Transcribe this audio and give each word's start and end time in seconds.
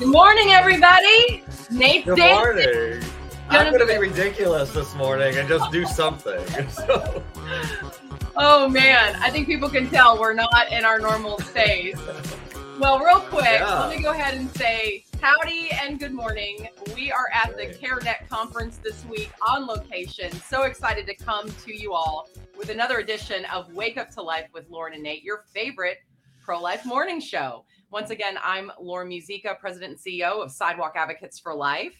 Good 0.00 0.08
morning, 0.08 0.48
everybody. 0.52 1.44
Nate 1.70 2.04
Good 2.06 2.16
dancing. 2.16 2.34
morning. 2.34 3.02
I'm 3.50 3.70
going 3.72 3.86
to 3.86 3.92
be 3.92 3.98
ridiculous 3.98 4.72
this 4.72 4.94
morning 4.94 5.36
and 5.36 5.46
just 5.48 5.70
do 5.70 5.84
something. 5.84 6.42
So, 6.70 7.22
Oh 8.36 8.66
man, 8.68 9.16
I 9.16 9.28
think 9.28 9.46
people 9.46 9.68
can 9.68 9.90
tell 9.90 10.18
we're 10.18 10.32
not 10.32 10.72
in 10.72 10.84
our 10.86 10.98
normal 10.98 11.38
space. 11.40 11.98
Well, 12.78 12.98
real 13.00 13.20
quick, 13.20 13.44
Yeah. 13.44 13.80
let 13.86 13.94
me 13.94 14.02
go 14.02 14.12
ahead 14.12 14.32
and 14.34 14.50
say 14.56 15.04
howdy 15.20 15.68
and 15.72 15.98
good 15.98 16.12
morning. 16.12 16.68
We 16.94 17.12
are 17.12 17.26
at 17.34 17.54
the. 17.58 17.66
CareNet 17.66 18.26
conference 18.30 18.78
this 18.78 19.04
week 19.04 19.30
on 19.46 19.66
location. 19.66 20.32
So 20.32 20.62
excited 20.62 21.06
to 21.08 21.14
come 21.14 21.50
to 21.66 21.76
you 21.78 21.92
all 21.92 22.30
with 22.56 22.70
another 22.70 22.98
edition 23.00 23.44
of 23.52 23.70
Wake 23.74 23.98
Up 23.98 24.10
to 24.14 24.22
Life 24.22 24.48
with 24.54 24.70
Lauren 24.70 24.94
and 24.94 25.02
Nate, 25.02 25.22
your 25.22 25.44
favorite 25.52 25.98
pro 26.42 26.58
life 26.58 26.86
morning 26.86 27.20
show. 27.20 27.66
Once 27.92 28.10
again, 28.10 28.38
I'm 28.44 28.70
Lauren 28.80 29.08
Muzyka, 29.08 29.58
President 29.58 29.90
and 29.90 30.00
CEO 30.00 30.44
of 30.44 30.52
Sidewalk 30.52 30.92
Advocates 30.94 31.40
for 31.40 31.52
Life. 31.52 31.92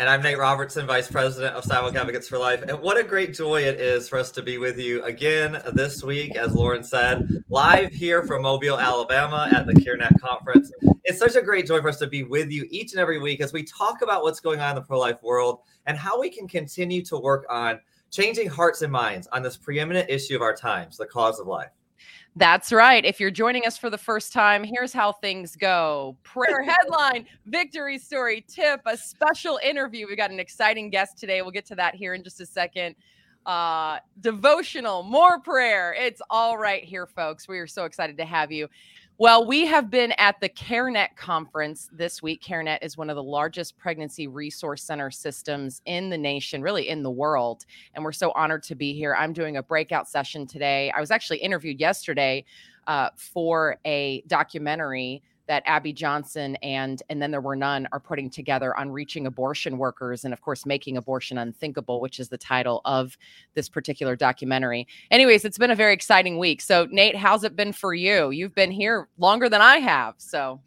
and 0.00 0.08
I'm 0.08 0.20
Nate 0.22 0.38
Robertson, 0.38 0.88
Vice 0.88 1.08
President 1.08 1.54
of 1.54 1.62
Sidewalk 1.62 1.94
Advocates 1.94 2.28
for 2.28 2.36
Life. 2.36 2.62
And 2.62 2.80
what 2.80 2.96
a 2.96 3.04
great 3.04 3.32
joy 3.32 3.62
it 3.62 3.80
is 3.80 4.08
for 4.08 4.18
us 4.18 4.32
to 4.32 4.42
be 4.42 4.58
with 4.58 4.76
you 4.76 5.00
again 5.04 5.62
this 5.72 6.02
week, 6.02 6.34
as 6.34 6.52
Lauren 6.52 6.82
said, 6.82 7.44
live 7.48 7.92
here 7.92 8.24
from 8.24 8.42
Mobile, 8.42 8.76
Alabama 8.76 9.48
at 9.52 9.68
the 9.68 9.72
CareNet 9.72 10.20
conference. 10.20 10.72
It's 11.04 11.20
such 11.20 11.36
a 11.36 11.42
great 11.42 11.68
joy 11.68 11.80
for 11.80 11.90
us 11.90 11.98
to 11.98 12.08
be 12.08 12.24
with 12.24 12.50
you 12.50 12.66
each 12.68 12.90
and 12.90 13.00
every 13.00 13.20
week 13.20 13.40
as 13.40 13.52
we 13.52 13.62
talk 13.62 14.02
about 14.02 14.24
what's 14.24 14.40
going 14.40 14.58
on 14.58 14.70
in 14.70 14.74
the 14.74 14.82
pro 14.82 14.98
life 14.98 15.22
world 15.22 15.60
and 15.86 15.96
how 15.96 16.20
we 16.20 16.28
can 16.28 16.48
continue 16.48 17.04
to 17.04 17.16
work 17.18 17.46
on 17.48 17.78
changing 18.10 18.48
hearts 18.48 18.82
and 18.82 18.90
minds 18.90 19.28
on 19.28 19.44
this 19.44 19.56
preeminent 19.56 20.10
issue 20.10 20.34
of 20.34 20.42
our 20.42 20.56
times, 20.56 20.96
the 20.96 21.06
cause 21.06 21.38
of 21.38 21.46
life. 21.46 21.70
That's 22.36 22.72
right. 22.72 23.04
If 23.04 23.18
you're 23.18 23.32
joining 23.32 23.66
us 23.66 23.76
for 23.76 23.90
the 23.90 23.98
first 23.98 24.32
time, 24.32 24.62
here's 24.62 24.92
how 24.92 25.12
things 25.12 25.56
go 25.56 26.16
prayer 26.22 26.62
headline, 26.62 27.26
victory 27.46 27.98
story, 27.98 28.44
tip, 28.46 28.80
a 28.86 28.96
special 28.96 29.58
interview. 29.62 30.06
We've 30.06 30.16
got 30.16 30.30
an 30.30 30.38
exciting 30.38 30.90
guest 30.90 31.18
today. 31.18 31.42
We'll 31.42 31.50
get 31.50 31.66
to 31.66 31.74
that 31.76 31.96
here 31.96 32.14
in 32.14 32.22
just 32.22 32.40
a 32.40 32.46
second. 32.46 32.94
Uh, 33.44 33.98
devotional, 34.20 35.02
more 35.02 35.40
prayer. 35.40 35.94
It's 35.98 36.20
all 36.30 36.58
right 36.58 36.84
here, 36.84 37.06
folks. 37.06 37.48
We 37.48 37.58
are 37.58 37.66
so 37.66 37.86
excited 37.86 38.18
to 38.18 38.24
have 38.24 38.52
you. 38.52 38.68
Well, 39.20 39.44
we 39.44 39.66
have 39.66 39.90
been 39.90 40.12
at 40.16 40.40
the 40.40 40.48
CareNet 40.48 41.16
conference 41.16 41.90
this 41.92 42.22
week. 42.22 42.40
CareNet 42.40 42.78
is 42.82 42.96
one 42.96 43.10
of 43.10 43.16
the 43.16 43.22
largest 43.22 43.76
pregnancy 43.76 44.28
resource 44.28 44.84
center 44.84 45.10
systems 45.10 45.82
in 45.86 46.08
the 46.08 46.16
nation, 46.16 46.62
really 46.62 46.88
in 46.88 47.02
the 47.02 47.10
world. 47.10 47.66
And 47.94 48.04
we're 48.04 48.12
so 48.12 48.30
honored 48.36 48.62
to 48.62 48.76
be 48.76 48.94
here. 48.94 49.16
I'm 49.16 49.32
doing 49.32 49.56
a 49.56 49.62
breakout 49.62 50.08
session 50.08 50.46
today. 50.46 50.92
I 50.92 51.00
was 51.00 51.10
actually 51.10 51.38
interviewed 51.38 51.80
yesterday 51.80 52.44
uh, 52.86 53.10
for 53.16 53.78
a 53.84 54.22
documentary 54.28 55.24
that 55.48 55.62
Abby 55.66 55.92
Johnson 55.92 56.56
and 56.56 57.02
and 57.08 57.20
then 57.20 57.30
there 57.30 57.40
were 57.40 57.56
none 57.56 57.88
are 57.90 57.98
putting 57.98 58.30
together 58.30 58.78
on 58.78 58.90
reaching 58.90 59.26
abortion 59.26 59.78
workers 59.78 60.24
and 60.24 60.32
of 60.32 60.40
course 60.40 60.64
making 60.64 60.96
abortion 60.96 61.38
unthinkable, 61.38 62.00
which 62.00 62.20
is 62.20 62.28
the 62.28 62.38
title 62.38 62.80
of 62.84 63.18
this 63.54 63.68
particular 63.68 64.14
documentary. 64.14 64.86
Anyways, 65.10 65.44
it's 65.44 65.58
been 65.58 65.70
a 65.70 65.74
very 65.74 65.94
exciting 65.94 66.38
week. 66.38 66.60
So 66.60 66.86
Nate, 66.90 67.16
how's 67.16 67.44
it 67.44 67.56
been 67.56 67.72
for 67.72 67.94
you? 67.94 68.30
You've 68.30 68.54
been 68.54 68.70
here 68.70 69.08
longer 69.18 69.48
than 69.48 69.60
I 69.62 69.78
have. 69.78 70.14
So 70.18 70.60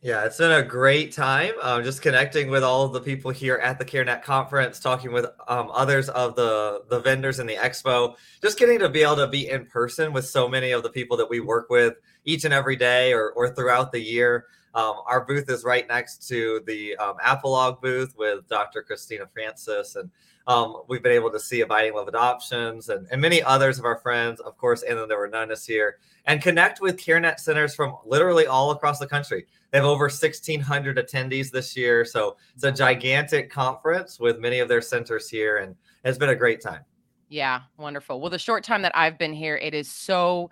Yeah, 0.00 0.24
it's 0.24 0.38
been 0.38 0.52
a 0.52 0.62
great 0.62 1.12
time. 1.12 1.54
Um, 1.62 1.82
just 1.82 2.02
connecting 2.02 2.50
with 2.50 2.62
all 2.62 2.84
of 2.84 2.92
the 2.92 3.00
people 3.00 3.30
here 3.30 3.56
at 3.56 3.78
the 3.78 3.84
CareNet 3.84 4.22
conference, 4.22 4.78
talking 4.78 5.12
with 5.12 5.26
um, 5.48 5.70
others 5.72 6.08
of 6.08 6.36
the 6.36 6.82
the 6.88 7.00
vendors 7.00 7.38
in 7.38 7.46
the 7.46 7.56
expo, 7.56 8.14
just 8.42 8.58
getting 8.58 8.78
to 8.80 8.88
be 8.88 9.02
able 9.02 9.16
to 9.16 9.28
be 9.28 9.48
in 9.48 9.66
person 9.66 10.12
with 10.12 10.26
so 10.26 10.48
many 10.48 10.72
of 10.72 10.82
the 10.82 10.90
people 10.90 11.16
that 11.16 11.30
we 11.30 11.40
work 11.40 11.68
with 11.70 11.94
each 12.28 12.44
and 12.44 12.52
every 12.52 12.76
day 12.76 13.12
or, 13.12 13.30
or 13.30 13.48
throughout 13.48 13.90
the 13.90 14.00
year. 14.00 14.44
Um, 14.74 14.96
our 15.06 15.24
booth 15.24 15.48
is 15.48 15.64
right 15.64 15.88
next 15.88 16.28
to 16.28 16.60
the 16.66 16.94
um, 16.96 17.16
booth 17.80 18.14
with 18.18 18.46
Dr. 18.48 18.82
Christina 18.82 19.26
Francis, 19.32 19.96
and 19.96 20.10
um, 20.46 20.82
we've 20.88 21.02
been 21.02 21.12
able 21.12 21.30
to 21.30 21.40
see 21.40 21.62
Abiding 21.62 21.94
Love 21.94 22.06
Adoptions 22.06 22.90
and, 22.90 23.06
and 23.10 23.20
many 23.20 23.42
others 23.42 23.78
of 23.78 23.86
our 23.86 23.98
friends, 23.98 24.40
of 24.40 24.56
course, 24.58 24.82
and 24.82 24.98
then 24.98 25.08
there 25.08 25.18
were 25.18 25.28
none 25.28 25.48
this 25.48 25.68
year, 25.68 25.96
and 26.26 26.42
connect 26.42 26.80
with 26.82 26.98
CareNet 26.98 27.40
centers 27.40 27.74
from 27.74 27.96
literally 28.04 28.46
all 28.46 28.70
across 28.70 28.98
the 28.98 29.06
country. 29.06 29.46
They 29.70 29.78
have 29.78 29.86
over 29.86 30.04
1,600 30.04 30.96
attendees 30.96 31.50
this 31.50 31.76
year. 31.76 32.04
So 32.04 32.36
it's 32.54 32.64
a 32.64 32.72
gigantic 32.72 33.50
conference 33.50 34.20
with 34.20 34.38
many 34.38 34.60
of 34.60 34.68
their 34.68 34.82
centers 34.82 35.28
here, 35.28 35.58
and 35.58 35.74
it's 36.04 36.18
been 36.18 36.30
a 36.30 36.36
great 36.36 36.60
time. 36.60 36.84
Yeah, 37.28 37.62
wonderful. 37.76 38.20
Well, 38.20 38.30
the 38.30 38.38
short 38.38 38.64
time 38.64 38.82
that 38.82 38.96
I've 38.96 39.18
been 39.18 39.34
here, 39.34 39.56
it 39.56 39.74
is 39.74 39.90
so 39.90 40.50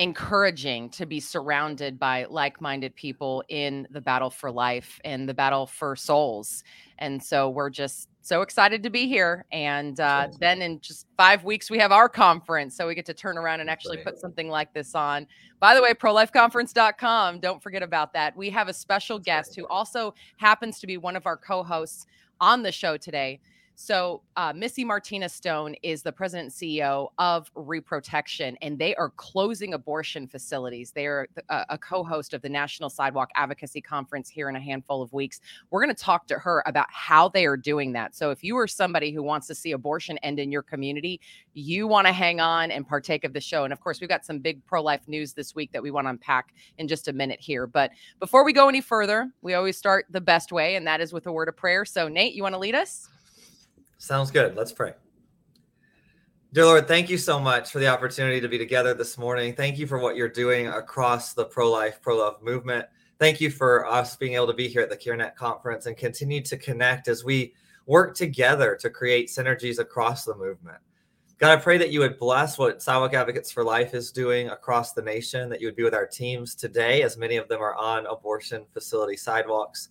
encouraging 0.00 0.88
to 0.88 1.04
be 1.04 1.20
surrounded 1.20 1.98
by 1.98 2.24
like-minded 2.30 2.96
people 2.96 3.44
in 3.50 3.86
the 3.90 4.00
battle 4.00 4.30
for 4.30 4.50
life 4.50 4.98
and 5.04 5.28
the 5.28 5.34
battle 5.34 5.66
for 5.66 5.94
souls. 5.94 6.64
And 7.00 7.22
so 7.22 7.50
we're 7.50 7.68
just 7.68 8.08
so 8.22 8.40
excited 8.40 8.82
to 8.82 8.88
be 8.88 9.06
here. 9.06 9.44
And 9.52 10.00
uh, 10.00 10.28
then 10.38 10.62
in 10.62 10.80
just 10.80 11.06
five 11.18 11.44
weeks, 11.44 11.70
we 11.70 11.78
have 11.80 11.92
our 11.92 12.08
conference. 12.08 12.74
So 12.74 12.86
we 12.86 12.94
get 12.94 13.04
to 13.06 13.14
turn 13.14 13.36
around 13.36 13.60
and 13.60 13.68
actually 13.68 13.98
put 13.98 14.18
something 14.18 14.48
like 14.48 14.72
this 14.72 14.94
on. 14.94 15.26
By 15.58 15.74
the 15.74 15.82
way, 15.82 15.92
prolifeconference.com. 15.92 17.40
Don't 17.40 17.62
forget 17.62 17.82
about 17.82 18.14
that. 18.14 18.34
We 18.34 18.48
have 18.48 18.68
a 18.68 18.74
special 18.74 19.18
guest 19.18 19.54
who 19.54 19.66
also 19.66 20.14
happens 20.38 20.80
to 20.80 20.86
be 20.86 20.96
one 20.96 21.14
of 21.14 21.26
our 21.26 21.36
co-hosts 21.36 22.06
on 22.40 22.62
the 22.62 22.72
show 22.72 22.96
today. 22.96 23.38
So, 23.82 24.20
uh, 24.36 24.52
Missy 24.54 24.84
Martinez 24.84 25.32
Stone 25.32 25.74
is 25.82 26.02
the 26.02 26.12
president 26.12 26.52
and 26.52 26.70
CEO 26.70 27.08
of 27.16 27.50
Reprotection, 27.54 28.58
and 28.60 28.78
they 28.78 28.94
are 28.96 29.08
closing 29.08 29.72
abortion 29.72 30.26
facilities. 30.26 30.90
They 30.90 31.06
are 31.06 31.26
a, 31.48 31.64
a 31.70 31.78
co 31.78 32.04
host 32.04 32.34
of 32.34 32.42
the 32.42 32.48
National 32.50 32.90
Sidewalk 32.90 33.30
Advocacy 33.36 33.80
Conference 33.80 34.28
here 34.28 34.50
in 34.50 34.56
a 34.56 34.60
handful 34.60 35.00
of 35.00 35.10
weeks. 35.14 35.40
We're 35.70 35.82
going 35.82 35.96
to 35.96 36.02
talk 36.02 36.26
to 36.26 36.38
her 36.38 36.62
about 36.66 36.88
how 36.90 37.30
they 37.30 37.46
are 37.46 37.56
doing 37.56 37.92
that. 37.92 38.14
So, 38.14 38.30
if 38.30 38.44
you 38.44 38.54
are 38.58 38.66
somebody 38.66 39.12
who 39.12 39.22
wants 39.22 39.46
to 39.46 39.54
see 39.54 39.72
abortion 39.72 40.18
end 40.18 40.38
in 40.38 40.52
your 40.52 40.62
community, 40.62 41.18
you 41.54 41.86
want 41.86 42.06
to 42.06 42.12
hang 42.12 42.38
on 42.38 42.70
and 42.70 42.86
partake 42.86 43.24
of 43.24 43.32
the 43.32 43.40
show. 43.40 43.64
And 43.64 43.72
of 43.72 43.80
course, 43.80 43.98
we've 43.98 44.10
got 44.10 44.26
some 44.26 44.40
big 44.40 44.62
pro 44.66 44.82
life 44.82 45.08
news 45.08 45.32
this 45.32 45.54
week 45.54 45.72
that 45.72 45.82
we 45.82 45.90
want 45.90 46.04
to 46.04 46.10
unpack 46.10 46.52
in 46.76 46.86
just 46.86 47.08
a 47.08 47.14
minute 47.14 47.40
here. 47.40 47.66
But 47.66 47.92
before 48.18 48.44
we 48.44 48.52
go 48.52 48.68
any 48.68 48.82
further, 48.82 49.30
we 49.40 49.54
always 49.54 49.78
start 49.78 50.04
the 50.10 50.20
best 50.20 50.52
way, 50.52 50.76
and 50.76 50.86
that 50.86 51.00
is 51.00 51.14
with 51.14 51.26
a 51.26 51.32
word 51.32 51.48
of 51.48 51.56
prayer. 51.56 51.86
So, 51.86 52.08
Nate, 52.08 52.34
you 52.34 52.42
want 52.42 52.54
to 52.54 52.58
lead 52.58 52.74
us? 52.74 53.08
Sounds 54.00 54.30
good. 54.30 54.56
Let's 54.56 54.72
pray. 54.72 54.94
Dear 56.54 56.64
Lord, 56.64 56.88
thank 56.88 57.10
you 57.10 57.18
so 57.18 57.38
much 57.38 57.70
for 57.70 57.80
the 57.80 57.88
opportunity 57.88 58.40
to 58.40 58.48
be 58.48 58.56
together 58.56 58.94
this 58.94 59.18
morning. 59.18 59.54
Thank 59.54 59.78
you 59.78 59.86
for 59.86 59.98
what 59.98 60.16
you're 60.16 60.26
doing 60.26 60.68
across 60.68 61.34
the 61.34 61.44
pro 61.44 61.70
life, 61.70 62.00
pro 62.00 62.16
love 62.16 62.42
movement. 62.42 62.86
Thank 63.18 63.42
you 63.42 63.50
for 63.50 63.86
us 63.86 64.16
being 64.16 64.32
able 64.32 64.46
to 64.46 64.54
be 64.54 64.68
here 64.68 64.80
at 64.80 64.88
the 64.88 64.96
CareNet 64.96 65.34
conference 65.36 65.84
and 65.84 65.98
continue 65.98 66.40
to 66.40 66.56
connect 66.56 67.08
as 67.08 67.24
we 67.24 67.52
work 67.84 68.16
together 68.16 68.74
to 68.80 68.88
create 68.88 69.28
synergies 69.28 69.78
across 69.78 70.24
the 70.24 70.34
movement. 70.34 70.78
God, 71.36 71.52
I 71.52 71.60
pray 71.60 71.76
that 71.76 71.90
you 71.90 72.00
would 72.00 72.18
bless 72.18 72.56
what 72.56 72.80
Sidewalk 72.80 73.12
Advocates 73.12 73.52
for 73.52 73.62
Life 73.62 73.92
is 73.92 74.10
doing 74.10 74.48
across 74.48 74.94
the 74.94 75.02
nation, 75.02 75.50
that 75.50 75.60
you 75.60 75.66
would 75.66 75.76
be 75.76 75.84
with 75.84 75.94
our 75.94 76.06
teams 76.06 76.54
today, 76.54 77.02
as 77.02 77.18
many 77.18 77.36
of 77.36 77.48
them 77.48 77.60
are 77.60 77.74
on 77.74 78.06
abortion 78.06 78.64
facility 78.72 79.16
sidewalks. 79.16 79.90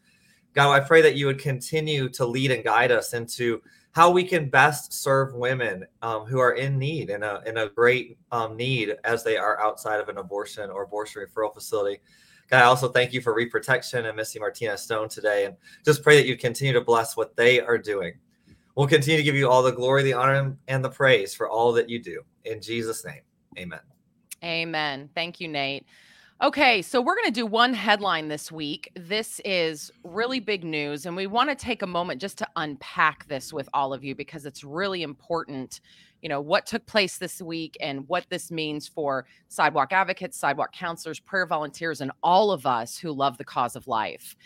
God, 0.56 0.72
I 0.72 0.80
pray 0.80 1.04
that 1.04 1.16
you 1.16 1.28
would 1.28 1.40
continue 1.40 2.10
to 2.10 2.26
lead 2.26 2.50
and 2.50 2.64
guide 2.64 2.92
us 2.92 3.14
into 3.14 3.62
how 3.92 4.10
we 4.12 4.24
can 4.24 4.50
best 4.50 4.94
serve 4.94 5.34
women 5.34 5.86
um, 6.02 6.26
who 6.26 6.40
are 6.40 6.54
in 6.54 6.78
need 6.78 7.10
in 7.10 7.24
a, 7.24 7.42
in 7.46 7.58
a 7.58 7.70
great 7.70 8.18
um, 8.32 8.56
need 8.56 8.96
as 9.04 9.24
they 9.24 9.38
are 9.38 9.60
outside 9.60 10.00
of 10.00 10.10
an 10.10 10.18
abortion 10.18 10.70
or 10.70 10.84
abortion 10.84 11.24
referral 11.26 11.54
facility. 11.54 12.00
God, 12.50 12.64
I 12.64 12.66
also 12.66 12.90
thank 12.90 13.14
you 13.14 13.22
for 13.22 13.34
reprotection 13.34 14.06
and 14.06 14.16
Missy 14.16 14.40
Martinez 14.40 14.82
Stone 14.82 15.10
today, 15.10 15.46
and 15.46 15.56
just 15.86 16.02
pray 16.02 16.18
that 16.18 16.28
you 16.28 16.36
continue 16.36 16.74
to 16.74 16.82
bless 16.82 17.16
what 17.16 17.36
they 17.36 17.60
are 17.62 17.78
doing. 17.78 18.14
We'll 18.76 18.88
continue 18.88 19.18
to 19.18 19.24
give 19.24 19.36
you 19.36 19.50
all 19.50 19.62
the 19.62 19.72
glory, 19.72 20.04
the 20.04 20.14
honor, 20.14 20.56
and 20.68 20.84
the 20.84 20.90
praise 20.90 21.36
for 21.36 21.50
all 21.50 21.74
that 21.74 21.90
you 21.90 22.02
do. 22.02 22.22
In 22.46 22.62
Jesus' 22.62 23.06
name, 23.06 23.22
amen. 23.58 23.82
Amen. 24.44 25.10
Thank 25.14 25.40
you, 25.42 25.48
Nate. 25.48 25.86
Okay, 26.42 26.82
so 26.82 27.02
we're 27.02 27.16
going 27.16 27.26
to 27.26 27.32
do 27.32 27.46
one 27.46 27.74
headline 27.74 28.30
this 28.30 28.50
week. 28.50 28.90
This 28.96 29.42
is 29.44 29.92
really 30.06 30.40
big 30.40 30.64
news, 30.64 31.06
and 31.06 31.14
we 31.14 31.28
want 31.28 31.50
to 31.50 31.56
take 31.56 31.82
a 31.82 31.88
moment 31.88 32.22
just 32.22 32.38
to 32.38 32.48
unpack 32.56 33.28
this 33.28 33.52
with 33.52 33.68
all 33.74 33.94
of 33.94 34.06
you 34.06 34.16
because 34.16 34.46
it's 34.46 34.64
really 34.64 35.04
important. 35.04 35.82
You 36.22 36.30
know, 36.30 36.40
what 36.40 36.66
took 36.66 36.86
place 36.86 37.18
this 37.18 37.42
week 37.42 37.76
and 37.82 38.08
what 38.08 38.26
this 38.30 38.52
means 38.52 38.88
for 38.88 39.26
sidewalk 39.50 39.92
advocates, 39.92 40.38
sidewalk 40.38 40.72
counselors, 40.72 41.20
prayer 41.20 41.46
volunteers, 41.46 42.00
and 42.00 42.10
all 42.24 42.54
of 42.54 42.66
us 42.66 42.98
who 42.98 43.12
love 43.12 43.38
the 43.38 43.44
cause 43.44 43.76
of 43.76 43.86
life. 43.86 44.38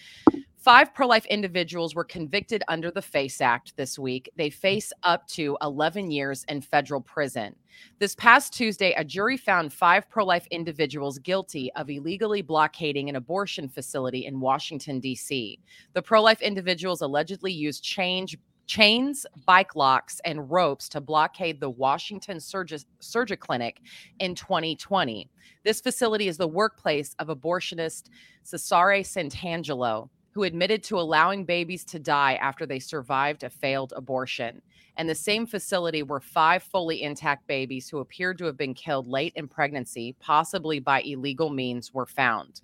Five 0.64 0.94
pro 0.94 1.08
life 1.08 1.26
individuals 1.26 1.94
were 1.94 2.06
convicted 2.06 2.64
under 2.70 2.90
the 2.90 3.02
FACE 3.02 3.42
Act 3.42 3.76
this 3.76 4.00
week. 4.00 4.32
They 4.38 4.50
mm. 4.50 4.54
face 4.54 4.94
up 5.04 5.28
to 5.28 5.58
11 5.62 6.10
years 6.10 6.46
in 6.48 6.62
federal 6.62 7.02
prison. 7.02 7.54
This 8.00 8.16
past 8.16 8.54
Tuesday, 8.54 8.94
a 8.94 9.04
jury 9.04 9.36
found 9.36 9.74
five 9.74 10.10
pro 10.10 10.24
life 10.24 10.48
individuals 10.52 11.20
guilty 11.20 11.70
of 11.74 11.90
illegally 11.90 12.42
blockading 12.42 13.10
an 13.10 13.18
abortion 13.18 13.68
facility 13.68 14.26
in 14.26 14.40
Washington, 14.40 15.02
D.C. 15.02 15.60
The 15.92 16.02
pro 16.02 16.22
life 16.22 16.42
individuals 16.42 17.02
allegedly 17.02 17.52
used 17.52 17.84
change 17.84 18.38
chains, 18.66 19.26
bike 19.46 19.76
locks, 19.76 20.22
and 20.24 20.50
ropes 20.50 20.88
to 20.88 21.02
blockade 21.02 21.60
the 21.60 21.70
Washington 21.70 22.40
Surgery 22.40 23.38
Clinic 23.38 23.82
in 24.20 24.34
2020. 24.34 25.30
This 25.66 25.82
facility 25.82 26.30
is 26.30 26.38
the 26.38 26.48
workplace 26.48 27.18
of 27.20 27.28
abortionist 27.28 28.04
Cesare 28.44 29.04
Santangelo, 29.04 30.08
who 30.34 30.44
admitted 30.44 30.84
to 30.84 31.00
allowing 31.00 31.46
babies 31.46 31.84
to 31.86 32.00
die 32.00 32.34
after 32.36 32.66
they 32.66 32.80
survived 32.80 33.44
a 33.44 33.50
failed 33.50 33.94
abortion. 33.96 34.62
And 34.98 35.10
the 35.10 35.16
same 35.16 35.46
facility 35.46 36.04
where 36.04 36.20
five 36.20 36.64
fully 36.64 37.04
intact 37.04 37.48
babies 37.48 37.90
who 37.90 38.00
appeared 38.00 38.38
to 38.40 38.46
have 38.46 38.58
been 38.58 38.74
killed 38.74 39.08
late 39.08 39.34
in 39.36 39.48
pregnancy, 39.48 40.16
possibly 40.20 40.80
by 40.80 41.02
illegal 41.02 41.50
means, 41.50 41.94
were 41.94 42.06
found. 42.06 42.62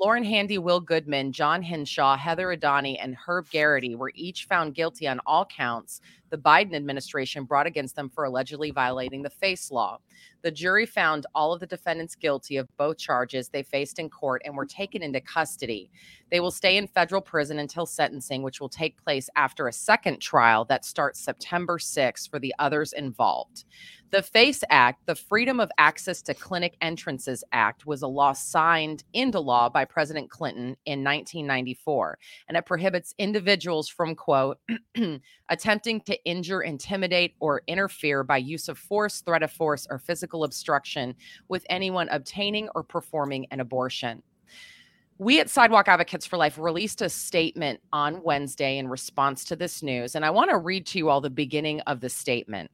Lauren 0.00 0.22
Handy, 0.22 0.58
Will 0.58 0.78
Goodman, 0.78 1.32
John 1.32 1.60
Hinshaw, 1.60 2.16
Heather 2.16 2.56
Idoni, 2.56 2.98
and 3.00 3.16
Herb 3.16 3.50
Geraghty 3.50 3.96
were 3.96 4.12
each 4.14 4.44
found 4.44 4.76
guilty 4.76 5.08
on 5.08 5.20
all 5.26 5.44
counts 5.44 6.00
the 6.30 6.38
Biden 6.38 6.74
administration 6.74 7.44
brought 7.44 7.66
against 7.66 7.96
them 7.96 8.08
for 8.08 8.24
allegedly 8.24 8.70
violating 8.70 9.22
the 9.22 9.30
FACE 9.30 9.70
law. 9.70 9.98
The 10.42 10.50
jury 10.50 10.86
found 10.86 11.26
all 11.34 11.52
of 11.52 11.60
the 11.60 11.66
defendants 11.66 12.14
guilty 12.14 12.58
of 12.58 12.68
both 12.76 12.98
charges 12.98 13.48
they 13.48 13.62
faced 13.62 13.98
in 13.98 14.08
court 14.08 14.42
and 14.44 14.54
were 14.54 14.66
taken 14.66 15.02
into 15.02 15.20
custody. 15.20 15.90
They 16.30 16.40
will 16.40 16.50
stay 16.50 16.76
in 16.76 16.86
federal 16.86 17.20
prison 17.20 17.58
until 17.58 17.86
sentencing, 17.86 18.42
which 18.42 18.60
will 18.60 18.68
take 18.68 19.02
place 19.02 19.28
after 19.36 19.66
a 19.66 19.72
second 19.72 20.20
trial 20.20 20.64
that 20.66 20.84
starts 20.84 21.20
September 21.20 21.78
6 21.78 22.26
for 22.26 22.38
the 22.38 22.54
others 22.58 22.92
involved. 22.92 23.64
The 24.10 24.22
FACE 24.22 24.64
Act, 24.70 25.04
the 25.04 25.14
Freedom 25.14 25.60
of 25.60 25.70
Access 25.76 26.22
to 26.22 26.32
Clinic 26.32 26.78
Entrances 26.80 27.44
Act, 27.52 27.84
was 27.84 28.00
a 28.00 28.06
law 28.06 28.32
signed 28.32 29.04
into 29.12 29.38
law 29.38 29.68
by 29.68 29.84
President 29.84 30.30
Clinton 30.30 30.78
in 30.86 31.04
1994, 31.04 32.18
and 32.48 32.56
it 32.56 32.64
prohibits 32.64 33.14
individuals 33.18 33.86
from, 33.86 34.14
quote, 34.14 34.60
attempting 35.50 36.00
to 36.00 36.24
injure, 36.24 36.62
intimidate, 36.62 37.34
or 37.38 37.60
interfere 37.66 38.24
by 38.24 38.38
use 38.38 38.70
of 38.70 38.78
force, 38.78 39.20
threat 39.20 39.42
of 39.42 39.52
force, 39.52 39.86
or 39.90 39.98
physical 39.98 40.44
obstruction 40.44 41.14
with 41.48 41.66
anyone 41.68 42.08
obtaining 42.08 42.70
or 42.74 42.82
performing 42.82 43.46
an 43.50 43.60
abortion. 43.60 44.22
We 45.18 45.38
at 45.38 45.50
Sidewalk 45.50 45.86
Advocates 45.86 46.24
for 46.24 46.38
Life 46.38 46.56
released 46.56 47.02
a 47.02 47.10
statement 47.10 47.80
on 47.92 48.22
Wednesday 48.22 48.78
in 48.78 48.88
response 48.88 49.44
to 49.46 49.56
this 49.56 49.82
news, 49.82 50.14
and 50.14 50.24
I 50.24 50.30
want 50.30 50.48
to 50.48 50.56
read 50.56 50.86
to 50.86 50.98
you 50.98 51.10
all 51.10 51.20
the 51.20 51.28
beginning 51.28 51.80
of 51.82 52.00
the 52.00 52.08
statement. 52.08 52.70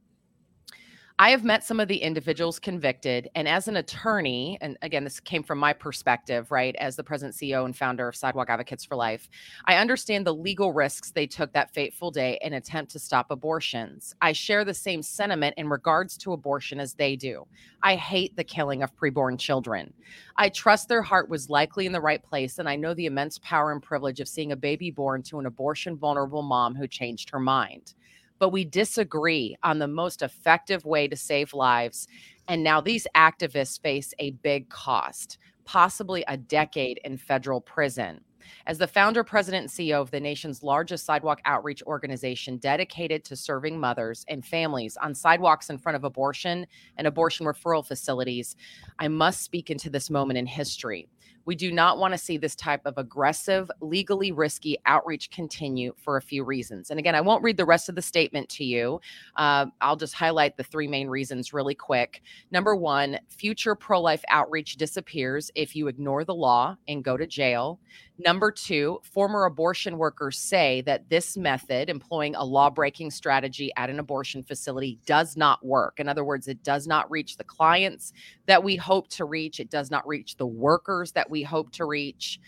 I 1.17 1.31
have 1.31 1.45
met 1.45 1.63
some 1.63 1.79
of 1.79 1.87
the 1.87 1.99
individuals 1.99 2.59
convicted, 2.59 3.31
and 3.37 3.47
as 3.47 3.69
an 3.69 3.77
attorney, 3.77 4.59
and 4.61 4.77
again, 4.83 5.05
this 5.05 5.21
came 5.21 5.45
from 5.45 5.61
my 5.61 5.73
perspective, 5.73 6.51
right, 6.51 6.75
as 6.75 6.97
the 6.97 7.05
president, 7.05 7.37
CEO, 7.37 7.65
and 7.67 7.77
founder 7.77 8.09
of 8.09 8.17
Sidewalk 8.17 8.51
Advocates 8.51 8.85
for 8.85 8.97
Life, 8.97 9.29
I 9.67 9.77
understand 9.77 10.27
the 10.27 10.35
legal 10.35 10.73
risks 10.73 11.13
they 11.13 11.29
took 11.29 11.53
that 11.53 11.73
fateful 11.73 12.11
day 12.11 12.37
in 12.43 12.55
attempt 12.55 12.91
to 12.93 12.99
stop 12.99 13.31
abortions. 13.31 14.17
I 14.23 14.33
share 14.33 14.65
the 14.65 14.75
same 14.75 15.03
sentiment 15.03 15.55
in 15.57 15.69
regards 15.69 16.17
to 16.19 16.33
abortion 16.33 16.81
as 16.81 16.95
they 16.95 17.15
do. 17.15 17.47
I 17.85 17.95
hate 17.95 18.35
the 18.35 18.43
killing 18.43 18.83
of 18.83 18.97
preborn 18.97 19.39
children. 19.39 19.95
I 20.35 20.49
trust 20.49 20.89
their 20.89 21.03
heart 21.03 21.29
was 21.29 21.49
likely 21.49 21.87
in 21.87 21.93
the 21.93 22.01
right 22.01 22.25
place, 22.25 22.59
and 22.59 22.69
I 22.69 22.75
know 22.75 22.93
the 22.93 23.07
immense 23.07 23.39
power 23.39 23.71
and 23.71 23.81
privilege 23.81 24.19
of 24.19 24.27
seeing 24.27 24.51
a 24.51 24.57
baby 24.57 24.91
born 24.91 25.23
to 25.25 25.39
an 25.39 25.47
abortion 25.47 25.97
vulnerable 25.97 26.43
mom 26.43 26.75
who 26.75 26.89
changed 26.89 27.31
her 27.31 27.39
mind 27.39 27.95
but 28.45 28.51
we 28.51 28.67
disagree 28.67 29.57
on 29.63 29.79
the 29.79 29.89
most 29.89 30.21
effective 30.21 30.85
way 30.85 31.09
to 31.09 31.17
save 31.17 31.55
lives. 31.55 32.07
And 32.47 32.63
now 32.63 32.79
these 32.79 33.07
activists 33.17 33.81
face 33.81 34.13
a 34.19 34.33
big 34.33 34.69
cost, 34.69 35.39
possibly 35.65 36.27
a 36.29 36.37
decade 36.37 37.01
in 37.07 37.17
federal 37.17 37.63
prison. 37.63 38.21
As 38.67 38.77
the 38.77 38.87
founder, 38.87 39.25
president, 39.25 39.63
and 39.63 39.71
CEO 39.71 39.99
of 39.99 40.11
the 40.11 40.21
nation's 40.21 40.63
largest 40.63 41.07
sidewalk 41.07 41.41
outreach 41.47 41.83
organization 41.85 42.59
dedicated 42.59 43.25
to 43.25 43.35
serving 43.35 43.81
mothers 43.81 44.27
and 44.29 44.45
families 44.45 44.99
on 44.99 45.15
sidewalks 45.15 45.71
in 45.71 45.79
front 45.79 45.97
of 45.97 46.05
abortion 46.05 46.67
and 46.99 47.07
abortion 47.07 47.47
referral 47.47 47.87
facilities, 47.87 48.57
I 48.99 49.09
must 49.09 49.41
speak 49.41 49.71
into 49.71 49.89
this 49.89 50.11
moment 50.11 50.37
in 50.37 50.45
history. 50.45 51.09
We 51.45 51.55
do 51.55 51.73
not 51.73 51.99
want 51.99 52.13
to 52.13 52.19
see 52.19 52.37
this 52.37 52.55
type 52.55 52.83
of 52.85 52.99
aggressive, 52.99 53.71
legally 53.81 54.33
risky 54.33 54.79
outreach 54.87 55.31
continue 55.31 55.95
for 55.97 56.17
a 56.17 56.23
few 56.23 56.45
reasons. 56.45 56.91
And 56.91 56.99
again, 56.99 57.15
I 57.15 57.21
won't 57.21 57.43
read 57.43 57.57
the 57.57 57.65
rest 57.65 57.89
of 57.89 57.95
the 57.95 58.03
statement 58.03 58.49
to 58.51 58.65
you. 58.65 59.01
Uh, 59.37 59.67
I'll 59.81 59.97
just 59.97 60.15
highlight 60.15 60.57
the 60.57 60.65
three 60.65 60.89
main 60.89 61.09
reasons 61.09 61.53
really 61.53 61.75
quick. 61.75 62.23
Number 62.51 62.75
one, 62.75 63.19
future 63.29 63.75
pro 63.75 64.01
life 64.01 64.25
outreach 64.29 64.77
disappears 64.77 65.51
if 65.55 65.77
you 65.77 65.89
ignore 65.89 66.25
the 66.25 66.35
law 66.35 66.77
and 66.89 67.05
go 67.05 67.17
to 67.17 67.27
jail. 67.27 67.79
Number 68.17 68.53
two, 68.53 69.01
former 69.03 69.45
abortion 69.45 69.99
workers 69.99 70.39
say 70.39 70.83
that 70.83 71.09
this 71.09 71.37
method, 71.37 71.91
employing 71.91 72.37
a 72.37 72.45
law 72.45 72.71
breaking 72.71 73.11
strategy 73.11 73.73
at 73.77 73.91
an 73.91 73.99
abortion 73.99 74.45
facility, 74.45 75.01
does 75.05 75.37
not 75.37 75.67
work. 75.67 75.99
In 75.99 76.09
other 76.09 76.25
words, 76.25 76.47
it 76.47 76.63
does 76.63 76.87
not 76.87 77.11
reach 77.11 77.37
the 77.37 77.43
clients 77.43 78.13
that 78.47 78.63
we 78.63 78.77
hope 78.77 79.09
to 79.09 79.25
reach, 79.25 79.59
it 79.59 79.69
does 79.69 79.91
not 79.91 80.07
reach 80.07 80.37
the 80.37 80.47
workers 80.47 81.11
that 81.13 81.29
we 81.29 81.43
hope 81.43 81.73
to 81.73 81.87
reach 81.87 82.39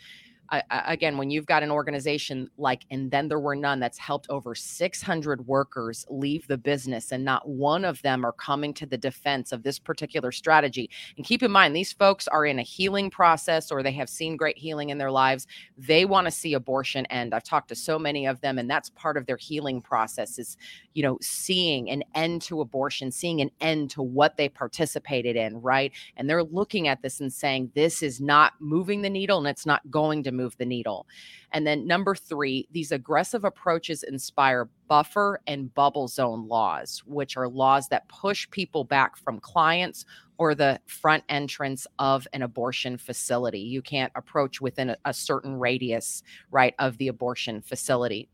again, 0.70 1.16
when 1.18 1.30
you've 1.30 1.46
got 1.46 1.62
an 1.62 1.70
organization 1.70 2.50
like 2.58 2.84
And 2.90 3.10
Then 3.10 3.28
There 3.28 3.40
Were 3.40 3.56
None 3.56 3.80
that's 3.80 3.98
helped 3.98 4.26
over 4.30 4.54
600 4.54 5.46
workers 5.46 6.06
leave 6.08 6.46
the 6.46 6.58
business, 6.58 7.12
and 7.12 7.24
not 7.24 7.48
one 7.48 7.84
of 7.84 8.00
them 8.02 8.24
are 8.24 8.32
coming 8.32 8.72
to 8.74 8.86
the 8.86 8.98
defense 8.98 9.52
of 9.52 9.62
this 9.62 9.78
particular 9.78 10.32
strategy. 10.32 10.90
And 11.16 11.26
keep 11.26 11.42
in 11.42 11.50
mind, 11.50 11.74
these 11.74 11.92
folks 11.92 12.28
are 12.28 12.46
in 12.46 12.58
a 12.58 12.62
healing 12.62 13.10
process 13.10 13.70
or 13.70 13.82
they 13.82 13.92
have 13.92 14.08
seen 14.08 14.36
great 14.36 14.58
healing 14.58 14.90
in 14.90 14.98
their 14.98 15.10
lives. 15.10 15.46
They 15.76 16.04
want 16.04 16.26
to 16.26 16.30
see 16.30 16.54
abortion 16.54 17.06
end. 17.06 17.34
I've 17.34 17.44
talked 17.44 17.68
to 17.68 17.74
so 17.74 17.98
many 17.98 18.26
of 18.26 18.40
them, 18.40 18.58
and 18.58 18.70
that's 18.70 18.90
part 18.90 19.16
of 19.16 19.26
their 19.26 19.36
healing 19.36 19.80
process 19.80 20.38
is, 20.38 20.56
you 20.94 21.02
know, 21.02 21.18
seeing 21.20 21.90
an 21.90 22.02
end 22.14 22.42
to 22.42 22.60
abortion, 22.60 23.10
seeing 23.10 23.40
an 23.40 23.50
end 23.60 23.90
to 23.90 24.02
what 24.02 24.36
they 24.36 24.48
participated 24.48 25.36
in, 25.36 25.60
right? 25.60 25.92
And 26.16 26.28
they're 26.28 26.44
looking 26.44 26.88
at 26.88 27.02
this 27.02 27.20
and 27.20 27.32
saying, 27.32 27.72
this 27.74 28.02
is 28.02 28.20
not 28.20 28.52
moving 28.60 29.02
the 29.02 29.10
needle 29.10 29.38
and 29.38 29.46
it's 29.46 29.66
not 29.66 29.90
going 29.90 30.22
to 30.24 30.32
move 30.36 30.56
the 30.58 30.66
needle. 30.66 31.06
And 31.52 31.66
then 31.66 31.86
number 31.86 32.14
three, 32.14 32.68
these 32.70 32.92
aggressive 32.92 33.44
approaches 33.44 34.02
inspire 34.02 34.68
buffer 34.88 35.40
and 35.46 35.72
bubble 35.74 36.08
zone 36.08 36.46
laws, 36.46 37.02
which 37.06 37.36
are 37.36 37.48
laws 37.48 37.88
that 37.88 38.08
push 38.08 38.48
people 38.50 38.84
back 38.84 39.16
from 39.16 39.40
clients 39.40 40.04
or 40.38 40.54
the 40.54 40.80
front 40.86 41.24
entrance 41.28 41.86
of 41.98 42.26
an 42.32 42.42
abortion 42.42 42.98
facility. 42.98 43.60
You 43.60 43.82
can't 43.82 44.12
approach 44.14 44.60
within 44.60 44.90
a, 44.90 44.96
a 45.04 45.14
certain 45.14 45.58
radius, 45.58 46.22
right, 46.50 46.74
of 46.78 46.98
the 46.98 47.08
abortion 47.08 47.62
facility. 47.62 48.28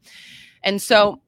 And 0.64 0.80
so, 0.80 1.20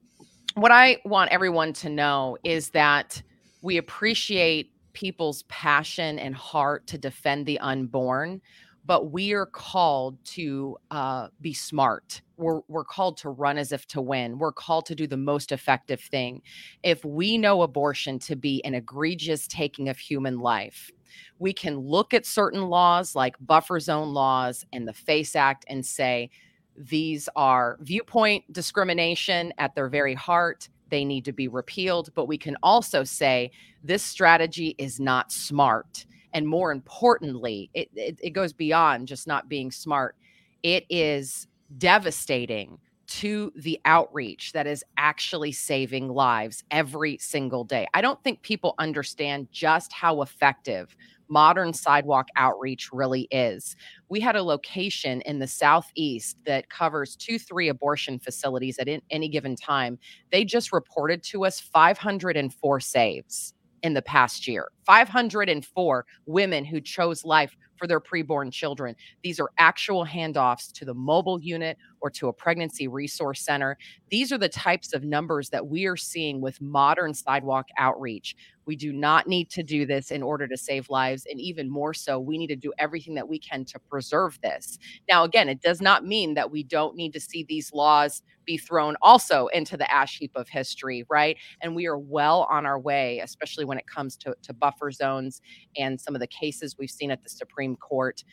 what 0.55 0.71
I 0.71 0.99
want 1.03 1.31
everyone 1.31 1.73
to 1.73 1.89
know 1.89 2.37
is 2.43 2.69
that 2.69 3.21
we 3.61 3.77
appreciate 3.77 4.71
people's 4.93 5.43
passion 5.43 6.17
and 6.17 6.33
heart 6.33 6.87
to 6.87 6.97
defend 6.97 7.45
the 7.45 7.59
unborn 7.59 8.41
but 8.85 9.11
we 9.11 9.33
are 9.33 9.47
called 9.47 10.23
to 10.23 10.77
uh, 10.91 11.27
be 11.41 11.53
smart. 11.53 12.21
We're, 12.37 12.61
we're 12.67 12.83
called 12.83 13.17
to 13.17 13.29
run 13.29 13.57
as 13.57 13.71
if 13.71 13.87
to 13.87 14.01
win. 14.01 14.37
We're 14.37 14.51
called 14.51 14.85
to 14.87 14.95
do 14.95 15.07
the 15.07 15.17
most 15.17 15.51
effective 15.51 16.01
thing. 16.01 16.41
If 16.83 17.03
we 17.03 17.37
know 17.37 17.61
abortion 17.63 18.19
to 18.19 18.35
be 18.35 18.63
an 18.63 18.75
egregious 18.75 19.47
taking 19.47 19.89
of 19.89 19.97
human 19.97 20.39
life, 20.39 20.91
we 21.39 21.53
can 21.53 21.79
look 21.79 22.13
at 22.13 22.25
certain 22.25 22.69
laws 22.69 23.15
like 23.15 23.35
buffer 23.39 23.79
zone 23.79 24.13
laws 24.13 24.65
and 24.73 24.87
the 24.87 24.93
FACE 24.93 25.35
Act 25.35 25.65
and 25.67 25.85
say, 25.85 26.29
these 26.77 27.29
are 27.35 27.77
viewpoint 27.81 28.51
discrimination 28.51 29.53
at 29.57 29.73
their 29.75 29.87
very 29.87 30.13
heart. 30.13 30.69
They 30.89 31.05
need 31.05 31.25
to 31.25 31.31
be 31.31 31.47
repealed. 31.47 32.13
But 32.13 32.27
we 32.27 32.37
can 32.37 32.57
also 32.61 33.03
say 33.03 33.51
this 33.83 34.03
strategy 34.03 34.75
is 34.77 34.99
not 34.99 35.31
smart 35.31 36.05
and 36.35 36.47
more 36.47 36.71
importantly 36.71 37.71
it, 37.73 37.89
it, 37.95 38.19
it 38.23 38.31
goes 38.31 38.53
beyond 38.53 39.07
just 39.09 39.27
not 39.27 39.49
being 39.49 39.71
smart 39.71 40.17
it 40.63 40.85
is 40.91 41.47
devastating 41.79 42.79
to 43.07 43.51
the 43.55 43.79
outreach 43.85 44.53
that 44.53 44.67
is 44.67 44.83
actually 44.97 45.51
saving 45.51 46.09
lives 46.09 46.63
every 46.71 47.17
single 47.19 47.63
day. 47.63 47.87
I 47.93 48.01
don't 48.01 48.23
think 48.23 48.41
people 48.43 48.75
understand 48.79 49.49
just 49.51 49.93
how 49.93 50.23
effective 50.23 50.95
modern 51.29 51.73
sidewalk 51.73 52.27
outreach 52.37 52.89
really 52.93 53.27
is. 53.31 53.75
We 54.09 54.21
had 54.21 54.37
a 54.37 54.43
location 54.43 55.21
in 55.21 55.39
the 55.39 55.47
southeast 55.47 56.37
that 56.45 56.69
covers 56.69 57.15
two, 57.15 57.39
three 57.39 57.69
abortion 57.69 58.19
facilities 58.19 58.79
at 58.79 58.87
any 59.11 59.29
given 59.29 59.55
time. 59.55 59.99
They 60.31 60.45
just 60.45 60.73
reported 60.73 61.23
to 61.25 61.45
us 61.45 61.59
504 61.59 62.81
saves 62.81 63.54
in 63.85 63.93
the 63.93 64.01
past 64.01 64.47
year. 64.47 64.67
504 64.87 66.05
women 66.25 66.65
who 66.65 66.81
chose 66.81 67.23
life 67.23 67.55
for 67.77 67.87
their 67.87 67.99
preborn 67.99 68.51
children. 68.51 68.95
These 69.23 69.39
are 69.39 69.49
actual 69.57 70.05
handoffs 70.05 70.71
to 70.73 70.85
the 70.85 70.93
mobile 70.93 71.39
unit 71.39 71.77
or 72.01 72.09
to 72.11 72.27
a 72.27 72.33
pregnancy 72.33 72.87
resource 72.87 73.41
center. 73.41 73.77
These 74.09 74.31
are 74.31 74.37
the 74.37 74.49
types 74.49 74.93
of 74.93 75.03
numbers 75.03 75.49
that 75.49 75.67
we 75.67 75.85
are 75.85 75.97
seeing 75.97 76.41
with 76.41 76.61
modern 76.61 77.13
sidewalk 77.13 77.67
outreach. 77.77 78.35
We 78.65 78.75
do 78.75 78.91
not 78.91 79.27
need 79.27 79.49
to 79.51 79.63
do 79.63 79.85
this 79.85 80.11
in 80.11 80.23
order 80.23 80.47
to 80.47 80.57
save 80.57 80.89
lives. 80.89 81.25
And 81.29 81.39
even 81.39 81.69
more 81.69 81.93
so, 81.93 82.19
we 82.19 82.37
need 82.37 82.47
to 82.47 82.55
do 82.55 82.73
everything 82.77 83.15
that 83.15 83.27
we 83.27 83.39
can 83.39 83.65
to 83.65 83.79
preserve 83.79 84.39
this. 84.41 84.79
Now, 85.09 85.23
again, 85.23 85.49
it 85.49 85.61
does 85.61 85.81
not 85.81 86.05
mean 86.05 86.33
that 86.33 86.51
we 86.51 86.63
don't 86.63 86.95
need 86.95 87.13
to 87.13 87.19
see 87.19 87.43
these 87.43 87.73
laws 87.73 88.21
be 88.45 88.57
thrown 88.57 88.95
also 89.01 89.47
into 89.47 89.75
the 89.75 89.91
ash 89.91 90.19
heap 90.19 90.31
of 90.35 90.47
history, 90.47 91.03
right? 91.09 91.37
And 91.61 91.75
we 91.75 91.87
are 91.87 91.97
well 91.97 92.47
on 92.49 92.65
our 92.65 92.79
way, 92.79 93.19
especially 93.19 93.65
when 93.65 93.79
it 93.79 93.87
comes 93.87 94.15
to, 94.17 94.35
to 94.43 94.53
buffer 94.53 94.91
zones 94.91 95.41
and 95.77 95.99
some 95.99 96.15
of 96.15 96.21
the 96.21 96.27
cases 96.27 96.75
we've 96.77 96.91
seen 96.91 97.09
at 97.09 97.23
the 97.23 97.29
Supreme 97.29 97.64
Court. 97.77 98.23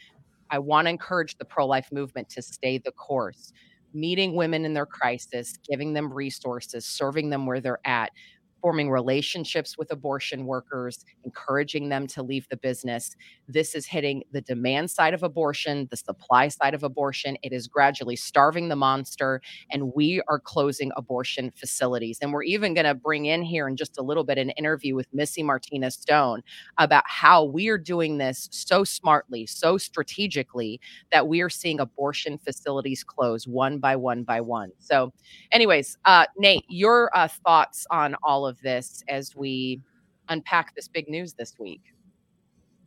I 0.50 0.58
want 0.58 0.86
to 0.86 0.90
encourage 0.90 1.38
the 1.38 1.44
pro 1.44 1.64
life 1.64 1.88
movement 1.92 2.28
to 2.30 2.42
stay 2.42 2.78
the 2.78 2.92
course 2.92 3.52
meeting 3.94 4.34
women 4.34 4.64
in 4.64 4.74
their 4.74 4.86
crisis, 4.86 5.58
giving 5.68 5.92
them 5.92 6.12
resources, 6.12 6.84
serving 6.84 7.30
them 7.30 7.46
where 7.46 7.60
they're 7.60 7.78
at, 7.84 8.10
forming 8.62 8.90
relationships 8.90 9.76
with 9.76 9.90
abortion 9.90 10.46
workers, 10.46 11.04
encouraging 11.24 11.88
them 11.88 12.06
to 12.06 12.22
leave 12.22 12.48
the 12.48 12.56
business. 12.56 13.16
This 13.48 13.74
is 13.74 13.84
hitting 13.84 14.22
the 14.32 14.40
demand 14.40 14.90
side 14.90 15.12
of 15.12 15.24
abortion, 15.24 15.88
the 15.90 15.96
supply 15.96 16.48
side 16.48 16.72
of 16.72 16.84
abortion. 16.84 17.36
It 17.42 17.52
is 17.52 17.66
gradually 17.66 18.16
starving 18.16 18.68
the 18.68 18.76
monster, 18.76 19.42
and 19.70 19.92
we 19.94 20.22
are 20.28 20.38
closing 20.38 20.92
abortion 20.96 21.50
facilities. 21.50 22.18
And 22.22 22.32
we're 22.32 22.44
even 22.44 22.72
going 22.72 22.86
to 22.86 22.94
bring 22.94 23.26
in 23.26 23.42
here 23.42 23.68
in 23.68 23.76
just 23.76 23.98
a 23.98 24.02
little 24.02 24.24
bit 24.24 24.38
an 24.38 24.50
interview 24.50 24.94
with 24.94 25.12
Missy 25.12 25.42
Martinez 25.42 25.94
Stone 25.96 26.42
about 26.78 27.04
how 27.06 27.44
we 27.44 27.68
are 27.68 27.78
doing 27.78 28.18
this 28.18 28.48
so 28.52 28.84
smartly, 28.84 29.44
so 29.46 29.76
strategically 29.76 30.80
that 31.10 31.26
we 31.26 31.40
are 31.40 31.50
seeing 31.50 31.80
abortion 31.80 32.38
facilities 32.38 33.02
close 33.02 33.46
one 33.46 33.78
by 33.78 33.96
one 33.96 34.22
by 34.22 34.40
one. 34.40 34.70
So, 34.78 35.12
anyways, 35.50 35.98
uh, 36.04 36.26
Nate, 36.36 36.64
your 36.68 37.10
uh, 37.16 37.28
thoughts 37.28 37.86
on 37.90 38.14
all 38.22 38.46
of 38.46 38.51
of 38.52 38.60
this 38.60 39.02
as 39.08 39.34
we 39.34 39.80
unpack 40.28 40.74
this 40.76 40.86
big 40.86 41.08
news 41.08 41.32
this 41.32 41.58
week. 41.58 41.82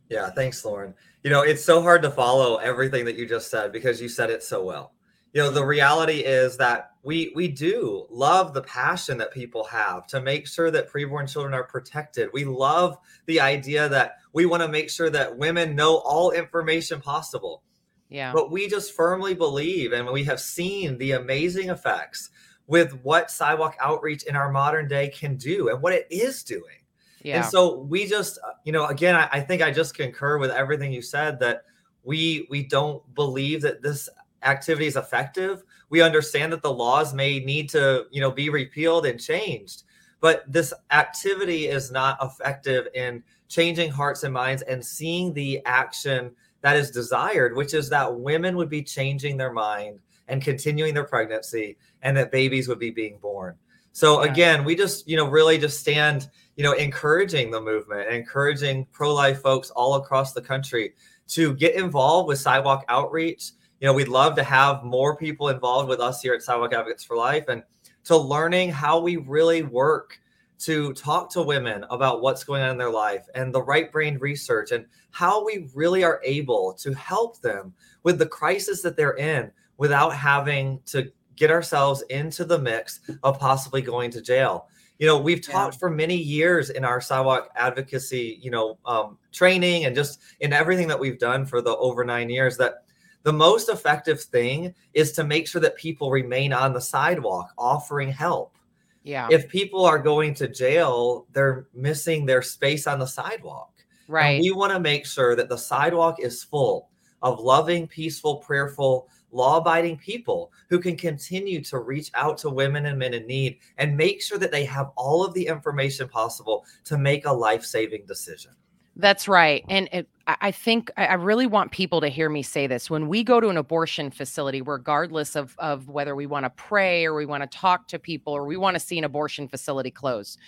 Yeah, 0.08 0.30
thanks, 0.30 0.64
Lauren. 0.64 0.94
You 1.24 1.30
know, 1.30 1.42
it's 1.42 1.64
so 1.64 1.82
hard 1.82 2.02
to 2.02 2.10
follow 2.10 2.56
everything 2.56 3.04
that 3.06 3.16
you 3.16 3.26
just 3.26 3.50
said 3.50 3.72
because 3.72 4.00
you 4.00 4.08
said 4.08 4.30
it 4.30 4.42
so 4.42 4.64
well. 4.64 4.92
You 5.32 5.42
know, 5.42 5.50
the 5.50 5.64
reality 5.64 6.20
is 6.20 6.56
that 6.58 6.92
we 7.02 7.32
we 7.34 7.48
do 7.48 8.06
love 8.08 8.54
the 8.54 8.62
passion 8.62 9.18
that 9.18 9.32
people 9.32 9.64
have 9.64 10.06
to 10.06 10.20
make 10.20 10.46
sure 10.46 10.70
that 10.70 10.90
preborn 10.90 11.30
children 11.30 11.52
are 11.52 11.64
protected. 11.64 12.30
We 12.32 12.44
love 12.44 12.96
the 13.26 13.40
idea 13.40 13.88
that 13.88 14.18
we 14.32 14.46
want 14.46 14.62
to 14.62 14.68
make 14.68 14.88
sure 14.88 15.10
that 15.10 15.36
women 15.36 15.74
know 15.74 15.96
all 15.96 16.30
information 16.30 17.00
possible. 17.00 17.64
Yeah. 18.08 18.32
But 18.32 18.52
we 18.52 18.68
just 18.68 18.92
firmly 18.92 19.34
believe 19.34 19.92
and 19.92 20.08
we 20.08 20.24
have 20.24 20.40
seen 20.40 20.96
the 20.96 21.12
amazing 21.12 21.70
effects 21.70 22.30
with 22.66 22.92
what 23.02 23.30
sidewalk 23.30 23.76
outreach 23.80 24.24
in 24.24 24.36
our 24.36 24.50
modern 24.50 24.88
day 24.88 25.08
can 25.08 25.36
do 25.36 25.68
and 25.68 25.80
what 25.80 25.92
it 25.92 26.06
is 26.10 26.42
doing. 26.42 26.82
Yeah. 27.22 27.36
And 27.36 27.44
so 27.44 27.78
we 27.78 28.06
just, 28.06 28.38
uh, 28.46 28.52
you 28.64 28.72
know, 28.72 28.86
again, 28.86 29.14
I, 29.14 29.28
I 29.32 29.40
think 29.40 29.62
I 29.62 29.70
just 29.70 29.96
concur 29.96 30.38
with 30.38 30.50
everything 30.50 30.92
you 30.92 31.02
said 31.02 31.40
that 31.40 31.64
we 32.02 32.46
we 32.50 32.62
don't 32.62 33.02
believe 33.14 33.62
that 33.62 33.82
this 33.82 34.08
activity 34.42 34.86
is 34.86 34.96
effective. 34.96 35.64
We 35.88 36.02
understand 36.02 36.52
that 36.52 36.62
the 36.62 36.72
laws 36.72 37.14
may 37.14 37.40
need 37.40 37.68
to, 37.70 38.06
you 38.10 38.20
know, 38.20 38.30
be 38.30 38.48
repealed 38.48 39.06
and 39.06 39.20
changed, 39.20 39.84
but 40.20 40.44
this 40.50 40.72
activity 40.92 41.66
is 41.66 41.90
not 41.90 42.18
effective 42.22 42.86
in 42.94 43.22
changing 43.48 43.90
hearts 43.90 44.22
and 44.22 44.34
minds 44.34 44.62
and 44.62 44.84
seeing 44.84 45.32
the 45.32 45.60
action 45.64 46.30
that 46.60 46.76
is 46.76 46.90
desired, 46.90 47.56
which 47.56 47.74
is 47.74 47.88
that 47.90 48.14
women 48.14 48.56
would 48.56 48.70
be 48.70 48.82
changing 48.82 49.36
their 49.36 49.52
mind 49.52 50.00
and 50.28 50.42
continuing 50.42 50.94
their 50.94 51.04
pregnancy 51.04 51.76
and 52.02 52.16
that 52.16 52.32
babies 52.32 52.68
would 52.68 52.78
be 52.78 52.90
being 52.90 53.18
born. 53.18 53.56
So 53.92 54.22
yeah. 54.22 54.30
again, 54.30 54.64
we 54.64 54.76
just, 54.76 55.08
you 55.08 55.16
know, 55.16 55.26
really 55.26 55.58
just 55.58 55.80
stand, 55.80 56.28
you 56.56 56.64
know, 56.64 56.72
encouraging 56.72 57.50
the 57.50 57.60
movement, 57.60 58.12
encouraging 58.12 58.86
pro-life 58.92 59.40
folks 59.40 59.70
all 59.70 59.94
across 59.94 60.32
the 60.32 60.42
country 60.42 60.94
to 61.28 61.54
get 61.54 61.74
involved 61.74 62.28
with 62.28 62.38
sidewalk 62.38 62.84
outreach. 62.88 63.52
You 63.80 63.86
know, 63.86 63.94
we'd 63.94 64.08
love 64.08 64.36
to 64.36 64.42
have 64.42 64.84
more 64.84 65.16
people 65.16 65.48
involved 65.48 65.88
with 65.88 66.00
us 66.00 66.20
here 66.20 66.34
at 66.34 66.42
Sidewalk 66.42 66.72
Advocates 66.72 67.04
for 67.04 67.16
Life 67.16 67.44
and 67.48 67.62
to 68.04 68.16
learning 68.16 68.70
how 68.70 69.00
we 69.00 69.16
really 69.16 69.62
work 69.62 70.18
to 70.58 70.92
talk 70.94 71.30
to 71.30 71.42
women 71.42 71.84
about 71.90 72.22
what's 72.22 72.44
going 72.44 72.62
on 72.62 72.70
in 72.70 72.78
their 72.78 72.90
life 72.90 73.26
and 73.34 73.54
the 73.54 73.62
right 73.62 73.92
brain 73.92 74.18
research 74.18 74.72
and 74.72 74.86
how 75.10 75.44
we 75.44 75.68
really 75.74 76.04
are 76.04 76.20
able 76.24 76.72
to 76.74 76.92
help 76.94 77.40
them 77.40 77.74
with 78.02 78.18
the 78.18 78.26
crisis 78.26 78.80
that 78.82 78.96
they're 78.96 79.16
in 79.16 79.50
without 79.78 80.10
having 80.10 80.80
to 80.86 81.10
get 81.36 81.50
ourselves 81.50 82.02
into 82.10 82.44
the 82.44 82.58
mix 82.58 83.00
of 83.22 83.38
possibly 83.38 83.82
going 83.82 84.10
to 84.10 84.22
jail. 84.22 84.68
You 84.98 85.06
know, 85.06 85.18
we've 85.18 85.46
talked 85.46 85.74
yeah. 85.74 85.78
for 85.78 85.90
many 85.90 86.16
years 86.16 86.70
in 86.70 86.84
our 86.84 87.00
sidewalk 87.02 87.50
advocacy, 87.54 88.38
you 88.40 88.50
know, 88.50 88.78
um, 88.86 89.18
training 89.30 89.84
and 89.84 89.94
just 89.94 90.20
in 90.40 90.54
everything 90.54 90.88
that 90.88 90.98
we've 90.98 91.18
done 91.18 91.44
for 91.44 91.60
the 91.60 91.76
over 91.76 92.02
nine 92.02 92.30
years 92.30 92.56
that 92.56 92.84
the 93.22 93.32
most 93.32 93.68
effective 93.68 94.20
thing 94.20 94.74
is 94.94 95.12
to 95.12 95.24
make 95.24 95.46
sure 95.46 95.60
that 95.60 95.76
people 95.76 96.10
remain 96.10 96.52
on 96.52 96.72
the 96.72 96.80
sidewalk 96.80 97.52
offering 97.58 98.10
help. 98.10 98.56
Yeah. 99.02 99.28
If 99.30 99.48
people 99.48 99.84
are 99.84 99.98
going 99.98 100.32
to 100.34 100.48
jail, 100.48 101.26
they're 101.32 101.66
missing 101.74 102.24
their 102.24 102.40
space 102.40 102.86
on 102.86 102.98
the 102.98 103.06
sidewalk. 103.06 103.72
Right. 104.08 104.36
And 104.36 104.42
we 104.42 104.52
want 104.52 104.72
to 104.72 104.80
make 104.80 105.06
sure 105.06 105.36
that 105.36 105.48
the 105.48 105.58
sidewalk 105.58 106.20
is 106.20 106.42
full 106.42 106.88
of 107.22 107.40
loving, 107.40 107.86
peaceful, 107.86 108.36
prayerful 108.36 109.08
law 109.36 109.58
abiding 109.58 109.98
people 109.98 110.50
who 110.68 110.78
can 110.78 110.96
continue 110.96 111.62
to 111.62 111.78
reach 111.78 112.10
out 112.14 112.38
to 112.38 112.50
women 112.50 112.86
and 112.86 112.98
men 112.98 113.14
in 113.14 113.26
need 113.26 113.58
and 113.78 113.96
make 113.96 114.22
sure 114.22 114.38
that 114.38 114.50
they 114.50 114.64
have 114.64 114.90
all 114.96 115.24
of 115.24 115.34
the 115.34 115.46
information 115.46 116.08
possible 116.08 116.64
to 116.84 116.98
make 116.98 117.26
a 117.26 117.32
life 117.32 117.64
saving 117.64 118.06
decision. 118.06 118.52
That's 118.96 119.28
right. 119.28 119.62
And 119.68 119.88
it, 119.92 120.08
I 120.26 120.50
think 120.50 120.90
I 120.96 121.14
really 121.14 121.46
want 121.46 121.70
people 121.70 122.00
to 122.00 122.08
hear 122.08 122.28
me 122.30 122.42
say 122.42 122.66
this. 122.66 122.90
When 122.90 123.08
we 123.08 123.22
go 123.22 123.38
to 123.38 123.48
an 123.48 123.58
abortion 123.58 124.10
facility, 124.10 124.60
regardless 124.62 125.36
of, 125.36 125.54
of 125.58 125.88
whether 125.88 126.16
we 126.16 126.26
want 126.26 126.44
to 126.46 126.50
pray 126.50 127.04
or 127.04 127.14
we 127.14 127.26
want 127.26 127.42
to 127.42 127.58
talk 127.58 127.86
to 127.88 127.98
people 127.98 128.32
or 128.32 128.44
we 128.44 128.56
want 128.56 128.74
to 128.74 128.80
see 128.80 128.98
an 128.98 129.04
abortion 129.04 129.46
facility 129.48 129.90
close, 129.90 130.38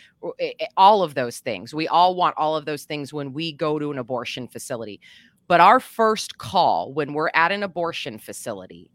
eh, 0.41 0.53
eh, 0.59 0.67
all 0.77 1.05
of 1.05 1.15
those 1.15 1.39
things, 1.39 1.75
we 1.75 1.87
all 1.87 2.17
want 2.17 2.35
all 2.37 2.57
of 2.57 2.65
those 2.65 2.85
things 2.85 3.13
when 3.13 3.33
we 3.33 3.53
go 3.53 3.79
to 3.79 3.93
an 3.93 3.99
abortion 3.99 4.49
facility. 4.49 4.99
But 5.49 5.61
our 5.61 5.81
first 5.81 6.37
call 6.39 6.93
when 6.93 7.15
we're 7.15 7.31
at 7.35 7.53
an 7.53 7.63
abortion 7.63 8.19
facility 8.19 8.91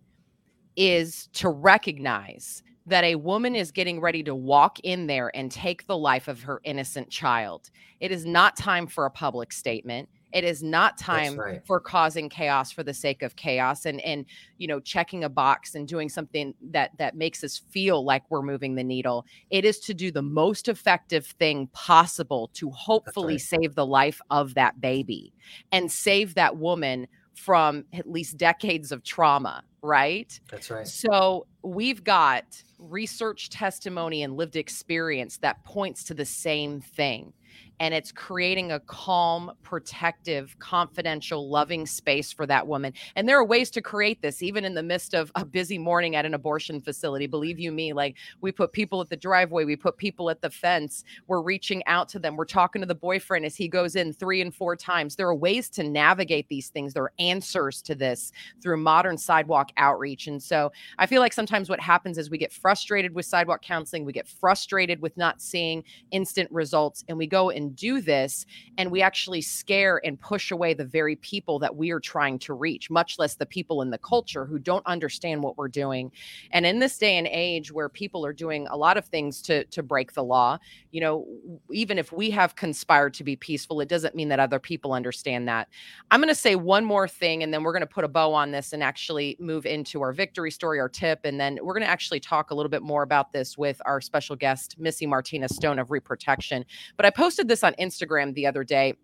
is 0.75 1.27
to 1.33 1.49
recognize 1.49 2.61
that 2.85 3.03
a 3.03 3.15
woman 3.15 3.55
is 3.55 3.71
getting 3.71 3.99
ready 3.99 4.23
to 4.23 4.35
walk 4.35 4.79
in 4.81 5.07
there 5.07 5.31
and 5.35 5.51
take 5.51 5.87
the 5.87 5.97
life 5.97 6.27
of 6.27 6.43
her 6.43 6.61
innocent 6.63 7.09
child. 7.09 7.71
It 7.99 8.11
is 8.11 8.25
not 8.25 8.55
time 8.55 8.87
for 8.87 9.05
a 9.05 9.11
public 9.11 9.51
statement. 9.51 10.09
It 10.33 10.43
is 10.43 10.63
not 10.63 10.97
time 10.97 11.37
right. 11.37 11.65
for 11.65 11.79
causing 11.79 12.27
chaos 12.27 12.71
for 12.71 12.83
the 12.83 12.93
sake 12.93 13.21
of 13.21 13.35
chaos 13.35 13.85
and 13.85 14.01
and 14.01 14.25
you 14.57 14.67
know 14.67 14.79
checking 14.79 15.23
a 15.23 15.29
box 15.29 15.75
and 15.75 15.87
doing 15.87 16.09
something 16.09 16.53
that 16.71 16.91
that 16.97 17.15
makes 17.15 17.43
us 17.43 17.61
feel 17.69 18.03
like 18.03 18.23
we're 18.29 18.41
moving 18.41 18.75
the 18.75 18.83
needle. 18.83 19.25
It 19.51 19.63
is 19.63 19.79
to 19.81 19.93
do 19.93 20.11
the 20.11 20.21
most 20.21 20.67
effective 20.67 21.25
thing 21.25 21.67
possible 21.73 22.49
to 22.55 22.71
hopefully 22.71 23.35
right. 23.35 23.41
save 23.41 23.75
the 23.75 23.85
life 23.85 24.19
of 24.31 24.55
that 24.55 24.81
baby 24.81 25.33
and 25.71 25.91
save 25.91 26.35
that 26.35 26.57
woman 26.57 27.07
from 27.35 27.85
at 27.93 28.09
least 28.09 28.37
decades 28.37 28.91
of 28.91 29.03
trauma, 29.03 29.63
right? 29.81 30.39
That's 30.49 30.69
right. 30.69 30.87
So 30.87 31.47
we've 31.63 32.03
got 32.03 32.45
research 32.77 33.49
testimony 33.49 34.23
and 34.23 34.37
lived 34.37 34.55
experience 34.55 35.37
that 35.37 35.63
points 35.63 36.03
to 36.05 36.13
the 36.13 36.25
same 36.25 36.81
thing 36.81 37.33
and 37.79 37.93
it's 37.93 38.11
creating 38.11 38.71
a 38.71 38.79
calm, 38.81 39.51
protective, 39.63 40.55
confidential, 40.59 41.49
loving 41.49 41.85
space 41.85 42.31
for 42.31 42.45
that 42.45 42.67
woman. 42.67 42.93
And 43.15 43.27
there 43.27 43.37
are 43.37 43.45
ways 43.45 43.69
to 43.71 43.81
create 43.81 44.21
this, 44.21 44.41
even 44.41 44.65
in 44.65 44.73
the 44.73 44.83
midst 44.83 45.13
of 45.13 45.31
a 45.35 45.45
busy 45.45 45.77
morning 45.77 46.15
at 46.15 46.25
an 46.25 46.33
abortion 46.33 46.81
facility. 46.81 47.27
Believe 47.27 47.59
you 47.59 47.71
me, 47.71 47.93
like 47.93 48.17
we 48.41 48.51
put 48.51 48.71
people 48.71 49.01
at 49.01 49.09
the 49.09 49.17
driveway, 49.17 49.65
we 49.65 49.75
put 49.75 49.97
people 49.97 50.29
at 50.29 50.41
the 50.41 50.49
fence, 50.49 51.03
we're 51.27 51.41
reaching 51.41 51.83
out 51.87 52.09
to 52.09 52.19
them, 52.19 52.35
we're 52.35 52.45
talking 52.45 52.81
to 52.81 52.85
the 52.85 52.95
boyfriend 52.95 53.45
as 53.45 53.55
he 53.55 53.67
goes 53.67 53.95
in 53.95 54.13
three 54.13 54.41
and 54.41 54.53
four 54.53 54.75
times. 54.75 55.15
There 55.15 55.27
are 55.27 55.35
ways 55.35 55.69
to 55.71 55.83
navigate 55.83 56.47
these 56.49 56.69
things, 56.69 56.93
there 56.93 57.03
are 57.03 57.13
answers 57.19 57.81
to 57.83 57.95
this 57.95 58.31
through 58.61 58.77
modern 58.77 59.17
sidewalk 59.17 59.71
outreach. 59.77 60.27
And 60.27 60.41
so 60.41 60.71
I 60.97 61.05
feel 61.05 61.21
like 61.21 61.33
sometimes 61.33 61.69
what 61.69 61.79
happens 61.79 62.17
is 62.17 62.29
we 62.29 62.37
get 62.37 62.53
frustrated 62.53 63.13
with 63.13 63.25
sidewalk 63.25 63.61
counseling, 63.61 64.05
we 64.05 64.13
get 64.13 64.27
frustrated 64.27 65.01
with 65.01 65.15
not 65.17 65.41
seeing 65.41 65.83
instant 66.11 66.51
results, 66.51 67.03
and 67.07 67.17
we 67.17 67.27
go 67.27 67.49
and 67.49 67.62
do 67.69 68.01
this, 68.01 68.45
and 68.77 68.91
we 68.91 69.01
actually 69.01 69.41
scare 69.41 70.01
and 70.03 70.19
push 70.19 70.51
away 70.51 70.73
the 70.73 70.85
very 70.85 71.15
people 71.17 71.59
that 71.59 71.75
we 71.75 71.91
are 71.91 71.99
trying 71.99 72.39
to 72.39 72.53
reach, 72.53 72.89
much 72.89 73.19
less 73.19 73.35
the 73.35 73.45
people 73.45 73.81
in 73.81 73.89
the 73.89 73.97
culture 73.97 74.45
who 74.45 74.59
don't 74.59 74.85
understand 74.85 75.43
what 75.43 75.57
we're 75.57 75.67
doing. 75.67 76.11
And 76.51 76.65
in 76.65 76.79
this 76.79 76.97
day 76.97 77.17
and 77.17 77.27
age 77.27 77.71
where 77.71 77.89
people 77.89 78.25
are 78.25 78.33
doing 78.33 78.67
a 78.67 78.77
lot 78.77 78.97
of 78.97 79.05
things 79.05 79.41
to 79.43 79.63
to 79.65 79.83
break 79.83 80.13
the 80.13 80.23
law, 80.23 80.57
you 80.91 81.01
know, 81.01 81.27
even 81.71 81.97
if 81.99 82.11
we 82.11 82.31
have 82.31 82.55
conspired 82.55 83.13
to 83.15 83.23
be 83.23 83.35
peaceful, 83.35 83.81
it 83.81 83.89
doesn't 83.89 84.15
mean 84.15 84.29
that 84.29 84.39
other 84.39 84.59
people 84.59 84.93
understand 84.93 85.47
that. 85.47 85.67
I'm 86.11 86.19
going 86.19 86.29
to 86.29 86.35
say 86.35 86.55
one 86.55 86.85
more 86.85 87.07
thing 87.07 87.43
and 87.43 87.53
then 87.53 87.63
we're 87.63 87.73
going 87.73 87.81
to 87.81 87.87
put 87.87 88.03
a 88.03 88.07
bow 88.07 88.33
on 88.33 88.51
this 88.51 88.73
and 88.73 88.83
actually 88.83 89.37
move 89.39 89.65
into 89.65 90.01
our 90.01 90.11
victory 90.11 90.51
story, 90.51 90.79
our 90.79 90.89
tip 90.89 91.21
and 91.23 91.39
then 91.39 91.59
we're 91.61 91.73
going 91.73 91.83
to 91.83 91.89
actually 91.89 92.19
talk 92.19 92.51
a 92.51 92.55
little 92.55 92.69
bit 92.69 92.81
more 92.81 93.03
about 93.03 93.31
this 93.31 93.57
with 93.57 93.81
our 93.85 94.01
special 94.01 94.35
guest 94.35 94.75
Missy 94.79 95.05
Martinez 95.05 95.55
Stone 95.55 95.79
of 95.79 95.91
Reprotection. 95.91 96.65
But 96.97 97.05
I 97.05 97.09
posted 97.09 97.47
this 97.47 97.52
on 97.61 97.73
Instagram 97.73 98.33
the 98.33 98.47
other 98.47 98.63
day 98.63 98.95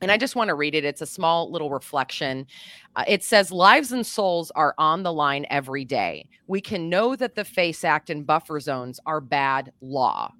and 0.00 0.10
I 0.10 0.18
just 0.18 0.36
want 0.36 0.48
to 0.48 0.54
read 0.54 0.74
it. 0.74 0.84
It's 0.84 1.00
a 1.00 1.06
small 1.06 1.50
little 1.50 1.70
reflection. 1.70 2.46
Uh, 2.96 3.04
it 3.08 3.24
says, 3.24 3.50
Lives 3.50 3.92
and 3.92 4.06
souls 4.06 4.50
are 4.54 4.74
on 4.78 5.02
the 5.02 5.12
line 5.12 5.46
every 5.48 5.84
day. 5.84 6.28
We 6.46 6.60
can 6.60 6.88
know 6.88 7.16
that 7.16 7.34
the 7.34 7.44
FACE 7.44 7.84
Act 7.84 8.10
and 8.10 8.26
buffer 8.26 8.60
zones 8.60 9.00
are 9.06 9.20
bad 9.20 9.72
law 9.80 10.32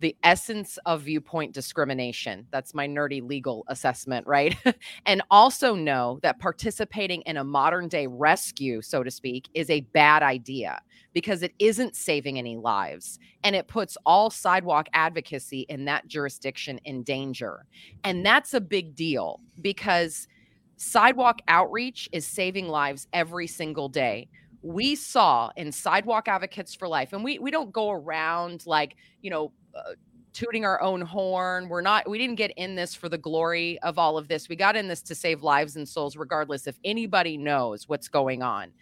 the 0.00 0.16
essence 0.22 0.78
of 0.84 1.02
viewpoint 1.02 1.54
discrimination. 1.54 2.46
That's 2.50 2.74
my 2.74 2.86
nerdy 2.86 3.26
legal 3.26 3.64
assessment, 3.68 4.26
right? 4.26 4.56
and 5.06 5.22
also 5.30 5.74
know 5.74 6.18
that 6.22 6.38
participating 6.38 7.22
in 7.22 7.38
a 7.38 7.44
modern 7.44 7.88
day 7.88 8.06
rescue, 8.06 8.82
so 8.82 9.02
to 9.02 9.10
speak, 9.10 9.48
is 9.54 9.70
a 9.70 9.80
bad 9.80 10.22
idea 10.22 10.80
because 11.14 11.42
it 11.42 11.54
isn't 11.58 11.96
saving 11.96 12.38
any 12.38 12.56
lives 12.56 13.18
and 13.42 13.56
it 13.56 13.68
puts 13.68 13.96
all 14.04 14.28
sidewalk 14.28 14.86
advocacy 14.92 15.60
in 15.68 15.86
that 15.86 16.06
jurisdiction 16.06 16.78
in 16.84 17.02
danger. 17.02 17.64
And 18.04 18.24
that's 18.24 18.52
a 18.52 18.60
big 18.60 18.94
deal 18.94 19.40
because 19.62 20.28
sidewalk 20.76 21.40
outreach 21.48 22.08
is 22.12 22.26
saving 22.26 22.68
lives 22.68 23.06
every 23.12 23.46
single 23.46 23.88
day 23.88 24.28
we 24.62 24.94
saw 24.94 25.50
in 25.56 25.70
sidewalk 25.70 26.28
advocates 26.28 26.74
for 26.74 26.88
life 26.88 27.12
and 27.12 27.22
we 27.22 27.38
we 27.38 27.50
don't 27.50 27.72
go 27.72 27.90
around 27.90 28.64
like 28.66 28.96
you 29.22 29.30
know 29.30 29.52
uh, 29.74 29.92
tooting 30.36 30.66
our 30.66 30.82
own 30.82 31.00
horn. 31.00 31.66
We're 31.66 31.80
not 31.80 32.08
we 32.08 32.18
didn't 32.18 32.34
get 32.34 32.50
in 32.58 32.74
this 32.74 32.94
for 32.94 33.08
the 33.08 33.16
glory 33.16 33.78
of 33.80 33.98
all 33.98 34.18
of 34.18 34.28
this. 34.28 34.50
We 34.50 34.56
got 34.56 34.76
in 34.76 34.86
this 34.86 35.00
to 35.02 35.14
save 35.14 35.42
lives 35.42 35.76
and 35.76 35.88
souls 35.88 36.14
regardless 36.14 36.66
if 36.66 36.78
anybody 36.84 37.38
knows 37.38 37.88
what's 37.88 38.08
going 38.08 38.42
on. 38.42 38.72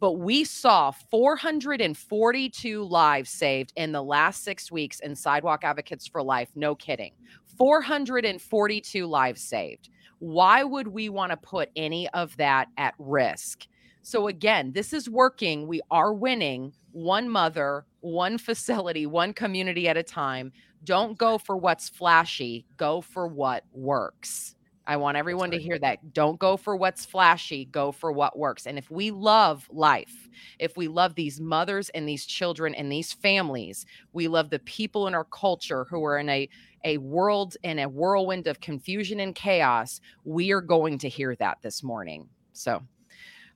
But 0.00 0.14
we 0.14 0.42
saw 0.42 0.90
442 0.90 2.82
lives 2.82 3.30
saved 3.30 3.72
in 3.76 3.92
the 3.92 4.02
last 4.02 4.42
six 4.42 4.72
weeks 4.72 4.98
in 5.00 5.14
sidewalk 5.14 5.62
advocates 5.62 6.08
for 6.08 6.20
life. 6.20 6.50
No 6.56 6.74
kidding. 6.74 7.12
442 7.56 9.06
lives 9.06 9.42
saved. 9.42 9.90
Why 10.18 10.64
would 10.64 10.88
we 10.88 11.08
want 11.10 11.30
to 11.30 11.36
put 11.36 11.70
any 11.76 12.08
of 12.10 12.36
that 12.38 12.68
at 12.76 12.94
risk 12.98 13.68
so 14.04 14.28
again, 14.28 14.72
this 14.72 14.92
is 14.92 15.08
working. 15.08 15.66
We 15.66 15.80
are 15.90 16.12
winning 16.12 16.74
one 16.92 17.26
mother, 17.26 17.86
one 18.00 18.36
facility, 18.48 19.06
one 19.06 19.32
community 19.32 19.88
at 19.88 19.96
a 19.96 20.02
time. 20.02 20.52
Don't 20.84 21.16
go 21.16 21.38
for 21.38 21.56
what's 21.56 21.88
flashy, 21.88 22.66
go 22.76 23.00
for 23.00 23.26
what 23.26 23.64
works. 23.72 24.56
I 24.86 24.98
want 24.98 25.16
everyone 25.16 25.50
to 25.52 25.58
hear 25.58 25.78
that. 25.78 26.12
Don't 26.12 26.38
go 26.38 26.58
for 26.58 26.76
what's 26.76 27.06
flashy, 27.06 27.64
go 27.64 27.90
for 27.92 28.12
what 28.12 28.38
works. 28.38 28.66
And 28.66 28.76
if 28.76 28.90
we 28.90 29.10
love 29.10 29.66
life, 29.72 30.28
if 30.58 30.76
we 30.76 30.86
love 30.86 31.14
these 31.14 31.40
mothers 31.40 31.88
and 31.88 32.06
these 32.06 32.26
children 32.26 32.74
and 32.74 32.92
these 32.92 33.10
families, 33.10 33.86
we 34.12 34.28
love 34.28 34.50
the 34.50 34.58
people 34.58 35.06
in 35.06 35.14
our 35.14 35.24
culture 35.24 35.86
who 35.88 36.04
are 36.04 36.18
in 36.18 36.28
a 36.28 36.46
a 36.84 36.98
world 36.98 37.56
in 37.62 37.78
a 37.78 37.88
whirlwind 37.88 38.46
of 38.46 38.60
confusion 38.60 39.20
and 39.20 39.34
chaos, 39.34 40.02
we 40.24 40.52
are 40.52 40.60
going 40.60 40.98
to 40.98 41.08
hear 41.08 41.34
that 41.36 41.56
this 41.62 41.82
morning. 41.82 42.28
So 42.52 42.82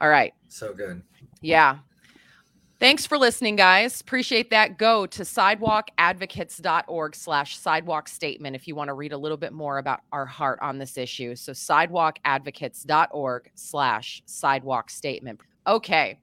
all 0.01 0.09
right. 0.09 0.33
So 0.49 0.73
good. 0.73 1.03
Yeah. 1.41 1.79
Thanks 2.81 3.05
for 3.05 3.19
listening, 3.19 3.57
guys. 3.57 4.01
Appreciate 4.01 4.51
that. 4.51 4.79
Go 4.79 5.05
to 5.07 5.23
sidewalkadvocates.org 5.23 7.17
slash 7.17 7.59
sidewalk 7.59 8.09
statement 8.09 8.55
if 8.55 8.69
you 8.69 8.77
want 8.77 8.87
to 8.87 8.95
read 8.95 9.13
a 9.13 9.19
little 9.19 9.37
bit 9.37 9.53
more 9.53 9.79
about 9.79 10.01
our 10.13 10.27
heart 10.27 10.61
on 10.63 10.79
this 10.79 10.97
issue. 10.97 11.35
So 11.35 11.51
sidewalkadvocates.org 11.51 13.51
slash 13.55 14.23
sidewalk 14.27 14.91
statement. 14.91 15.41
Okay. 15.67 16.21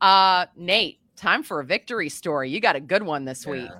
Uh, 0.00 0.46
Nate, 0.56 1.00
time 1.16 1.42
for 1.42 1.58
a 1.58 1.64
victory 1.64 2.08
story. 2.08 2.48
You 2.48 2.60
got 2.60 2.76
a 2.76 2.80
good 2.80 3.02
one 3.02 3.24
this 3.24 3.44
yeah. 3.44 3.52
week. 3.52 3.70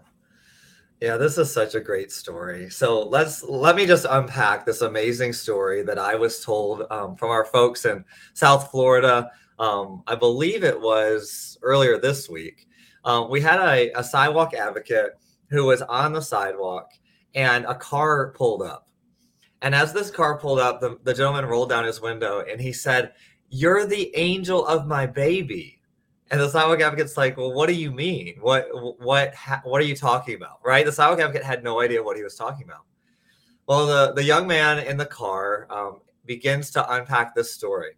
Yeah, 1.00 1.17
this 1.17 1.38
is 1.38 1.52
such 1.52 1.76
a 1.76 1.81
great 1.81 2.11
story. 2.11 2.69
So 2.71 3.02
let's 3.02 3.45
let 3.45 3.76
me 3.76 3.87
just 3.87 4.05
unpack 4.11 4.67
this 4.67 4.81
amazing 4.81 5.33
story 5.33 5.83
that 5.85 5.99
I 5.99 6.17
was 6.17 6.45
told 6.45 6.83
um, 6.90 7.14
from 7.14 7.31
our 7.31 7.45
folks 7.45 7.85
in 7.85 8.05
South 8.35 8.73
Florida. 8.73 9.31
Um, 9.61 10.02
I 10.09 10.17
believe 10.17 10.64
it 10.64 10.81
was 10.81 11.57
earlier 11.62 12.00
this 12.00 12.28
week. 12.28 12.67
Um, 13.05 13.31
we 13.31 13.40
had 13.40 13.61
a, 13.61 13.93
a 13.97 14.02
sidewalk 14.02 14.55
advocate 14.55 15.12
who 15.50 15.67
was 15.67 15.83
on 15.83 16.13
the 16.13 16.21
sidewalk, 16.21 16.91
and 17.34 17.65
a 17.67 17.76
car 17.76 18.32
pulled 18.32 18.63
up. 18.63 18.89
And 19.63 19.76
as 19.76 19.93
this 19.93 20.11
car 20.11 20.37
pulled 20.37 20.58
up, 20.58 20.80
the, 20.80 20.99
the 21.04 21.15
gentleman 21.15 21.47
rolled 21.47 21.69
down 21.69 21.84
his 21.84 22.00
window 22.00 22.45
and 22.50 22.61
he 22.61 22.73
said, 22.73 23.13
"You're 23.50 23.87
the 23.87 24.11
angel 24.17 24.67
of 24.67 24.89
my 24.89 25.06
baby." 25.06 25.77
And 26.30 26.41
the 26.41 26.49
sidewalk 26.49 26.80
advocate's 26.80 27.17
like, 27.17 27.36
well, 27.36 27.52
what 27.52 27.69
do 27.69 27.75
you 27.75 27.91
mean? 27.91 28.36
What 28.41 28.69
what 29.00 29.34
what 29.64 29.80
are 29.80 29.84
you 29.84 29.97
talking 29.97 30.34
about? 30.34 30.60
Right? 30.64 30.84
The 30.84 30.93
sidewalk 30.93 31.21
advocate 31.21 31.45
had 31.45 31.64
no 31.64 31.80
idea 31.80 32.02
what 32.02 32.17
he 32.17 32.23
was 32.23 32.34
talking 32.34 32.64
about. 32.64 32.84
Well, 33.67 33.86
the 33.86 34.12
the 34.12 34.25
young 34.25 34.47
man 34.47 34.78
in 34.78 34.97
the 34.97 35.06
car 35.06 35.67
um, 35.71 36.00
begins 36.26 36.71
to 36.73 36.93
unpack 36.95 37.34
this 37.34 37.52
story. 37.52 37.97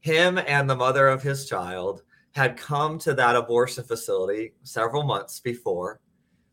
Him 0.00 0.38
and 0.38 0.68
the 0.68 0.76
mother 0.76 1.08
of 1.08 1.22
his 1.22 1.48
child 1.48 2.02
had 2.32 2.56
come 2.56 2.98
to 2.98 3.14
that 3.14 3.36
abortion 3.36 3.84
facility 3.84 4.52
several 4.64 5.04
months 5.04 5.38
before 5.38 6.00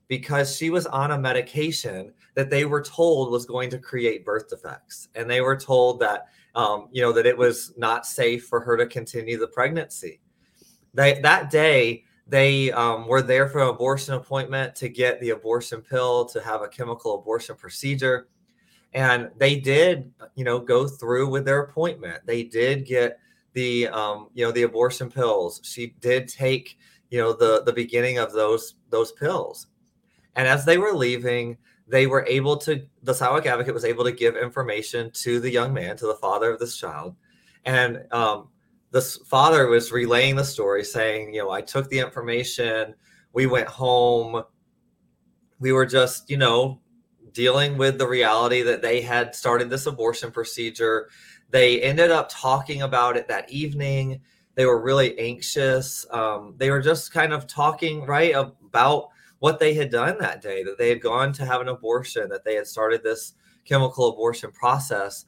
because 0.07 0.55
she 0.55 0.69
was 0.69 0.85
on 0.85 1.11
a 1.11 1.17
medication 1.17 2.13
that 2.35 2.49
they 2.49 2.65
were 2.65 2.81
told 2.81 3.31
was 3.31 3.45
going 3.45 3.69
to 3.71 3.79
create 3.79 4.23
birth 4.23 4.49
defects, 4.49 5.07
and 5.15 5.29
they 5.29 5.41
were 5.41 5.57
told 5.57 5.99
that 5.99 6.27
um, 6.53 6.89
you 6.91 7.01
know 7.01 7.11
that 7.11 7.25
it 7.25 7.37
was 7.37 7.73
not 7.75 8.05
safe 8.05 8.45
for 8.45 8.59
her 8.59 8.77
to 8.77 8.85
continue 8.85 9.39
the 9.39 9.47
pregnancy 9.47 10.20
they 10.93 11.19
that 11.21 11.49
day 11.49 12.03
they 12.27 12.71
um, 12.71 13.07
were 13.07 13.21
there 13.21 13.49
for 13.49 13.61
an 13.61 13.69
abortion 13.69 14.13
appointment 14.13 14.75
to 14.75 14.87
get 14.87 15.19
the 15.19 15.31
abortion 15.31 15.81
pill 15.81 16.25
to 16.25 16.41
have 16.41 16.61
a 16.61 16.67
chemical 16.67 17.19
abortion 17.19 17.55
procedure. 17.55 18.27
And 18.93 19.29
they 19.37 19.59
did 19.59 20.11
you 20.35 20.43
know 20.43 20.59
go 20.59 20.87
through 20.87 21.29
with 21.29 21.45
their 21.45 21.61
appointment. 21.61 22.25
They 22.25 22.43
did 22.43 22.85
get 22.85 23.19
the 23.53 23.87
um, 23.87 24.29
you 24.33 24.45
know 24.45 24.51
the 24.51 24.63
abortion 24.63 25.09
pills. 25.09 25.61
She 25.63 25.95
did 25.99 26.27
take 26.27 26.77
you 27.09 27.19
know 27.19 27.33
the 27.33 27.63
the 27.63 27.73
beginning 27.73 28.17
of 28.17 28.33
those 28.33 28.75
those 28.89 29.11
pills. 29.11 29.67
And 30.35 30.47
as 30.47 30.65
they 30.65 30.77
were 30.77 30.93
leaving 30.93 31.57
they 31.91 32.07
were 32.07 32.25
able 32.27 32.55
to 32.55 32.87
the 33.03 33.13
sidewalk 33.13 33.45
advocate 33.45 33.73
was 33.73 33.83
able 33.83 34.05
to 34.05 34.13
give 34.13 34.37
information 34.37 35.11
to 35.11 35.41
the 35.41 35.51
young 35.51 35.73
man 35.73 35.97
to 35.97 36.07
the 36.07 36.15
father 36.15 36.49
of 36.49 36.57
this 36.59 36.77
child. 36.77 37.15
And 37.65 38.05
um, 38.11 38.47
this 38.91 39.17
father 39.25 39.67
was 39.67 39.91
relaying 39.91 40.35
the 40.35 40.43
story 40.43 40.83
saying, 40.83 41.33
you 41.33 41.41
know, 41.41 41.49
I 41.49 41.61
took 41.61 41.89
the 41.89 41.99
information, 41.99 42.93
we 43.33 43.45
went 43.45 43.67
home, 43.67 44.43
we 45.59 45.71
were 45.71 45.85
just, 45.85 46.29
you 46.29 46.37
know, 46.37 46.81
dealing 47.31 47.77
with 47.77 47.97
the 47.97 48.07
reality 48.07 48.61
that 48.63 48.81
they 48.81 49.01
had 49.01 49.33
started 49.33 49.69
this 49.69 49.85
abortion 49.85 50.31
procedure. 50.31 51.09
They 51.49 51.81
ended 51.81 52.11
up 52.11 52.29
talking 52.29 52.81
about 52.81 53.15
it 53.15 53.27
that 53.29 53.49
evening. 53.49 54.21
They 54.55 54.65
were 54.65 54.81
really 54.81 55.17
anxious. 55.17 56.05
Um, 56.11 56.55
they 56.57 56.69
were 56.69 56.81
just 56.81 57.13
kind 57.13 57.31
of 57.31 57.47
talking, 57.47 58.05
right, 58.05 58.35
about 58.35 59.09
what 59.39 59.59
they 59.59 59.73
had 59.73 59.89
done 59.89 60.17
that 60.19 60.41
day, 60.41 60.63
that 60.63 60.77
they 60.77 60.89
had 60.89 61.01
gone 61.01 61.31
to 61.33 61.45
have 61.45 61.61
an 61.61 61.69
abortion, 61.69 62.27
that 62.29 62.43
they 62.43 62.55
had 62.55 62.67
started 62.67 63.01
this 63.01 63.33
chemical 63.63 64.09
abortion 64.09 64.51
process. 64.51 65.25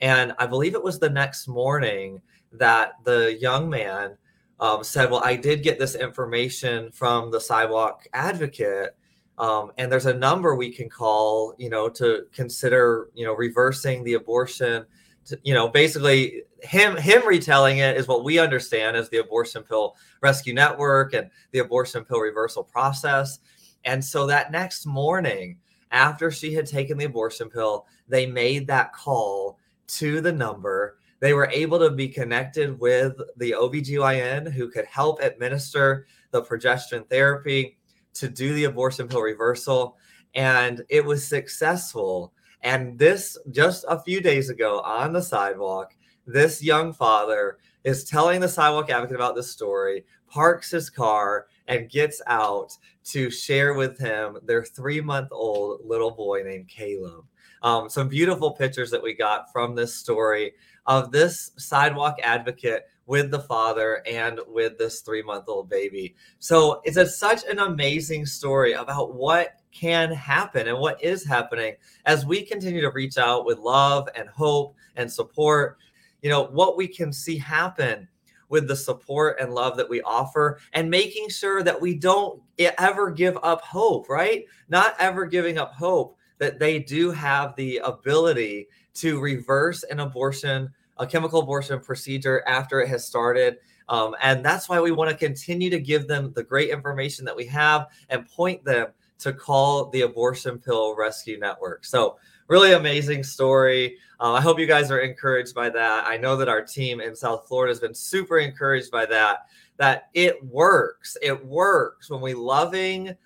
And 0.00 0.32
I 0.38 0.46
believe 0.46 0.74
it 0.74 0.82
was 0.82 0.98
the 0.98 1.10
next 1.10 1.48
morning 1.48 2.22
that 2.52 2.92
the 3.04 3.36
young 3.40 3.68
man 3.68 4.16
um, 4.60 4.84
said, 4.84 5.10
Well, 5.10 5.22
I 5.24 5.36
did 5.36 5.62
get 5.62 5.78
this 5.78 5.94
information 5.94 6.90
from 6.92 7.30
the 7.30 7.40
sidewalk 7.40 8.06
advocate. 8.12 8.96
Um, 9.38 9.72
and 9.78 9.90
there's 9.90 10.06
a 10.06 10.12
number 10.14 10.54
we 10.54 10.70
can 10.70 10.90
call, 10.90 11.54
you 11.56 11.70
know, 11.70 11.88
to 11.90 12.26
consider, 12.32 13.08
you 13.14 13.24
know, 13.24 13.32
reversing 13.32 14.04
the 14.04 14.14
abortion. 14.14 14.84
To, 15.26 15.38
you 15.42 15.54
know, 15.54 15.68
basically, 15.68 16.42
him 16.62 16.96
him 16.96 17.26
retelling 17.26 17.78
it 17.78 17.96
is 17.96 18.06
what 18.06 18.22
we 18.22 18.38
understand 18.38 18.96
as 18.96 19.08
the 19.08 19.18
abortion 19.18 19.62
pill 19.62 19.96
rescue 20.20 20.52
network 20.52 21.14
and 21.14 21.30
the 21.52 21.60
abortion 21.60 22.04
pill 22.04 22.20
reversal 22.20 22.62
process. 22.62 23.38
And 23.84 24.04
so 24.04 24.26
that 24.26 24.52
next 24.52 24.84
morning, 24.84 25.56
after 25.90 26.30
she 26.30 26.52
had 26.52 26.66
taken 26.66 26.98
the 26.98 27.06
abortion 27.06 27.48
pill, 27.48 27.86
they 28.08 28.26
made 28.26 28.66
that 28.66 28.92
call 28.92 29.58
to 29.86 30.20
the 30.20 30.32
number 30.32 30.98
They 31.20 31.34
were 31.34 31.48
able 31.52 31.78
to 31.78 31.90
be 31.90 32.08
connected 32.08 32.78
with 32.80 33.14
the 33.36 33.52
OBGYN 33.52 34.52
who 34.52 34.70
could 34.70 34.86
help 34.86 35.20
administer 35.20 36.06
the 36.30 36.42
progesterone 36.42 37.08
therapy 37.08 37.78
to 38.14 38.28
do 38.28 38.54
the 38.54 38.64
abortion 38.64 39.06
pill 39.06 39.20
reversal. 39.20 39.96
And 40.34 40.82
it 40.88 41.04
was 41.04 41.26
successful. 41.26 42.32
And 42.62 42.98
this, 42.98 43.38
just 43.50 43.84
a 43.88 44.00
few 44.00 44.20
days 44.20 44.50
ago 44.50 44.80
on 44.80 45.12
the 45.12 45.22
sidewalk, 45.22 45.94
this 46.26 46.62
young 46.62 46.92
father 46.92 47.58
is 47.84 48.04
telling 48.04 48.40
the 48.40 48.48
sidewalk 48.48 48.90
advocate 48.90 49.16
about 49.16 49.34
this 49.34 49.50
story, 49.50 50.04
parks 50.28 50.70
his 50.70 50.90
car, 50.90 51.46
and 51.66 51.90
gets 51.90 52.20
out 52.26 52.76
to 53.04 53.30
share 53.30 53.74
with 53.74 53.98
him 53.98 54.38
their 54.44 54.64
three 54.64 55.00
month 55.00 55.28
old 55.32 55.80
little 55.84 56.10
boy 56.10 56.42
named 56.44 56.68
Caleb. 56.68 57.24
Um, 57.62 57.90
some 57.90 58.08
beautiful 58.08 58.52
pictures 58.52 58.90
that 58.90 59.02
we 59.02 59.14
got 59.14 59.52
from 59.52 59.74
this 59.74 59.94
story 59.94 60.52
of 60.86 61.12
this 61.12 61.52
sidewalk 61.56 62.18
advocate 62.22 62.86
with 63.06 63.32
the 63.32 63.40
father 63.40 64.02
and 64.06 64.38
with 64.46 64.78
this 64.78 65.00
three 65.00 65.22
month 65.22 65.46
old 65.48 65.68
baby. 65.68 66.14
So 66.38 66.80
it's 66.84 66.96
a, 66.96 67.06
such 67.06 67.44
an 67.44 67.58
amazing 67.58 68.24
story 68.24 68.74
about 68.74 69.14
what 69.14 69.56
can 69.72 70.12
happen 70.12 70.68
and 70.68 70.78
what 70.78 71.02
is 71.02 71.26
happening 71.26 71.74
as 72.06 72.24
we 72.24 72.42
continue 72.42 72.80
to 72.80 72.90
reach 72.90 73.18
out 73.18 73.44
with 73.44 73.58
love 73.58 74.08
and 74.14 74.28
hope 74.28 74.76
and 74.94 75.10
support. 75.10 75.78
You 76.22 76.30
know, 76.30 76.44
what 76.44 76.76
we 76.76 76.86
can 76.86 77.12
see 77.12 77.36
happen 77.36 78.06
with 78.48 78.68
the 78.68 78.76
support 78.76 79.40
and 79.40 79.54
love 79.54 79.76
that 79.76 79.88
we 79.88 80.02
offer 80.02 80.60
and 80.72 80.90
making 80.90 81.30
sure 81.30 81.62
that 81.62 81.80
we 81.80 81.94
don't 81.94 82.40
ever 82.58 83.10
give 83.10 83.38
up 83.42 83.62
hope, 83.62 84.08
right? 84.08 84.44
Not 84.68 84.94
ever 84.98 85.24
giving 85.24 85.58
up 85.58 85.72
hope 85.72 86.16
that 86.38 86.58
they 86.58 86.78
do 86.78 87.10
have 87.10 87.54
the 87.56 87.78
ability 87.78 88.68
to 88.94 89.20
reverse 89.20 89.82
an 89.84 90.00
abortion, 90.00 90.70
a 90.98 91.06
chemical 91.06 91.40
abortion 91.40 91.80
procedure 91.80 92.42
after 92.46 92.80
it 92.80 92.88
has 92.88 93.06
started. 93.06 93.58
Um, 93.88 94.14
and 94.22 94.44
that's 94.44 94.68
why 94.68 94.80
we 94.80 94.92
want 94.92 95.10
to 95.10 95.16
continue 95.16 95.68
to 95.70 95.80
give 95.80 96.06
them 96.06 96.32
the 96.34 96.44
great 96.44 96.70
information 96.70 97.24
that 97.24 97.36
we 97.36 97.46
have 97.46 97.88
and 98.08 98.28
point 98.28 98.64
them 98.64 98.88
to 99.18 99.32
call 99.32 99.90
the 99.90 100.02
Abortion 100.02 100.58
Pill 100.58 100.96
Rescue 100.96 101.38
Network. 101.38 101.84
So, 101.84 102.16
really 102.48 102.72
amazing 102.72 103.22
story. 103.22 103.96
Uh, 104.18 104.32
I 104.32 104.40
hope 104.40 104.58
you 104.58 104.66
guys 104.66 104.90
are 104.90 105.00
encouraged 105.00 105.54
by 105.54 105.70
that. 105.70 106.06
I 106.06 106.16
know 106.16 106.36
that 106.36 106.48
our 106.48 106.62
team 106.62 107.00
in 107.00 107.14
South 107.14 107.46
Florida 107.46 107.70
has 107.70 107.80
been 107.80 107.94
super 107.94 108.38
encouraged 108.38 108.90
by 108.90 109.06
that. 109.06 109.46
That 109.76 110.08
it 110.14 110.44
works. 110.44 111.16
It 111.22 111.44
works 111.46 112.10
when 112.10 112.20
we 112.20 112.34
loving 112.34 113.16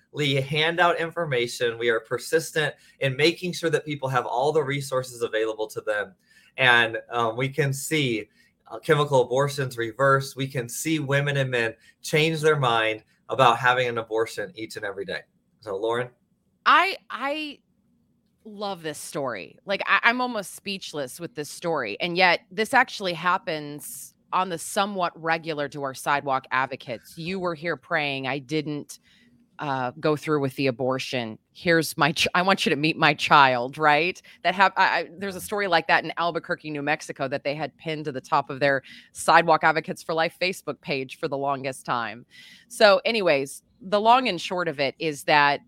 hand 0.41 0.79
out 0.79 0.99
information. 0.99 1.77
We 1.77 1.89
are 1.89 1.99
persistent 1.99 2.75
in 2.99 3.15
making 3.15 3.53
sure 3.53 3.69
that 3.69 3.85
people 3.85 4.09
have 4.09 4.25
all 4.25 4.51
the 4.51 4.63
resources 4.63 5.21
available 5.21 5.67
to 5.67 5.81
them. 5.81 6.15
And 6.57 6.97
um, 7.11 7.35
we 7.35 7.49
can 7.49 7.73
see 7.73 8.29
uh, 8.69 8.79
chemical 8.79 9.21
abortions 9.21 9.77
reverse. 9.77 10.35
We 10.35 10.47
can 10.47 10.69
see 10.69 10.99
women 10.99 11.37
and 11.37 11.51
men 11.51 11.75
change 12.01 12.41
their 12.41 12.55
mind 12.55 13.03
about 13.29 13.57
having 13.57 13.87
an 13.87 13.97
abortion 13.97 14.51
each 14.55 14.75
and 14.75 14.85
every 14.85 15.05
day. 15.05 15.21
So, 15.59 15.75
Lauren? 15.75 16.09
I, 16.65 16.97
I, 17.09 17.59
love 18.45 18.83
this 18.83 18.99
story. 18.99 19.57
Like 19.65 19.81
I, 19.87 20.07
am 20.09 20.21
almost 20.21 20.55
speechless 20.55 21.19
with 21.19 21.33
this 21.35 21.49
story. 21.49 21.97
And 21.99 22.15
yet 22.15 22.41
this 22.51 22.73
actually 22.73 23.13
happens 23.13 24.13
on 24.31 24.49
the 24.49 24.57
somewhat 24.57 25.19
regular 25.21 25.67
to 25.69 25.83
our 25.83 25.93
sidewalk 25.93 26.45
advocates. 26.51 27.17
You 27.17 27.39
were 27.39 27.55
here 27.55 27.75
praying. 27.75 28.27
I 28.27 28.39
didn't 28.39 28.99
uh, 29.59 29.91
go 29.99 30.15
through 30.15 30.41
with 30.41 30.55
the 30.55 30.67
abortion. 30.67 31.37
Here's 31.53 31.97
my, 31.97 32.11
ch- 32.11 32.27
I 32.35 32.41
want 32.41 32.65
you 32.65 32.69
to 32.69 32.75
meet 32.75 32.97
my 32.97 33.13
child, 33.13 33.77
right? 33.77 34.21
That 34.43 34.55
have, 34.55 34.73
I, 34.75 34.83
I, 34.83 35.09
there's 35.17 35.35
a 35.35 35.41
story 35.41 35.67
like 35.67 35.87
that 35.87 36.03
in 36.03 36.11
Albuquerque, 36.17 36.69
New 36.69 36.81
Mexico, 36.81 37.27
that 37.27 37.43
they 37.43 37.55
had 37.55 37.75
pinned 37.77 38.05
to 38.05 38.11
the 38.11 38.21
top 38.21 38.49
of 38.49 38.59
their 38.59 38.83
Sidewalk 39.13 39.63
Advocates 39.63 40.03
for 40.03 40.13
Life 40.13 40.35
Facebook 40.41 40.79
page 40.81 41.17
for 41.17 41.27
the 41.27 41.37
longest 41.37 41.85
time. 41.85 42.25
So, 42.67 43.01
anyways, 43.05 43.63
the 43.81 44.01
long 44.01 44.27
and 44.27 44.39
short 44.39 44.67
of 44.67 44.79
it 44.79 44.95
is 44.99 45.23
that 45.23 45.61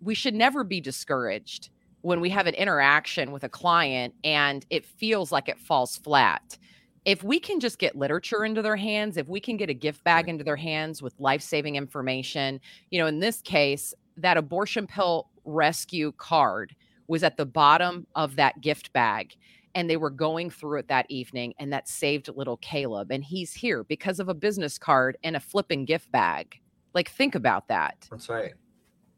we 0.00 0.14
should 0.14 0.34
never 0.34 0.64
be 0.64 0.80
discouraged 0.80 1.70
when 2.02 2.20
we 2.20 2.28
have 2.30 2.46
an 2.46 2.54
interaction 2.54 3.32
with 3.32 3.44
a 3.44 3.48
client 3.48 4.14
and 4.24 4.66
it 4.68 4.84
feels 4.84 5.32
like 5.32 5.48
it 5.48 5.58
falls 5.58 5.96
flat 5.96 6.58
if 7.04 7.22
we 7.22 7.38
can 7.38 7.60
just 7.60 7.78
get 7.78 7.96
literature 7.96 8.44
into 8.44 8.62
their 8.62 8.76
hands, 8.76 9.16
if 9.16 9.28
we 9.28 9.40
can 9.40 9.56
get 9.56 9.68
a 9.68 9.74
gift 9.74 10.02
bag 10.04 10.28
into 10.28 10.44
their 10.44 10.56
hands 10.56 11.02
with 11.02 11.14
life 11.18 11.42
saving 11.42 11.76
information, 11.76 12.60
you 12.90 12.98
know, 12.98 13.06
in 13.06 13.20
this 13.20 13.42
case, 13.42 13.92
that 14.16 14.36
abortion 14.36 14.86
pill 14.86 15.28
rescue 15.44 16.12
card 16.16 16.74
was 17.06 17.22
at 17.22 17.36
the 17.36 17.44
bottom 17.44 18.06
of 18.14 18.36
that 18.36 18.60
gift 18.60 18.92
bag. 18.92 19.34
And 19.74 19.90
they 19.90 19.96
were 19.96 20.10
going 20.10 20.50
through 20.50 20.78
it 20.78 20.88
that 20.88 21.06
evening, 21.08 21.52
and 21.58 21.72
that 21.72 21.88
saved 21.88 22.28
little 22.34 22.58
Caleb. 22.58 23.10
And 23.10 23.24
he's 23.24 23.52
here 23.52 23.82
because 23.82 24.20
of 24.20 24.28
a 24.28 24.34
business 24.34 24.78
card 24.78 25.18
and 25.24 25.34
a 25.34 25.40
flipping 25.40 25.84
gift 25.84 26.12
bag. 26.12 26.60
Like, 26.94 27.10
think 27.10 27.34
about 27.34 27.66
that. 27.66 28.06
That's 28.08 28.28
right. 28.28 28.54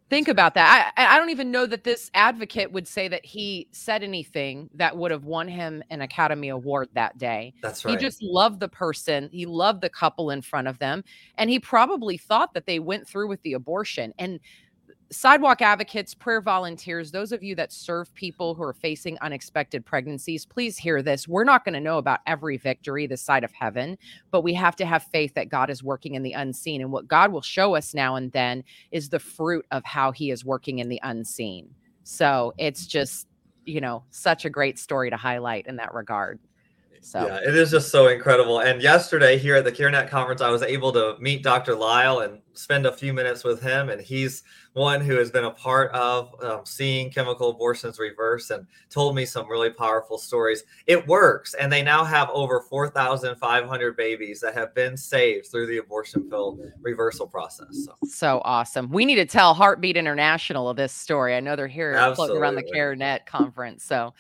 Think 0.09 0.29
about 0.29 0.55
that. 0.55 0.93
I, 0.97 1.15
I 1.15 1.19
don't 1.19 1.31
even 1.31 1.51
know 1.51 1.67
that 1.67 1.83
this 1.83 2.13
advocate 2.15 2.71
would 2.71 2.87
say 2.87 3.09
that 3.09 3.25
he 3.25 3.67
said 3.73 4.05
anything 4.05 4.71
that 4.75 4.97
would 4.97 5.11
have 5.11 5.25
won 5.25 5.49
him 5.49 5.83
an 5.91 6.01
Academy 6.01 6.49
Award 6.49 6.89
that 6.95 7.19
day. 7.19 7.55
That's 7.61 7.85
right. 7.85 7.91
He 7.91 7.97
just 7.97 8.23
loved 8.23 8.61
the 8.61 8.69
person. 8.69 9.29
He 9.33 9.47
loved 9.47 9.81
the 9.81 9.89
couple 9.89 10.31
in 10.31 10.43
front 10.43 10.69
of 10.69 10.79
them. 10.79 11.03
And 11.39 11.51
he 11.51 11.59
probably 11.59 12.17
thought 12.17 12.55
that 12.55 12.67
they 12.67 12.79
went 12.79 13.09
through 13.09 13.27
with 13.29 13.43
the 13.43 13.55
abortion. 13.55 14.15
And 14.17 14.39
sidewalk 15.11 15.63
advocates, 15.63 16.15
prayer 16.15 16.41
volunteers, 16.41 17.11
those 17.11 17.33
of 17.33 17.43
you 17.43 17.55
that 17.55 17.73
serve 17.73 18.13
people 18.15 18.55
who 18.55 18.63
are 18.63 18.73
facing 18.73 19.19
unexpected 19.21 19.85
pregnancies, 19.85 20.45
please 20.45 20.77
hear 20.79 21.03
this. 21.03 21.29
We're 21.29 21.45
not 21.45 21.65
going 21.65 21.75
to 21.75 21.81
know 21.81 21.99
about 21.99 22.21
every 22.27 22.57
victory 22.57 23.07
this 23.07 23.23
side 23.23 23.45
of 23.45 23.53
heaven, 23.53 23.99
but 24.31 24.43
we 24.43 24.55
have 24.55 24.77
to 24.77 24.87
have 24.87 25.05
faith 25.05 25.35
that 25.35 25.49
God 25.49 25.71
is 25.71 25.83
working 25.83 26.15
in 26.15 26.23
the 26.23 26.33
unseen. 26.33 26.81
And 26.81 26.91
what 26.91 27.09
God 27.09 27.33
will 27.33 27.43
show 27.43 27.75
us 27.77 27.95
now 27.95 28.17
and 28.17 28.33
then 28.33 28.65
is 28.91 29.09
the 29.09 29.19
fruit 29.19 29.65
of 29.71 29.85
how 29.85 30.13
he 30.13 30.31
is 30.31 30.45
working 30.45 30.81
in 30.81 30.89
the 30.89 31.01
unseen. 31.03 31.69
So 32.03 32.53
it's 32.59 32.87
just, 32.87 33.29
you 33.65 33.81
know, 33.81 34.05
such 34.11 34.45
a 34.45 34.51
great 34.51 34.79
story 34.79 35.11
to 35.11 35.17
highlight 35.17 35.67
in 35.67 35.77
that 35.77 35.95
regard. 35.95 36.39
So 37.07 37.25
yeah, 37.25 37.37
it 37.37 37.55
is 37.55 37.71
just 37.71 37.91
so 37.91 38.09
incredible. 38.09 38.59
And 38.59 38.83
yesterday 38.83 39.39
here 39.39 39.55
at 39.55 39.63
the 39.63 39.71
CareNet 39.71 40.11
conference, 40.11 40.41
I 40.41 40.51
was 40.51 40.63
able 40.63 40.93
to 40.95 41.15
meet 41.21 41.45
Dr. 41.45 41.77
Lyle 41.77 42.19
and 42.19 42.41
spend 42.55 42.85
a 42.85 42.91
few 42.91 43.13
minutes 43.13 43.45
with 43.45 43.63
him. 43.63 43.91
And 43.91 44.01
he's 44.01 44.43
one 44.73 45.01
who 45.01 45.17
has 45.17 45.31
been 45.31 45.45
a 45.45 45.53
part 45.53 45.93
of 45.93 46.35
um, 46.43 46.63
seeing 46.65 47.13
chemical 47.13 47.51
abortions 47.51 48.01
reverse 48.01 48.51
and 48.51 48.67
told 48.91 49.15
me 49.15 49.25
some 49.25 49.49
really 49.49 49.71
powerful 49.71 50.19
stories. 50.19 50.65
It 50.89 51.07
works. 51.07 51.55
And 51.55 51.73
they 51.73 51.81
now 51.81 52.03
have 52.03 52.29
over 52.31 52.61
4,500 52.61 53.97
babies 53.97 54.41
that 54.41 54.55
have 54.55 54.75
been 54.75 54.97
saved 54.97 55.47
through 55.47 55.69
the 55.69 55.79
abortion 55.79 56.29
pill 56.29 56.59
reversal 56.83 57.29
process. 57.29 57.85
So, 57.85 57.95
so 58.09 58.43
awesome. 58.45 58.91
We 58.91 59.05
need 59.05 59.15
to 59.15 59.27
tell 59.27 59.55
Heartbeat 59.55 59.97
International 59.97 60.69
of 60.69 60.77
this 60.77 60.93
story. 60.93 61.37
I 61.37 61.41
know 61.41 61.55
they're 61.55 61.69
here 61.69 61.95
floating 62.17 62.37
around 62.37 62.57
the 62.57 62.65
CareNet 62.65 63.27
conference. 63.27 63.85
So, 63.85 64.13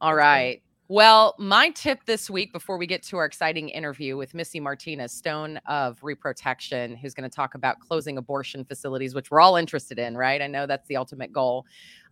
all 0.00 0.16
right. 0.16 0.63
Well, 0.88 1.34
my 1.38 1.70
tip 1.70 2.04
this 2.04 2.28
week 2.28 2.52
before 2.52 2.76
we 2.76 2.86
get 2.86 3.02
to 3.04 3.16
our 3.16 3.24
exciting 3.24 3.70
interview 3.70 4.18
with 4.18 4.34
Missy 4.34 4.60
Martinez, 4.60 5.12
Stone 5.12 5.58
of 5.66 5.98
Reprotection, 6.02 6.94
who's 6.94 7.14
going 7.14 7.28
to 7.28 7.34
talk 7.34 7.54
about 7.54 7.78
closing 7.78 8.18
abortion 8.18 8.66
facilities, 8.66 9.14
which 9.14 9.30
we're 9.30 9.40
all 9.40 9.56
interested 9.56 9.98
in, 9.98 10.14
right? 10.14 10.42
I 10.42 10.46
know 10.46 10.66
that's 10.66 10.86
the 10.86 10.98
ultimate 10.98 11.32
goal. 11.32 11.64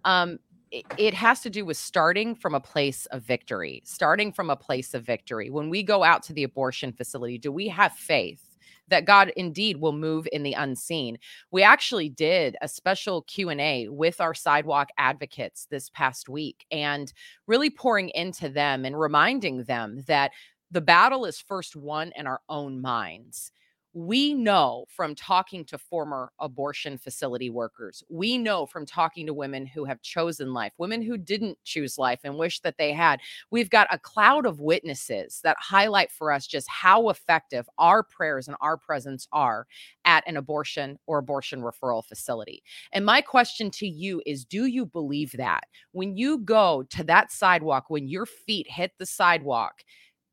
Um, 0.07 0.39
it, 0.71 0.87
it 0.97 1.13
has 1.13 1.41
to 1.43 1.51
do 1.51 1.67
with 1.67 1.77
starting 1.77 2.35
from 2.35 2.55
a 2.55 2.61
place 2.61 3.05
of 3.07 3.23
victory, 3.23 3.83
starting 3.85 4.33
from 4.33 4.49
a 4.49 4.57
place 4.57 4.95
of 4.95 5.05
victory. 5.05 5.51
When 5.51 5.69
we 5.69 5.83
go 5.83 6.03
out 6.03 6.23
to 6.25 6.33
the 6.33 6.45
abortion 6.45 6.95
facility, 6.95 7.37
do 7.37 7.53
we 7.53 7.69
have 7.69 7.93
faith? 7.93 8.52
That 8.93 9.07
God 9.07 9.33
indeed 9.37 9.79
will 9.79 9.93
move 9.93 10.29
in 10.33 10.43
the 10.43 10.53
unseen. 10.53 11.19
We 11.51 11.63
actually 11.63 12.11
did 12.11 12.57
a 12.61 12.69
special 12.69 13.23
Q&A 13.23 13.89
with 13.89 14.21
our 14.21 14.35
sidewalk 14.35 14.91
advocates 14.99 15.67
this 15.71 15.89
past 15.91 16.29
week 16.29 16.67
and 16.71 17.13
really 17.47 17.71
pouring 17.71 18.11
into 18.11 18.51
them 18.51 18.85
and 18.85 18.99
reminding 18.99 19.65
them 19.65 20.03
that 20.07 20.33
the 20.71 20.83
battle 20.83 21.25
is 21.25 21.41
first 21.41 21.75
won 21.75 22.13
in 22.17 22.27
our 22.27 22.41
own 22.49 22.81
minds 22.81 23.51
we 23.95 24.33
know 24.33 24.87
from 24.89 25.15
talking 25.15 25.65
to 25.67 25.77
former 25.77 26.33
abortion 26.41 26.97
facility 26.97 27.51
workers, 27.51 28.03
we 28.09 28.39
know 28.39 28.65
from 28.65 28.87
talking 28.87 29.27
to 29.27 29.35
women 29.35 29.67
who 29.67 29.85
have 29.85 30.01
chosen 30.01 30.55
life, 30.55 30.73
women 30.79 31.03
who 31.03 31.19
didn't 31.19 31.59
choose 31.65 31.99
life 31.99 32.21
and 32.25 32.37
wish 32.37 32.61
that 32.61 32.79
they 32.79 32.93
had. 32.93 33.21
We've 33.51 33.69
got 33.69 33.89
a 33.91 33.99
cloud 33.99 34.47
of 34.47 34.61
witnesses 34.61 35.41
that 35.45 35.57
highlight 35.61 36.11
for 36.11 36.33
us 36.33 36.47
just 36.47 36.69
how 36.71 37.11
effective 37.11 37.69
our 37.79 38.03
prayers 38.03 38.49
and 38.49 38.57
our 38.61 38.79
presence 38.79 39.29
are 39.33 39.67
at 40.05 40.27
an 40.27 40.37
abortion 40.37 40.99
or 41.07 41.19
abortion 41.19 41.61
referral 41.61 42.05
facility. 42.05 42.63
And 42.93 43.05
my 43.05 43.21
question 43.21 43.71
to 43.73 43.87
you 43.87 44.23
is 44.25 44.45
do 44.45 44.67
you 44.67 44.87
believe 44.87 45.33
that? 45.33 45.65
When 45.93 46.17
you 46.17 46.39
go 46.39 46.85
to 46.91 47.05
that 47.05 47.31
sidewalk, 47.31 47.85
when 47.89 48.09
your 48.09 48.27
feet 48.27 48.67
hit 48.69 48.93
the 48.99 49.07
sidewalk, 49.07 49.83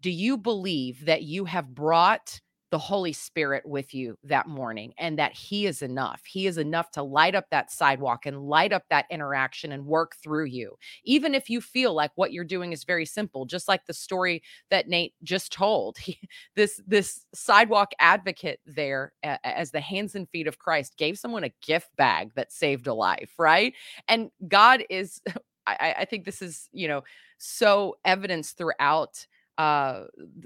do 0.01 0.09
you 0.09 0.37
believe 0.37 1.05
that 1.05 1.23
you 1.23 1.43
have 1.43 1.75
brought 1.75 2.39
the 2.71 2.77
Holy 2.79 3.13
Spirit 3.13 3.65
with 3.65 3.93
you 3.93 4.17
that 4.23 4.47
morning 4.47 4.93
and 4.97 5.17
that 5.17 5.33
He 5.33 5.65
is 5.65 5.81
enough. 5.81 6.21
He 6.25 6.47
is 6.47 6.57
enough 6.57 6.91
to 6.91 7.03
light 7.03 7.35
up 7.35 7.45
that 7.51 7.71
sidewalk 7.71 8.25
and 8.25 8.47
light 8.47 8.73
up 8.73 8.83
that 8.89 9.05
interaction 9.09 9.71
and 9.71 9.85
work 9.85 10.15
through 10.21 10.45
you. 10.45 10.75
Even 11.03 11.33
if 11.33 11.49
you 11.49 11.61
feel 11.61 11.93
like 11.93 12.11
what 12.15 12.31
you're 12.31 12.43
doing 12.43 12.73
is 12.73 12.83
very 12.83 13.05
simple, 13.05 13.45
just 13.45 13.67
like 13.67 13.85
the 13.85 13.93
story 13.93 14.43
that 14.69 14.87
Nate 14.87 15.13
just 15.23 15.51
told. 15.51 15.97
He, 16.09 16.17
this 16.55 16.81
this 16.87 17.25
sidewalk 17.35 17.91
advocate 17.99 18.59
there 18.65 19.13
uh, 19.23 19.37
as 19.43 19.69
the 19.69 19.81
hands 19.81 20.15
and 20.15 20.27
feet 20.29 20.47
of 20.47 20.57
Christ 20.57 20.97
gave 20.97 21.19
someone 21.19 21.43
a 21.43 21.53
gift 21.61 21.95
bag 21.97 22.31
that 22.35 22.51
saved 22.51 22.87
a 22.87 22.93
life, 22.93 23.33
right? 23.37 23.73
And 24.07 24.31
God 24.47 24.83
is 24.89 25.21
I, 25.67 25.95
I 25.99 26.05
think 26.05 26.25
this 26.25 26.41
is, 26.41 26.69
you 26.71 26.87
know, 26.87 27.03
so 27.37 27.97
evidence 28.05 28.51
throughout 28.51 29.25
uh, 29.59 30.05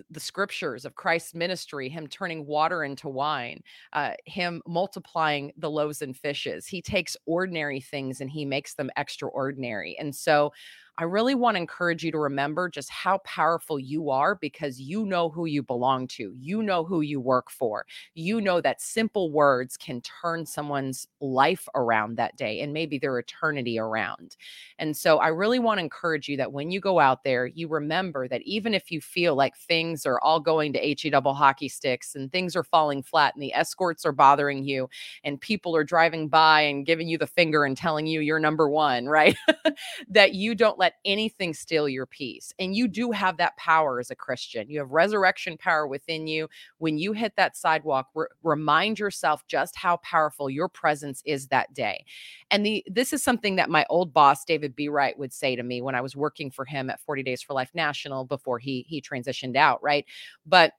the 0.10 0.19
scriptures 0.19 0.86
of 0.86 0.95
Christ's 0.95 1.36
ministry, 1.36 1.88
him 1.88 2.08
turning 2.08 2.47
water 2.47 2.84
into 2.84 3.08
wine, 3.08 3.62
uh, 3.93 4.13
him 4.26 4.62
multiplying 4.67 5.54
the 5.56 5.69
loaves 5.69 6.02
and 6.02 6.17
fishes. 6.17 6.67
He 6.67 6.82
takes 6.82 7.15
ordinary 7.28 7.80
things 7.80 8.21
and 8.21 8.30
he 8.30 8.43
makes 8.43 8.73
them 8.73 8.89
extraordinary. 8.97 9.95
And 9.99 10.15
so 10.15 10.52
I 10.99 11.06
really 11.06 11.34
want 11.34 11.56
to 11.56 11.60
encourage 11.62 12.03
you 12.03 12.12
to 12.12 12.19
remember 12.19 12.69
just 12.69 12.89
how 12.91 13.17
powerful 13.19 13.79
you 13.79 14.12
are 14.12 14.36
because 14.36 14.79
you 14.79 15.06
know 15.06 15.27
who 15.29 15.45
you 15.45 15.63
belong 15.63 16.08
to. 16.10 16.36
You 16.38 16.62
know 16.62 16.84
who 16.84 17.01
you 17.01 17.19
work 17.19 17.49
for. 17.49 17.88
You 18.13 18.39
know 18.39 18.62
that 18.62 18.79
simple 18.79 19.32
words 19.32 19.75
can 19.75 20.01
turn 20.01 20.45
someone's 20.45 21.08
life 21.19 21.67
around 21.73 22.17
that 22.17 22.38
day 22.38 22.62
and 22.62 22.73
maybe 22.73 22.99
their 22.99 23.17
eternity 23.17 23.79
around. 23.79 24.38
And 24.77 24.95
so 24.95 25.17
I 25.17 25.29
really 25.29 25.58
want 25.58 25.79
to 25.79 25.84
encourage 25.84 26.29
you 26.29 26.38
that 26.38 26.51
when 26.51 26.69
you 26.69 26.79
go 26.79 26.99
out 26.99 27.23
there, 27.23 27.47
you 27.47 27.67
remember 27.69 28.27
that 28.27 28.43
even 28.43 28.75
if 28.75 28.91
you 28.91 29.01
feel 29.01 29.34
like 29.34 29.58
things 29.58 30.06
are 30.06 30.19
all 30.21 30.39
going 30.39 30.73
to 30.73 30.79
HE 30.79 31.10
double 31.10 31.34
hockey 31.34 31.69
sticks 31.69 32.13
and 32.13 32.32
things 32.32 32.56
are 32.56 32.63
falling 32.63 33.01
flat 33.01 33.34
and 33.34 33.41
the 33.41 33.53
escorts 33.56 34.06
are 34.06 34.12
bothering 34.12 34.63
you 34.63 34.88
and 35.23 35.41
people 35.41 35.75
are 35.75 35.84
driving 35.84 36.27
by 36.27 36.62
and 36.62 36.86
giving 36.86 37.08
you 37.08 37.17
the 37.17 37.25
finger 37.25 37.65
and 37.65 37.75
telling 37.77 38.06
you 38.06 38.19
you're 38.19 38.39
number 38.39 38.69
one, 38.69 39.08
right? 39.08 39.36
that 40.10 40.34
you 40.34 40.53
don't 40.53 40.77
let 40.84 40.96
anything 41.06 41.54
steal 41.54 41.88
your 41.88 42.06
peace. 42.06 42.52
And 42.60 42.76
you 42.76 42.89
do 42.89 43.12
have 43.12 43.38
that 43.38 43.56
power 43.56 44.02
as 44.02 44.12
a 44.12 44.15
Christian. 44.15 44.69
You 44.69 44.80
have 44.80 44.91
resurrection 44.91 45.58
power 45.58 45.88
within 45.88 46.28
you. 46.28 46.50
When 46.78 46.98
you 46.98 47.13
hit 47.13 47.38
that 47.38 47.56
sidewalk, 47.56 48.10
re- 48.13 48.28
remind 48.43 49.00
yourself 49.00 49.48
just 49.48 49.78
how 49.78 49.96
powerful 49.98 50.50
your 50.50 50.67
presence 50.67 51.22
is 51.26 51.48
that 51.48 51.74
day. 51.74 52.04
And 52.52 52.65
the 52.65 52.84
this 52.86 53.13
is 53.13 53.24
something 53.24 53.56
that 53.56 53.69
my 53.69 53.86
old 53.89 54.13
boss 54.13 54.43
David 54.43 54.76
Bereit 54.76 55.17
would 55.17 55.32
say 55.32 55.56
to 55.56 55.63
me 55.63 55.82
when 55.82 55.96
I 55.96 56.02
was 56.02 56.17
working 56.17 56.52
for 56.52 56.65
him 56.65 56.89
at 56.89 57.00
40 57.00 57.24
Days 57.24 57.41
for 57.41 57.54
Life 57.54 57.72
National 57.74 58.26
before 58.26 58.60
he 58.60 58.86
he 58.89 59.02
transitioned 59.02 59.56
out, 59.56 59.82
right? 59.82 60.06
But 60.46 60.74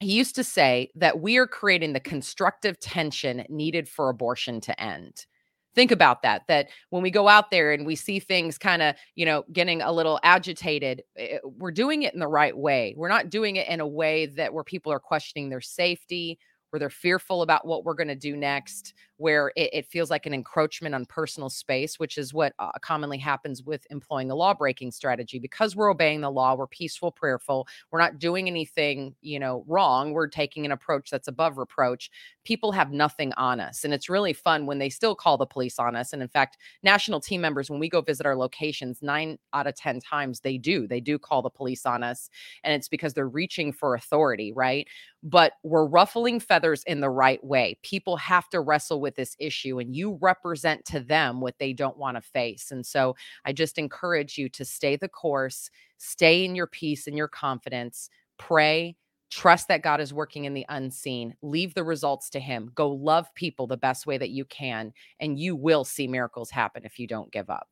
he 0.00 0.12
used 0.14 0.36
to 0.36 0.44
say 0.44 0.90
that 0.94 1.20
we 1.20 1.36
are 1.36 1.46
creating 1.46 1.92
the 1.92 2.00
constructive 2.00 2.80
tension 2.80 3.44
needed 3.50 3.90
for 3.90 4.08
abortion 4.08 4.62
to 4.62 4.82
end 4.82 5.26
think 5.74 5.90
about 5.90 6.22
that 6.22 6.42
that 6.48 6.68
when 6.90 7.02
we 7.02 7.10
go 7.10 7.28
out 7.28 7.50
there 7.50 7.72
and 7.72 7.86
we 7.86 7.96
see 7.96 8.18
things 8.18 8.58
kind 8.58 8.82
of 8.82 8.94
you 9.14 9.26
know 9.26 9.44
getting 9.52 9.82
a 9.82 9.92
little 9.92 10.20
agitated 10.22 11.02
eh, 11.16 11.38
we're 11.44 11.70
doing 11.72 12.02
it 12.02 12.14
in 12.14 12.20
the 12.20 12.28
right 12.28 12.56
way. 12.56 12.94
We're 12.96 13.08
not 13.08 13.30
doing 13.30 13.56
it 13.56 13.68
in 13.68 13.80
a 13.80 13.86
way 13.86 14.26
that 14.26 14.52
where 14.54 14.64
people 14.64 14.92
are 14.92 15.00
questioning 15.00 15.48
their 15.50 15.60
safety 15.60 16.38
where 16.70 16.80
they're 16.80 16.90
fearful 16.90 17.42
about 17.42 17.64
what 17.64 17.84
we're 17.84 17.94
going 17.94 18.08
to 18.08 18.16
do 18.16 18.36
next 18.36 18.94
where 19.16 19.52
it, 19.54 19.70
it, 19.72 19.86
feels 19.86 20.10
like 20.10 20.26
an 20.26 20.34
encroachment 20.34 20.94
on 20.94 21.06
personal 21.06 21.48
space, 21.48 21.98
which 22.00 22.18
is 22.18 22.34
what 22.34 22.52
uh, 22.58 22.72
commonly 22.80 23.18
happens 23.18 23.62
with 23.62 23.86
employing 23.90 24.30
a 24.30 24.34
law 24.34 24.52
breaking 24.52 24.90
strategy. 24.90 25.38
Because 25.38 25.76
we're 25.76 25.90
obeying 25.90 26.20
the 26.20 26.30
law, 26.30 26.54
we're 26.54 26.66
peaceful, 26.66 27.12
prayerful, 27.12 27.68
we're 27.90 28.00
not 28.00 28.18
doing 28.18 28.48
anything, 28.48 29.14
you 29.20 29.38
know, 29.38 29.64
wrong. 29.68 30.12
We're 30.12 30.26
taking 30.26 30.64
an 30.64 30.72
approach 30.72 31.10
that's 31.10 31.28
above 31.28 31.58
reproach. 31.58 32.10
People 32.44 32.72
have 32.72 32.90
nothing 32.90 33.32
on 33.34 33.60
us. 33.60 33.84
And 33.84 33.94
it's 33.94 34.08
really 34.08 34.32
fun 34.32 34.66
when 34.66 34.78
they 34.78 34.88
still 34.88 35.14
call 35.14 35.38
the 35.38 35.46
police 35.46 35.78
on 35.78 35.94
us. 35.94 36.12
And 36.12 36.20
in 36.20 36.28
fact, 36.28 36.58
national 36.82 37.20
team 37.20 37.40
members, 37.40 37.70
when 37.70 37.78
we 37.78 37.88
go 37.88 38.00
visit 38.00 38.26
our 38.26 38.36
locations, 38.36 39.00
nine 39.00 39.38
out 39.52 39.66
of 39.66 39.76
10 39.76 40.00
times 40.00 40.40
they 40.40 40.58
do, 40.58 40.88
they 40.88 41.00
do 41.00 41.18
call 41.18 41.40
the 41.40 41.50
police 41.50 41.86
on 41.86 42.02
us. 42.02 42.28
And 42.64 42.74
it's 42.74 42.88
because 42.88 43.14
they're 43.14 43.28
reaching 43.28 43.72
for 43.72 43.94
authority, 43.94 44.52
right? 44.52 44.88
But 45.22 45.52
we're 45.62 45.86
ruffling 45.86 46.40
feathers 46.40 46.82
in 46.84 47.00
the 47.00 47.10
right 47.10 47.42
way. 47.42 47.78
People 47.82 48.16
have 48.16 48.48
to 48.50 48.60
wrestle 48.60 49.00
with 49.04 49.14
this 49.14 49.36
issue 49.38 49.78
and 49.78 49.94
you 49.94 50.18
represent 50.20 50.84
to 50.86 50.98
them 50.98 51.40
what 51.40 51.58
they 51.60 51.72
don't 51.72 51.96
want 51.96 52.16
to 52.16 52.20
face. 52.20 52.72
And 52.72 52.84
so 52.84 53.14
I 53.44 53.52
just 53.52 53.78
encourage 53.78 54.36
you 54.36 54.48
to 54.48 54.64
stay 54.64 54.96
the 54.96 55.08
course, 55.08 55.70
stay 55.98 56.44
in 56.44 56.56
your 56.56 56.66
peace 56.66 57.06
and 57.06 57.16
your 57.16 57.28
confidence, 57.28 58.10
pray, 58.38 58.96
trust 59.30 59.68
that 59.68 59.82
God 59.82 60.00
is 60.00 60.12
working 60.14 60.44
in 60.44 60.54
the 60.54 60.66
unseen, 60.68 61.36
leave 61.42 61.74
the 61.74 61.84
results 61.84 62.30
to 62.30 62.40
Him, 62.40 62.70
go 62.74 62.90
love 62.90 63.32
people 63.34 63.66
the 63.66 63.76
best 63.76 64.06
way 64.06 64.18
that 64.18 64.30
you 64.30 64.44
can, 64.44 64.92
and 65.20 65.38
you 65.38 65.54
will 65.54 65.84
see 65.84 66.08
miracles 66.08 66.50
happen 66.50 66.84
if 66.84 66.98
you 66.98 67.06
don't 67.06 67.30
give 67.30 67.50
up. 67.50 67.68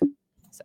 So 0.50 0.64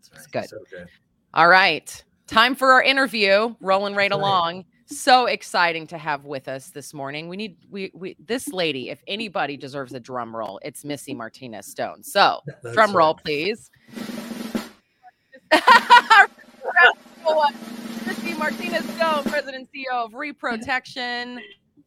that's 0.00 0.10
right. 0.12 0.26
good. 0.32 0.48
So 0.48 0.58
good. 0.70 0.88
All 1.34 1.48
right. 1.48 2.04
Time 2.26 2.54
for 2.54 2.72
our 2.72 2.82
interview, 2.82 3.54
rolling 3.60 3.94
right, 3.94 4.10
right. 4.10 4.12
along 4.12 4.64
so 4.86 5.26
exciting 5.26 5.86
to 5.88 5.98
have 5.98 6.24
with 6.24 6.48
us 6.48 6.70
this 6.70 6.92
morning. 6.94 7.28
We 7.28 7.36
need 7.36 7.56
we 7.70 7.90
we 7.94 8.16
this 8.18 8.48
lady, 8.48 8.90
if 8.90 9.02
anybody 9.06 9.56
deserves 9.56 9.92
a 9.92 10.00
drum 10.00 10.34
roll, 10.34 10.60
it's 10.62 10.84
Missy 10.84 11.14
Martinez 11.14 11.66
Stone. 11.66 12.02
So 12.02 12.40
That's 12.46 12.74
drum 12.74 12.90
right. 12.90 12.96
roll, 12.96 13.14
please. 13.14 13.70
Missy 18.06 18.34
Martinez 18.34 18.84
Stone, 18.94 19.24
President 19.24 19.68
CEO 19.74 20.04
of 20.04 20.14
Reprotection. 20.14 21.40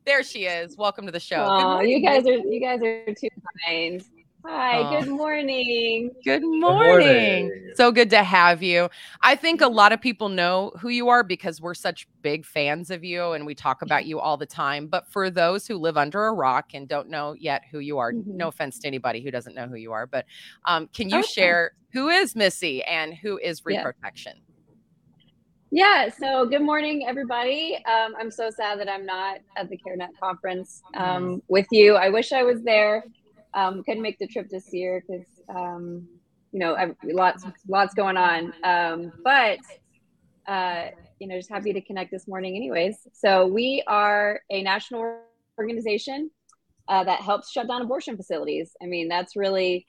There 0.05 0.23
she 0.23 0.45
is. 0.45 0.77
Welcome 0.77 1.05
to 1.05 1.11
the 1.11 1.19
show. 1.19 1.45
Oh, 1.49 1.81
you 1.81 1.99
guys 2.01 2.25
are 2.25 2.37
you 2.37 2.59
guys 2.59 2.81
are 2.81 3.05
too 3.13 3.29
kind. 3.65 4.03
Hi, 4.47 4.77
oh. 4.79 5.01
good 5.01 5.09
morning. 5.09 6.11
Good 6.23 6.43
morning. 6.43 6.59
good 6.61 6.61
morning. 6.61 7.71
So 7.75 7.91
good 7.91 8.11
to 8.11 8.23
have 8.23 8.61
you. 8.61 8.89
I 9.21 9.35
think 9.35 9.61
a 9.61 9.67
lot 9.67 9.91
of 9.91 9.99
people 9.99 10.29
know 10.29 10.71
who 10.79 10.89
you 10.89 11.09
are 11.09 11.23
because 11.23 11.59
we're 11.59 11.73
such 11.73 12.07
big 12.21 12.45
fans 12.45 12.91
of 12.91 13.03
you 13.03 13.31
and 13.31 13.45
we 13.45 13.55
talk 13.55 13.81
about 13.81 14.05
you 14.05 14.19
all 14.19 14.37
the 14.37 14.45
time. 14.45 14.87
But 14.87 15.07
for 15.07 15.31
those 15.31 15.65
who 15.65 15.77
live 15.77 15.97
under 15.97 16.25
a 16.27 16.33
rock 16.33 16.73
and 16.73 16.87
don't 16.87 17.09
know 17.09 17.33
yet 17.33 17.63
who 17.71 17.79
you 17.79 17.97
are, 17.97 18.13
mm-hmm. 18.13 18.37
no 18.37 18.49
offense 18.49 18.77
to 18.79 18.87
anybody 18.87 19.21
who 19.21 19.31
doesn't 19.31 19.55
know 19.55 19.67
who 19.67 19.75
you 19.75 19.91
are, 19.91 20.05
but 20.05 20.25
um, 20.65 20.87
can 20.93 21.09
you 21.09 21.19
okay. 21.19 21.27
share 21.27 21.71
who 21.91 22.09
is 22.09 22.35
Missy 22.35 22.83
and 22.83 23.15
who 23.15 23.39
is 23.39 23.65
Reprotection? 23.65 24.33
Yeah. 25.71 26.05
yeah. 26.05 26.09
so 26.09 26.45
good 26.45 26.61
morning, 26.61 27.05
everybody. 27.07 27.77
Um, 27.85 28.13
I'm 28.19 28.29
so 28.29 28.51
sad 28.51 28.79
that 28.79 28.89
I'm 28.89 29.07
not 29.07 29.39
at 29.57 29.69
the 29.69 29.77
CareNet 29.77 30.09
conference 30.19 30.83
um, 30.93 31.41
with 31.47 31.67
you. 31.71 31.95
I 31.95 32.09
wish 32.09 32.31
I 32.31 32.43
was 32.43 32.61
there. 32.61 33.05
Um, 33.55 33.83
couldn't 33.83 34.03
make 34.03 34.19
the 34.19 34.27
trip 34.27 34.49
this 34.49 34.73
year 34.73 35.03
because 35.07 35.25
um, 35.49 36.07
you 36.51 36.59
know 36.59 36.75
I've, 36.75 36.95
lots 37.03 37.45
lots 37.67 37.93
going 37.93 38.17
on. 38.17 38.53
Um, 38.63 39.11
but 39.23 39.59
uh, 40.47 40.87
you 41.19 41.27
know, 41.27 41.37
just 41.37 41.49
happy 41.49 41.73
to 41.73 41.81
connect 41.81 42.11
this 42.11 42.27
morning, 42.27 42.55
anyways. 42.55 43.07
So 43.13 43.47
we 43.47 43.83
are 43.87 44.41
a 44.49 44.61
national 44.61 45.19
organization 45.57 46.29
uh, 46.87 47.03
that 47.03 47.21
helps 47.21 47.51
shut 47.51 47.67
down 47.67 47.81
abortion 47.81 48.15
facilities. 48.17 48.71
I 48.81 48.85
mean, 48.85 49.07
that's 49.07 49.35
really 49.35 49.85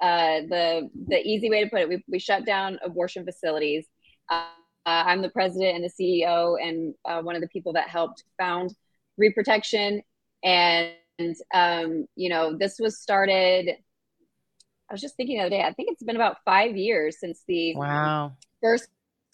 uh, 0.00 0.40
the 0.48 0.90
the 1.08 1.20
easy 1.26 1.50
way 1.50 1.64
to 1.64 1.70
put 1.70 1.80
it. 1.80 1.88
We 1.88 2.04
we 2.08 2.18
shut 2.18 2.46
down 2.46 2.78
abortion 2.84 3.24
facilities. 3.24 3.86
Uh, 4.30 4.44
I'm 4.84 5.22
the 5.22 5.30
president 5.30 5.76
and 5.76 5.84
the 5.84 5.90
CEO, 5.90 6.56
and 6.60 6.94
uh, 7.04 7.20
one 7.22 7.36
of 7.36 7.40
the 7.40 7.48
people 7.48 7.72
that 7.74 7.88
helped 7.88 8.24
found 8.38 8.74
Reprotection 9.18 10.02
and 10.42 10.92
and 11.18 11.36
um, 11.54 12.06
you 12.16 12.28
know 12.28 12.56
this 12.56 12.78
was 12.78 13.00
started 13.00 13.68
i 13.68 14.92
was 14.92 15.00
just 15.00 15.16
thinking 15.16 15.36
the 15.36 15.42
other 15.42 15.50
day 15.50 15.62
i 15.62 15.72
think 15.72 15.90
it's 15.90 16.02
been 16.02 16.16
about 16.16 16.38
five 16.44 16.76
years 16.76 17.18
since 17.20 17.42
the 17.46 17.74
wow. 17.76 18.32
first 18.62 18.88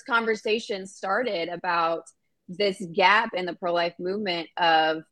conversation 0.06 0.86
started 0.86 1.48
about 1.48 2.04
this 2.48 2.82
gap 2.92 3.30
in 3.34 3.44
the 3.44 3.54
pro-life 3.54 3.94
movement 3.98 4.48
of 4.56 5.02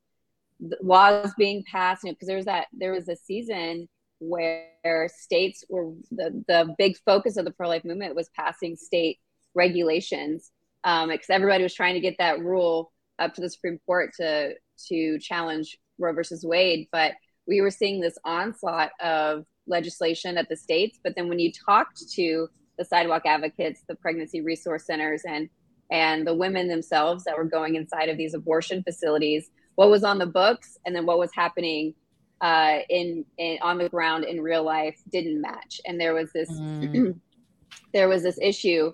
laws 0.81 1.31
being 1.37 1.63
passed 1.71 2.03
you 2.03 2.09
know 2.09 2.13
because 2.13 2.27
there 2.27 2.37
was 2.37 2.45
that 2.45 2.67
there 2.73 2.91
was 2.91 3.07
a 3.07 3.15
season 3.15 3.87
where 4.19 5.07
states 5.15 5.63
were 5.69 5.91
the, 6.09 6.43
the 6.47 6.73
big 6.79 6.97
focus 7.05 7.37
of 7.37 7.45
the 7.45 7.51
pro-life 7.51 7.85
movement 7.85 8.15
was 8.15 8.29
passing 8.35 8.75
state 8.75 9.19
regulations 9.53 10.51
um, 10.83 11.09
because 11.09 11.29
everybody 11.29 11.61
was 11.61 11.75
trying 11.75 11.93
to 11.93 11.99
get 11.99 12.15
that 12.17 12.39
rule 12.39 12.91
up 13.19 13.35
to 13.35 13.41
the 13.41 13.49
supreme 13.49 13.79
court 13.85 14.11
to 14.17 14.53
to 14.87 15.19
challenge 15.19 15.77
Roe 15.99 16.13
versus 16.13 16.45
Wade, 16.45 16.87
but 16.91 17.13
we 17.47 17.61
were 17.61 17.71
seeing 17.71 17.99
this 17.99 18.17
onslaught 18.25 18.91
of 19.01 19.45
legislation 19.67 20.37
at 20.37 20.49
the 20.49 20.55
states. 20.55 20.99
But 21.03 21.15
then 21.15 21.29
when 21.29 21.39
you 21.39 21.51
talked 21.51 22.09
to 22.11 22.47
the 22.77 22.85
sidewalk 22.85 23.23
advocates, 23.25 23.83
the 23.87 23.95
pregnancy 23.95 24.41
resource 24.41 24.85
centers, 24.85 25.23
and 25.27 25.49
and 25.89 26.27
the 26.27 26.35
women 26.35 26.67
themselves 26.67 27.23
that 27.23 27.37
were 27.37 27.45
going 27.45 27.75
inside 27.75 28.09
of 28.09 28.17
these 28.17 28.33
abortion 28.33 28.83
facilities, 28.83 29.49
what 29.75 29.89
was 29.89 30.03
on 30.03 30.17
the 30.17 30.25
books 30.25 30.77
and 30.85 30.95
then 30.95 31.05
what 31.05 31.17
was 31.17 31.31
happening 31.33 31.93
uh, 32.41 32.79
in, 32.89 33.25
in 33.37 33.57
on 33.61 33.77
the 33.77 33.89
ground 33.89 34.25
in 34.25 34.41
real 34.41 34.63
life 34.63 34.99
didn't 35.11 35.41
match, 35.41 35.81
and 35.85 35.99
there 35.99 36.13
was 36.13 36.31
this 36.33 36.51
mm. 36.51 37.19
there 37.93 38.07
was 38.07 38.23
this 38.23 38.37
issue 38.41 38.91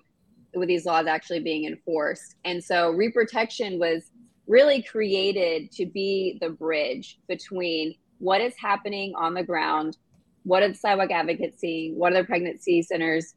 with 0.56 0.68
these 0.68 0.86
laws 0.86 1.08
actually 1.08 1.40
being 1.40 1.66
enforced, 1.66 2.36
and 2.46 2.64
so 2.64 2.92
reprotection 2.92 3.80
was 3.80 4.12
really 4.48 4.82
created 4.82 5.72
to 5.72 5.86
be 5.86 6.38
the 6.42 6.50
bridge 6.50 7.20
between 7.28 7.96
what 8.20 8.42
is 8.42 8.54
happening 8.58 9.14
on 9.16 9.34
the 9.34 9.44
ground, 9.44 9.98
what 10.44 10.64
are 10.64 10.70
the 10.70 10.76
sidewalk 10.76 11.12
advocates 11.12 11.60
seeing, 11.60 11.98
what 11.98 12.14
are 12.14 12.22
the 12.22 12.28
pregnancy 12.28 12.82
centers, 12.82 13.36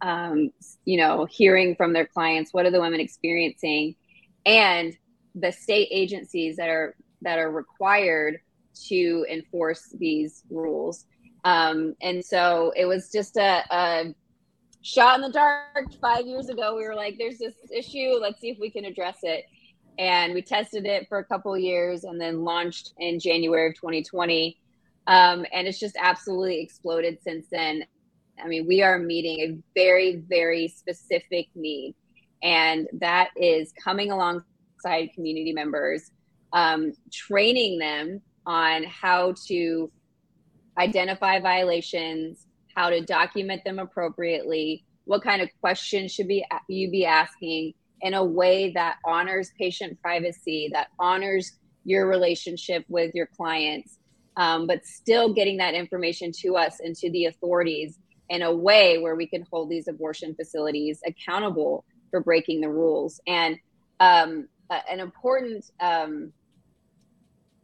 um, 0.00 0.50
you 0.84 0.96
know, 0.96 1.26
hearing 1.30 1.74
from 1.76 1.92
their 1.92 2.06
clients, 2.06 2.52
what 2.52 2.66
are 2.66 2.70
the 2.70 2.80
women 2.80 3.00
experiencing, 3.00 3.94
and 4.46 4.96
the 5.34 5.52
state 5.52 5.88
agencies 5.90 6.56
that 6.56 6.68
are 6.68 6.96
that 7.22 7.38
are 7.38 7.50
required 7.50 8.38
to 8.88 9.26
enforce 9.30 9.94
these 9.98 10.44
rules. 10.50 11.04
Um, 11.44 11.94
and 12.00 12.24
so 12.24 12.72
it 12.76 12.84
was 12.84 13.10
just 13.10 13.36
a, 13.36 13.64
a 13.70 14.14
shot 14.82 15.16
in 15.16 15.22
the 15.22 15.32
dark 15.32 15.92
five 16.00 16.26
years 16.26 16.48
ago. 16.48 16.76
We 16.76 16.84
were 16.84 16.94
like, 16.94 17.16
there's 17.18 17.38
this 17.38 17.54
issue. 17.74 18.18
Let's 18.20 18.40
see 18.40 18.50
if 18.50 18.58
we 18.58 18.70
can 18.70 18.84
address 18.84 19.18
it. 19.22 19.44
And 19.98 20.32
we 20.32 20.42
tested 20.42 20.86
it 20.86 21.08
for 21.08 21.18
a 21.18 21.24
couple 21.24 21.56
years 21.58 22.04
and 22.04 22.20
then 22.20 22.44
launched 22.44 22.92
in 22.98 23.18
January 23.18 23.68
of 23.68 23.74
2020. 23.74 24.56
Um, 25.08 25.44
and 25.52 25.66
it's 25.66 25.80
just 25.80 25.96
absolutely 25.98 26.60
exploded 26.60 27.18
since 27.22 27.46
then. 27.50 27.84
I 28.42 28.46
mean, 28.46 28.66
we 28.66 28.82
are 28.82 28.98
meeting 28.98 29.40
a 29.40 29.58
very, 29.74 30.22
very 30.28 30.68
specific 30.68 31.48
need, 31.56 31.96
and 32.42 32.86
that 33.00 33.30
is 33.36 33.72
coming 33.82 34.12
alongside 34.12 35.10
community 35.14 35.52
members, 35.52 36.12
um, 36.52 36.92
training 37.12 37.78
them 37.78 38.20
on 38.46 38.84
how 38.84 39.34
to 39.48 39.90
identify 40.78 41.40
violations, 41.40 42.46
how 42.76 42.90
to 42.90 43.00
document 43.00 43.64
them 43.64 43.80
appropriately, 43.80 44.84
what 45.04 45.22
kind 45.22 45.42
of 45.42 45.48
questions 45.60 46.12
should 46.12 46.28
be 46.28 46.44
you 46.68 46.90
be 46.90 47.04
asking 47.04 47.72
in 48.02 48.14
a 48.14 48.24
way 48.24 48.72
that 48.72 48.96
honors 49.04 49.50
patient 49.58 50.00
privacy, 50.00 50.70
that 50.72 50.88
honors 50.98 51.52
your 51.84 52.06
relationship 52.06 52.84
with 52.88 53.14
your 53.14 53.26
clients, 53.26 53.98
um, 54.36 54.66
but 54.66 54.84
still 54.86 55.32
getting 55.32 55.56
that 55.56 55.74
information 55.74 56.30
to 56.32 56.56
us 56.56 56.80
and 56.80 56.94
to 56.96 57.10
the 57.10 57.26
authorities 57.26 57.98
in 58.28 58.42
a 58.42 58.54
way 58.54 58.98
where 58.98 59.16
we 59.16 59.26
can 59.26 59.44
hold 59.50 59.70
these 59.70 59.88
abortion 59.88 60.34
facilities 60.34 61.00
accountable 61.06 61.84
for 62.10 62.20
breaking 62.20 62.60
the 62.60 62.68
rules. 62.68 63.20
And 63.26 63.58
um, 64.00 64.48
an 64.70 65.00
important 65.00 65.64
um, 65.80 66.32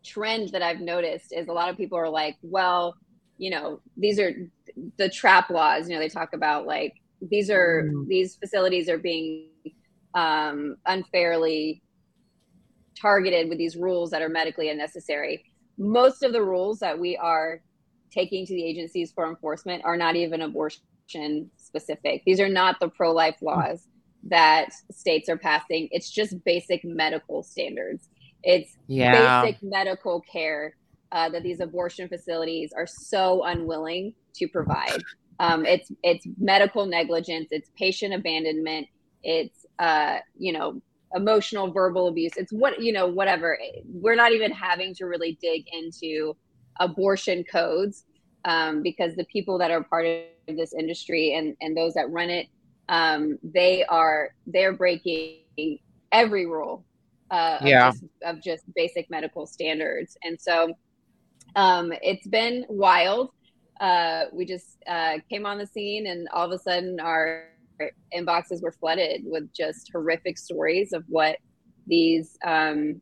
trend 0.05 0.51
that 0.51 0.63
I've 0.63 0.81
noticed 0.81 1.33
is 1.33 1.49
a 1.49 1.53
lot 1.53 1.69
of 1.69 1.77
people 1.77 1.99
are 1.99 2.09
like, 2.09 2.37
well, 2.43 2.97
you 3.39 3.51
know, 3.51 3.81
these 3.97 4.19
are 4.19 4.33
the 4.97 5.09
trap 5.09 5.51
laws. 5.51 5.89
You 5.89 5.95
know, 5.95 6.01
they 6.01 6.09
talk 6.09 6.33
about 6.33 6.67
like 6.67 6.95
these 7.21 7.51
are 7.51 7.91
mm. 7.93 8.07
these 8.07 8.37
facilities 8.37 8.89
are 8.89 8.99
being 8.99 9.49
um, 10.15 10.77
unfairly 10.87 11.83
targeted 13.01 13.49
with 13.49 13.59
these 13.59 13.77
rules 13.77 14.11
that 14.11 14.23
are 14.23 14.29
medically 14.29 14.71
unnecessary. 14.71 15.45
Most 15.77 16.23
of 16.23 16.33
the 16.33 16.43
rules 16.43 16.79
that 16.79 16.99
we 16.99 17.17
are 17.17 17.61
taking 18.13 18.47
to 18.47 18.55
the 18.55 18.65
agencies 18.65 19.13
for 19.13 19.29
enforcement 19.29 19.83
are 19.85 19.97
not 19.97 20.15
even 20.17 20.43
abortion 20.43 21.51
specific. 21.57 22.23
These 22.25 22.41
are 22.41 22.49
not 22.49 22.79
the 22.81 22.89
pro 22.89 23.13
life 23.13 23.37
mm. 23.43 23.47
laws 23.47 23.89
that 24.29 24.71
states 24.91 25.29
are 25.29 25.37
passing. 25.37 25.89
It's 25.91 26.11
just 26.11 26.43
basic 26.45 26.85
medical 26.85 27.43
standards. 27.43 28.09
It's 28.43 28.77
yeah. 28.87 29.43
basic 29.43 29.63
medical 29.63 30.21
care 30.21 30.77
uh, 31.13 31.29
that 31.31 31.43
these 31.43 31.61
abortion 31.61 32.09
facilities 32.09 32.73
are 32.77 32.87
so 32.87 33.45
unwilling 33.45 34.15
to 34.37 34.49
provide. 34.49 35.03
Um, 35.41 35.67
it's 35.67 35.91
it's 36.03 36.27
medical 36.39 36.87
negligence. 36.87 37.49
It's 37.51 37.71
patient 37.77 38.15
abandonment. 38.15 38.87
It's 39.25 39.67
uh, 39.79 40.19
you 40.37 40.53
know 40.53 40.81
emotional 41.15 41.73
verbal 41.73 42.09
abuse. 42.09 42.33
It's 42.37 42.53
what 42.53 42.81
you 42.81 42.93
know 42.93 43.07
whatever. 43.07 43.59
We're 43.85 44.17
not 44.17 44.33
even 44.33 44.53
having 44.53 44.95
to 44.97 45.07
really 45.07 45.39
dig 45.41 45.65
into 45.73 46.37
abortion 46.81 47.45
codes 47.45 48.05
um, 48.45 48.83
because 48.83 49.15
the 49.15 49.25
people 49.25 49.59
that 49.59 49.71
are 49.71 49.83
part 49.83 50.07
of 50.07 50.57
this 50.57 50.73
industry 50.73 51.35
and 51.35 51.57
and 51.61 51.77
those 51.77 51.95
that 51.95 52.11
run 52.11 52.31
it, 52.31 52.47
um, 52.89 53.39
they 53.43 53.85
are 53.85 54.31
they're 54.47 54.73
breaking 54.73 55.79
every 56.13 56.47
rule 56.47 56.85
uh, 57.31 57.59
yeah. 57.63 57.89
of, 57.89 57.95
just, 57.95 58.05
of 58.25 58.43
just 58.43 58.75
basic 58.75 59.11
medical 59.11 59.47
standards. 59.47 60.17
And 60.23 60.41
so 60.41 60.75
um, 61.57 61.93
it's 62.03 62.27
been 62.27 62.65
wild. 62.69 63.31
Uh, 63.81 64.25
we 64.33 64.45
just 64.45 64.79
uh, 64.87 65.19
came 65.29 65.45
on 65.47 65.59
the 65.59 65.67
scene, 65.67 66.07
and 66.07 66.29
all 66.33 66.47
of 66.47 66.53
a 66.53 66.59
sudden, 66.59 67.01
our 67.01 67.49
inboxes 68.15 68.63
were 68.63 68.73
flooded 68.73 69.23
with 69.25 69.53
just 69.53 69.91
horrific 69.93 70.39
stories 70.39 70.93
of 70.93 71.05
what 71.09 71.37
these 71.87 72.39
um, 72.45 73.01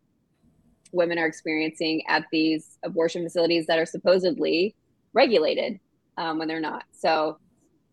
women 0.92 1.18
are 1.18 1.26
experiencing 1.26 2.02
at 2.08 2.24
these 2.32 2.78
abortion 2.84 3.22
facilities 3.22 3.66
that 3.66 3.78
are 3.78 3.86
supposedly 3.86 4.74
regulated 5.12 5.78
um, 6.18 6.38
when 6.38 6.48
they're 6.48 6.60
not. 6.60 6.84
So 6.92 7.38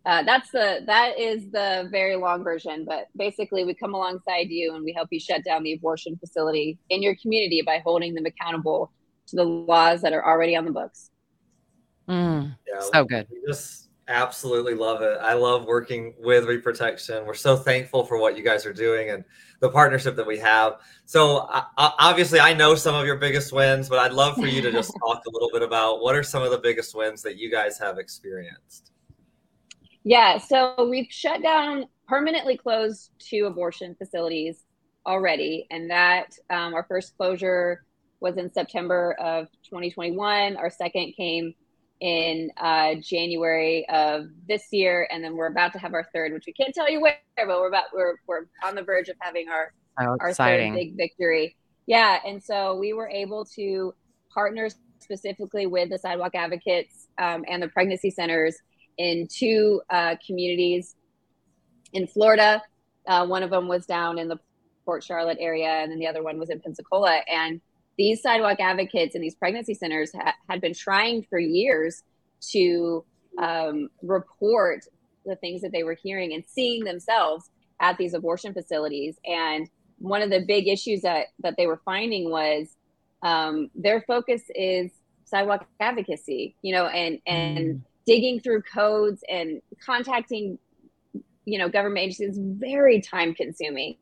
uh, 0.05 0.23
that's 0.23 0.49
the 0.51 0.79
that 0.85 1.19
is 1.19 1.51
the 1.51 1.87
very 1.91 2.15
long 2.15 2.43
version 2.43 2.85
but 2.85 3.07
basically 3.17 3.65
we 3.65 3.73
come 3.73 3.93
alongside 3.93 4.49
you 4.49 4.73
and 4.73 4.83
we 4.83 4.93
help 4.93 5.09
you 5.11 5.19
shut 5.19 5.43
down 5.43 5.61
the 5.61 5.73
abortion 5.73 6.17
facility 6.17 6.79
in 6.89 7.03
your 7.03 7.15
community 7.21 7.61
by 7.61 7.79
holding 7.79 8.13
them 8.13 8.25
accountable 8.25 8.91
to 9.27 9.35
the 9.35 9.43
laws 9.43 10.01
that 10.01 10.13
are 10.13 10.25
already 10.25 10.55
on 10.55 10.65
the 10.65 10.71
books 10.71 11.11
mm, 12.07 12.55
yeah, 12.67 12.79
so 12.79 13.03
good 13.03 13.27
we 13.29 13.41
just 13.45 13.88
absolutely 14.09 14.73
love 14.73 15.01
it. 15.01 15.17
I 15.21 15.33
love 15.33 15.65
working 15.65 16.13
with 16.19 16.45
reprotection. 16.45 17.25
We're 17.25 17.35
so 17.35 17.55
thankful 17.55 18.03
for 18.03 18.17
what 18.17 18.35
you 18.35 18.43
guys 18.43 18.65
are 18.65 18.73
doing 18.73 19.11
and 19.11 19.23
the 19.61 19.69
partnership 19.69 20.15
that 20.17 20.27
we 20.27 20.37
have. 20.39 20.79
So 21.05 21.47
obviously 21.77 22.39
i 22.39 22.53
know 22.53 22.75
some 22.75 22.95
of 22.95 23.05
your 23.05 23.17
biggest 23.17 23.51
wins 23.51 23.89
but 23.89 23.99
i'd 23.99 24.11
love 24.11 24.35
for 24.35 24.45
you 24.45 24.61
to 24.61 24.71
just 24.71 24.91
talk 24.99 25.23
a 25.25 25.31
little 25.31 25.49
bit 25.51 25.63
about 25.63 26.01
what 26.01 26.15
are 26.15 26.23
some 26.23 26.43
of 26.43 26.51
the 26.51 26.57
biggest 26.57 26.95
wins 26.95 27.21
that 27.23 27.37
you 27.37 27.51
guys 27.51 27.77
have 27.79 27.97
experienced? 27.97 28.91
Yeah, 30.03 30.37
so 30.37 30.87
we've 30.89 31.07
shut 31.09 31.41
down, 31.41 31.85
permanently 32.07 32.57
closed 32.57 33.11
two 33.19 33.45
abortion 33.45 33.95
facilities 33.95 34.63
already, 35.05 35.67
and 35.71 35.89
that 35.91 36.37
um, 36.49 36.73
our 36.73 36.85
first 36.87 37.17
closure 37.17 37.83
was 38.19 38.37
in 38.37 38.51
September 38.51 39.15
of 39.19 39.47
2021. 39.63 40.57
Our 40.57 40.69
second 40.69 41.13
came 41.13 41.53
in 42.01 42.49
uh, 42.57 42.95
January 43.01 43.87
of 43.89 44.27
this 44.47 44.67
year, 44.71 45.07
and 45.11 45.23
then 45.23 45.35
we're 45.35 45.47
about 45.47 45.73
to 45.73 45.79
have 45.79 45.93
our 45.93 46.07
third, 46.13 46.33
which 46.33 46.45
we 46.47 46.53
can't 46.53 46.73
tell 46.73 46.89
you 46.89 47.01
where, 47.01 47.19
but 47.35 47.47
we're 47.47 47.67
about 47.67 47.85
we're 47.93 48.15
we're 48.27 48.45
on 48.63 48.75
the 48.75 48.83
verge 48.83 49.09
of 49.09 49.15
having 49.19 49.47
our 49.49 49.73
our 49.97 50.33
third 50.33 50.73
big 50.73 50.95
victory. 50.95 51.55
Yeah, 51.87 52.19
and 52.25 52.41
so 52.41 52.75
we 52.75 52.93
were 52.93 53.09
able 53.09 53.45
to 53.55 53.93
partner 54.33 54.69
specifically 54.99 55.65
with 55.65 55.89
the 55.89 55.97
sidewalk 55.97 56.35
advocates 56.35 57.07
um, 57.17 57.43
and 57.47 57.61
the 57.61 57.67
pregnancy 57.69 58.11
centers 58.11 58.55
in 58.97 59.27
two 59.27 59.81
uh, 59.89 60.15
communities 60.25 60.95
in 61.93 62.05
Florida. 62.07 62.61
Uh, 63.07 63.25
one 63.25 63.43
of 63.43 63.49
them 63.49 63.67
was 63.67 63.85
down 63.85 64.19
in 64.19 64.27
the 64.27 64.37
Port 64.85 65.03
Charlotte 65.03 65.37
area, 65.39 65.67
and 65.67 65.91
then 65.91 65.99
the 65.99 66.07
other 66.07 66.23
one 66.23 66.37
was 66.37 66.49
in 66.49 66.59
Pensacola. 66.59 67.21
And 67.27 67.61
these 67.99 68.21
sidewalk 68.21 68.61
advocates 68.61 69.13
and 69.13 69.21
these 69.23 69.35
pregnancy 69.35 69.73
centers 69.73 70.11
ha- 70.15 70.33
had 70.49 70.61
been 70.61 70.73
trying 70.73 71.21
for 71.29 71.37
years 71.37 72.01
to 72.39 73.03
um, 73.37 73.89
report 74.01 74.85
the 75.25 75.35
things 75.35 75.61
that 75.61 75.73
they 75.73 75.83
were 75.83 75.97
hearing 76.01 76.33
and 76.33 76.45
seeing 76.47 76.85
themselves 76.85 77.51
at 77.81 77.97
these 77.97 78.13
abortion 78.13 78.53
facilities. 78.53 79.17
And 79.25 79.69
one 79.97 80.21
of 80.21 80.29
the 80.29 80.45
big 80.47 80.69
issues 80.69 81.01
that 81.01 81.27
that 81.39 81.55
they 81.57 81.67
were 81.67 81.81
finding 81.83 82.31
was 82.31 82.69
um, 83.21 83.69
their 83.75 84.01
focus 84.07 84.43
is 84.55 84.91
sidewalk 85.25 85.67
advocacy, 85.81 86.55
you 86.61 86.73
know, 86.73 86.87
and 86.87 87.19
and 87.27 87.57
mm 87.57 87.81
digging 88.09 88.39
through 88.39 88.63
codes 88.63 89.23
and 89.29 89.61
contacting 89.85 90.57
you 91.45 91.57
know 91.57 91.69
government 91.69 92.03
agencies 92.05 92.37
very 92.37 93.01
time 93.01 93.33
consuming. 93.33 93.95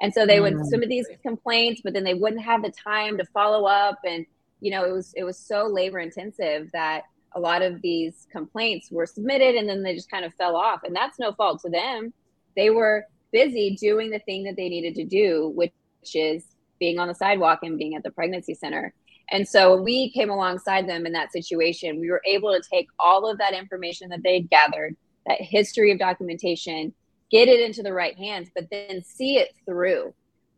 And 0.00 0.12
so 0.12 0.26
they 0.26 0.40
would 0.40 0.54
mm. 0.54 0.64
submit 0.64 0.88
these 0.88 1.06
complaints 1.22 1.80
but 1.82 1.92
then 1.92 2.04
they 2.04 2.14
wouldn't 2.14 2.42
have 2.42 2.62
the 2.62 2.72
time 2.72 3.18
to 3.18 3.24
follow 3.26 3.66
up. 3.66 3.98
And 4.04 4.26
you 4.60 4.70
know 4.70 4.84
it 4.84 4.92
was 4.92 5.12
it 5.16 5.24
was 5.24 5.38
so 5.38 5.66
labor 5.66 5.98
intensive 5.98 6.70
that 6.72 7.04
a 7.34 7.40
lot 7.40 7.62
of 7.62 7.80
these 7.80 8.26
complaints 8.30 8.90
were 8.90 9.06
submitted 9.06 9.54
and 9.54 9.68
then 9.68 9.82
they 9.82 9.94
just 9.94 10.10
kind 10.10 10.24
of 10.24 10.34
fell 10.34 10.56
off. 10.56 10.82
And 10.84 10.94
that's 10.94 11.18
no 11.18 11.32
fault 11.32 11.62
to 11.62 11.70
them. 11.70 12.12
They 12.56 12.70
were 12.70 13.06
busy 13.32 13.76
doing 13.80 14.10
the 14.10 14.18
thing 14.18 14.44
that 14.44 14.56
they 14.56 14.68
needed 14.68 14.94
to 14.94 15.04
do 15.04 15.50
which 15.54 15.72
is 16.14 16.44
being 16.78 16.98
on 16.98 17.06
the 17.08 17.14
sidewalk 17.14 17.60
and 17.62 17.78
being 17.78 17.94
at 17.94 18.02
the 18.02 18.10
pregnancy 18.10 18.54
center. 18.54 18.92
And 19.30 19.46
so 19.48 19.74
when 19.74 19.84
we 19.84 20.10
came 20.10 20.30
alongside 20.30 20.88
them 20.88 21.06
in 21.06 21.12
that 21.12 21.32
situation, 21.32 22.00
we 22.00 22.10
were 22.10 22.20
able 22.26 22.52
to 22.52 22.60
take 22.70 22.88
all 22.98 23.30
of 23.30 23.38
that 23.38 23.54
information 23.54 24.08
that 24.10 24.22
they'd 24.24 24.50
gathered, 24.50 24.96
that 25.26 25.40
history 25.40 25.90
of 25.92 25.98
documentation, 25.98 26.92
get 27.30 27.48
it 27.48 27.60
into 27.60 27.82
the 27.82 27.92
right 27.92 28.16
hands, 28.16 28.50
but 28.54 28.68
then 28.70 29.02
see 29.04 29.36
it 29.36 29.54
through. 29.64 30.12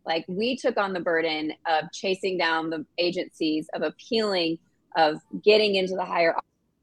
Like 0.06 0.24
we 0.28 0.56
took 0.56 0.76
on 0.76 0.92
the 0.92 1.00
burden 1.00 1.52
of 1.66 1.90
chasing 1.92 2.36
down 2.36 2.70
the 2.70 2.84
agencies, 2.98 3.68
of 3.74 3.82
appealing, 3.82 4.58
of 4.96 5.20
getting 5.42 5.76
into 5.76 5.94
the 5.94 6.04
higher 6.04 6.34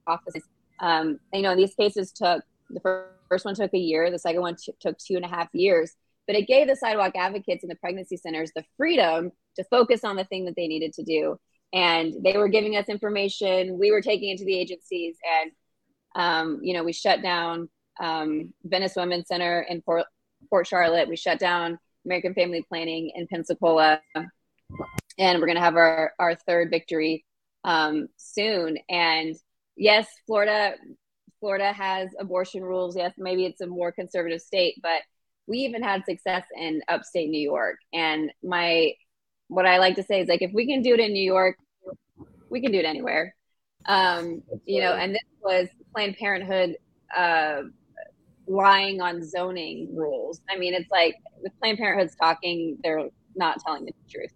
offices. 0.07 0.43
Um, 0.79 1.19
you 1.33 1.41
know, 1.43 1.55
these 1.55 1.75
cases 1.75 2.11
took 2.11 2.43
the 2.69 3.05
first 3.29 3.45
one 3.45 3.53
took 3.53 3.73
a 3.73 3.77
year, 3.77 4.09
the 4.09 4.17
second 4.17 4.41
one 4.41 4.55
t- 4.55 4.73
took 4.79 4.97
two 4.97 5.15
and 5.15 5.25
a 5.25 5.27
half 5.27 5.49
years. 5.53 5.95
but 6.27 6.35
it 6.35 6.47
gave 6.47 6.67
the 6.67 6.75
sidewalk 6.75 7.13
advocates 7.15 7.63
and 7.63 7.69
the 7.69 7.75
pregnancy 7.75 8.17
centers 8.17 8.51
the 8.55 8.63
freedom 8.77 9.31
to 9.55 9.63
focus 9.65 10.03
on 10.03 10.15
the 10.15 10.23
thing 10.25 10.45
that 10.45 10.55
they 10.55 10.67
needed 10.67 10.93
to 10.93 11.03
do. 11.03 11.37
And 11.73 12.13
they 12.23 12.37
were 12.37 12.47
giving 12.47 12.75
us 12.75 12.87
information. 12.89 13.77
We 13.77 13.91
were 13.91 14.01
taking 14.01 14.29
it 14.29 14.37
to 14.39 14.45
the 14.45 14.57
agencies, 14.57 15.15
and 15.41 15.51
um, 16.15 16.59
you 16.61 16.73
know, 16.73 16.83
we 16.83 16.93
shut 16.93 17.21
down 17.21 17.69
um, 17.99 18.53
Venice 18.63 18.95
Women's 18.95 19.27
Center 19.27 19.65
in 19.69 19.81
Port, 19.81 20.05
Port 20.49 20.67
Charlotte. 20.67 21.07
We 21.07 21.15
shut 21.15 21.39
down 21.39 21.77
American 22.05 22.33
Family 22.33 22.65
Planning 22.67 23.11
in 23.15 23.27
Pensacola, 23.27 24.01
and 25.17 25.39
we're 25.39 25.45
going 25.45 25.55
to 25.55 25.61
have 25.61 25.75
our 25.75 26.13
our 26.19 26.35
third 26.35 26.69
victory 26.69 27.25
um, 27.63 28.07
soon. 28.17 28.77
And 28.89 29.35
yes, 29.75 30.07
Florida 30.25 30.75
Florida 31.39 31.73
has 31.73 32.09
abortion 32.19 32.63
rules. 32.63 32.95
Yes, 32.95 33.13
maybe 33.17 33.45
it's 33.45 33.61
a 33.61 33.67
more 33.67 33.91
conservative 33.91 34.41
state, 34.41 34.75
but 34.81 35.01
we 35.47 35.59
even 35.59 35.83
had 35.83 36.05
success 36.05 36.45
in 36.55 36.81
upstate 36.87 37.29
New 37.29 37.41
York. 37.41 37.77
And 37.93 38.31
my 38.43 38.93
what 39.47 39.65
I 39.65 39.79
like 39.79 39.95
to 39.95 40.03
say 40.03 40.21
is 40.21 40.29
like 40.29 40.41
if 40.41 40.51
we 40.53 40.65
can 40.65 40.81
do 40.81 40.93
it 40.93 40.99
in 40.99 41.13
New 41.13 41.23
York, 41.23 41.57
we 42.49 42.61
can 42.61 42.71
do 42.71 42.79
it 42.79 42.85
anywhere. 42.85 43.35
Um, 43.85 44.43
you 44.65 44.81
know, 44.81 44.93
and 44.93 45.13
this 45.13 45.21
was 45.41 45.67
Planned 45.93 46.17
Parenthood 46.17 46.77
uh, 47.15 47.63
lying 48.47 49.01
on 49.01 49.23
zoning 49.23 49.95
rules. 49.95 50.41
I 50.49 50.57
mean, 50.57 50.73
it's 50.73 50.91
like 50.91 51.15
with 51.41 51.51
Planned 51.59 51.77
Parenthood's 51.77 52.15
talking, 52.15 52.77
they're 52.83 53.09
not 53.35 53.59
telling 53.65 53.85
the 53.85 53.93
truth. 54.09 54.31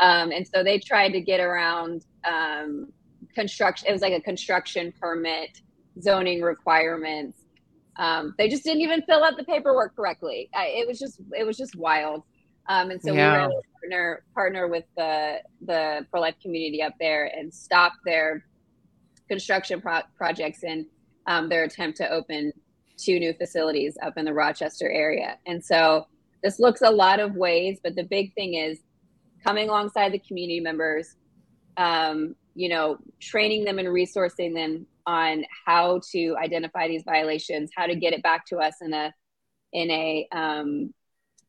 Um, 0.00 0.30
and 0.30 0.46
so 0.46 0.62
they 0.62 0.78
tried 0.78 1.10
to 1.10 1.20
get 1.20 1.40
around 1.40 2.04
um, 2.24 2.92
construction. 3.34 3.88
It 3.88 3.92
was 3.92 4.02
like 4.02 4.12
a 4.12 4.20
construction 4.20 4.92
permit 5.00 5.60
zoning 6.00 6.42
requirements. 6.42 7.40
Um, 7.98 8.34
they 8.36 8.48
just 8.48 8.62
didn't 8.62 8.82
even 8.82 9.02
fill 9.02 9.24
out 9.24 9.38
the 9.38 9.44
paperwork 9.44 9.96
correctly. 9.96 10.50
I, 10.54 10.66
it 10.66 10.86
was 10.86 10.98
just 10.98 11.20
it 11.36 11.44
was 11.44 11.56
just 11.56 11.76
wild. 11.76 12.22
Um, 12.68 12.90
and 12.90 13.00
so 13.00 13.12
yeah. 13.12 13.46
we 13.46 13.54
were 13.54 13.62
partner 13.80 14.24
partner 14.34 14.68
with 14.68 14.84
the 14.96 15.38
the 15.64 16.06
pro 16.10 16.20
life 16.20 16.34
community 16.42 16.82
up 16.82 16.94
there 17.00 17.30
and 17.34 17.52
stop 17.52 17.92
their 18.04 18.44
construction 19.28 19.80
pro- 19.80 20.02
projects 20.16 20.62
and 20.62 20.86
um, 21.26 21.48
their 21.48 21.64
attempt 21.64 21.98
to 21.98 22.10
open 22.10 22.52
two 22.96 23.18
new 23.18 23.32
facilities 23.34 23.96
up 24.02 24.16
in 24.16 24.24
the 24.24 24.32
Rochester 24.32 24.90
area. 24.90 25.38
And 25.46 25.62
so 25.64 26.06
this 26.42 26.58
looks 26.58 26.82
a 26.82 26.90
lot 26.90 27.20
of 27.20 27.34
ways, 27.34 27.78
but 27.82 27.94
the 27.94 28.04
big 28.04 28.34
thing 28.34 28.54
is 28.54 28.78
coming 29.44 29.68
alongside 29.68 30.12
the 30.12 30.18
community 30.18 30.60
members, 30.60 31.16
um, 31.76 32.34
you 32.54 32.68
know, 32.68 32.98
training 33.20 33.64
them 33.64 33.78
and 33.78 33.88
resourcing 33.88 34.54
them 34.54 34.86
on 35.06 35.44
how 35.66 36.00
to 36.12 36.36
identify 36.42 36.88
these 36.88 37.02
violations, 37.04 37.70
how 37.76 37.86
to 37.86 37.94
get 37.94 38.12
it 38.12 38.22
back 38.22 38.46
to 38.46 38.58
us 38.58 38.74
in 38.80 38.92
a 38.92 39.12
in 39.72 39.90
a 39.90 40.26
um, 40.32 40.94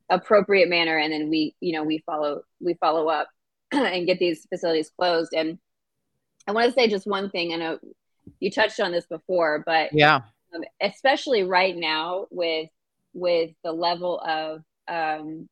appropriate 0.10 0.70
manner, 0.70 0.98
and 0.98 1.12
then 1.12 1.30
we, 1.30 1.56
you 1.60 1.74
know, 1.74 1.84
we 1.84 2.00
follow 2.00 2.42
we 2.60 2.74
follow 2.76 3.08
up 3.08 3.28
and 3.72 4.06
get 4.06 4.20
these 4.20 4.46
facilities 4.50 4.92
closed. 4.98 5.34
And 5.34 5.58
I 6.48 6.52
want 6.52 6.68
to 6.68 6.74
say 6.74 6.88
just 6.88 7.06
one 7.06 7.30
thing. 7.30 7.54
I 7.54 7.58
know 7.58 7.80
you 8.40 8.50
touched 8.50 8.80
on 8.80 8.92
this 8.92 9.06
before, 9.06 9.64
but 9.66 9.92
yeah, 9.94 10.22
um, 10.56 10.64
especially 10.82 11.44
right 11.44 11.76
now 11.76 12.28
with 12.32 12.70
with 13.14 13.52
the 13.64 13.72
level 13.72 14.20
of 14.20 14.64
um, 14.88 15.50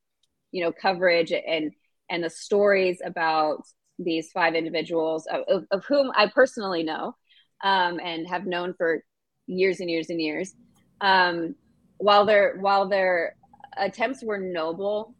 you 0.52 0.64
know 0.64 0.72
coverage 0.72 1.32
and 1.32 1.72
and 2.10 2.24
the 2.24 2.30
stories 2.30 3.00
about 3.04 3.64
these 3.98 4.32
five 4.32 4.56
individuals 4.56 5.26
of, 5.28 5.41
of, 5.48 5.66
of 5.72 5.86
whom 5.86 6.12
I 6.16 6.28
personally 6.28 6.84
know 6.84 7.16
um, 7.64 8.00
and 8.00 8.28
have 8.28 8.46
known 8.46 8.74
for 8.74 9.04
years 9.48 9.80
and 9.80 9.89
years 9.89 10.10
and 10.10 10.22
years. 10.22 10.54
Um, 11.02 11.56
while 11.98 12.26
their 12.26 12.58
while 12.58 12.88
their 12.88 13.36
attempts 13.78 14.24
were 14.24 14.38
noble, 14.38 15.14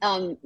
um, 0.00 0.36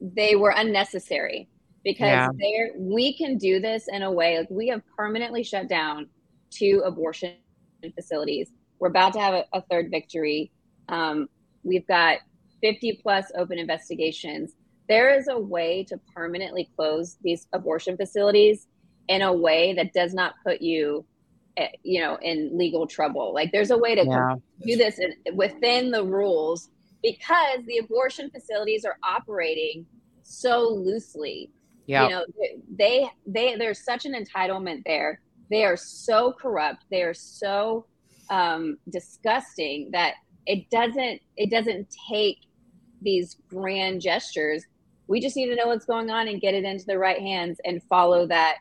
they 0.00 0.36
were 0.36 0.52
unnecessary 0.56 1.48
because 1.84 2.06
yeah. 2.08 2.28
there 2.38 2.70
we 2.76 3.16
can 3.16 3.38
do 3.38 3.60
this 3.60 3.86
in 3.88 4.02
a 4.02 4.10
way 4.10 4.38
like 4.38 4.50
we 4.50 4.68
have 4.68 4.82
permanently 4.96 5.42
shut 5.42 5.68
down 5.68 6.08
two 6.50 6.82
abortion 6.84 7.34
facilities. 7.94 8.50
We're 8.78 8.88
about 8.88 9.12
to 9.14 9.20
have 9.20 9.34
a, 9.34 9.44
a 9.52 9.62
third 9.62 9.90
victory. 9.90 10.50
Um, 10.88 11.28
we've 11.62 11.86
got 11.86 12.18
50 12.62 13.00
plus 13.02 13.30
open 13.36 13.58
investigations 13.58 14.52
there 14.88 15.14
is 15.14 15.28
a 15.28 15.38
way 15.38 15.84
to 15.84 15.98
permanently 16.14 16.68
close 16.74 17.18
these 17.22 17.46
abortion 17.52 17.96
facilities 17.96 18.66
in 19.08 19.22
a 19.22 19.32
way 19.32 19.74
that 19.74 19.92
does 19.92 20.14
not 20.14 20.34
put 20.44 20.60
you 20.60 21.04
eh, 21.56 21.68
you 21.82 22.00
know 22.00 22.18
in 22.22 22.56
legal 22.56 22.86
trouble 22.86 23.32
like 23.32 23.52
there's 23.52 23.70
a 23.70 23.78
way 23.78 23.94
to 23.94 24.04
yeah. 24.04 24.34
do 24.66 24.76
this 24.76 24.98
in, 24.98 25.14
within 25.36 25.90
the 25.90 26.02
rules 26.02 26.70
because 27.02 27.60
the 27.66 27.78
abortion 27.78 28.30
facilities 28.30 28.84
are 28.84 28.96
operating 29.04 29.86
so 30.22 30.68
loosely 30.68 31.50
yeah 31.88 32.04
you 32.04 32.10
know 32.10 32.24
they 32.78 33.10
they 33.26 33.56
there's 33.56 33.84
such 33.84 34.04
an 34.04 34.14
entitlement 34.14 34.82
there. 34.86 35.20
They 35.50 35.64
are 35.64 35.76
so 35.76 36.32
corrupt. 36.32 36.84
They 36.90 37.02
are 37.02 37.14
so 37.14 37.86
um, 38.30 38.76
disgusting 38.90 39.90
that 39.92 40.14
it 40.46 40.68
doesn't 40.70 41.20
it 41.36 41.50
doesn't 41.50 41.88
take 42.10 42.38
these 43.02 43.36
grand 43.48 44.00
gestures. 44.00 44.64
We 45.06 45.20
just 45.20 45.36
need 45.36 45.46
to 45.46 45.56
know 45.56 45.68
what's 45.68 45.86
going 45.86 46.10
on 46.10 46.28
and 46.28 46.40
get 46.40 46.54
it 46.54 46.64
into 46.64 46.84
the 46.86 46.98
right 46.98 47.18
hands 47.18 47.58
and 47.64 47.82
follow 47.84 48.26
that 48.26 48.58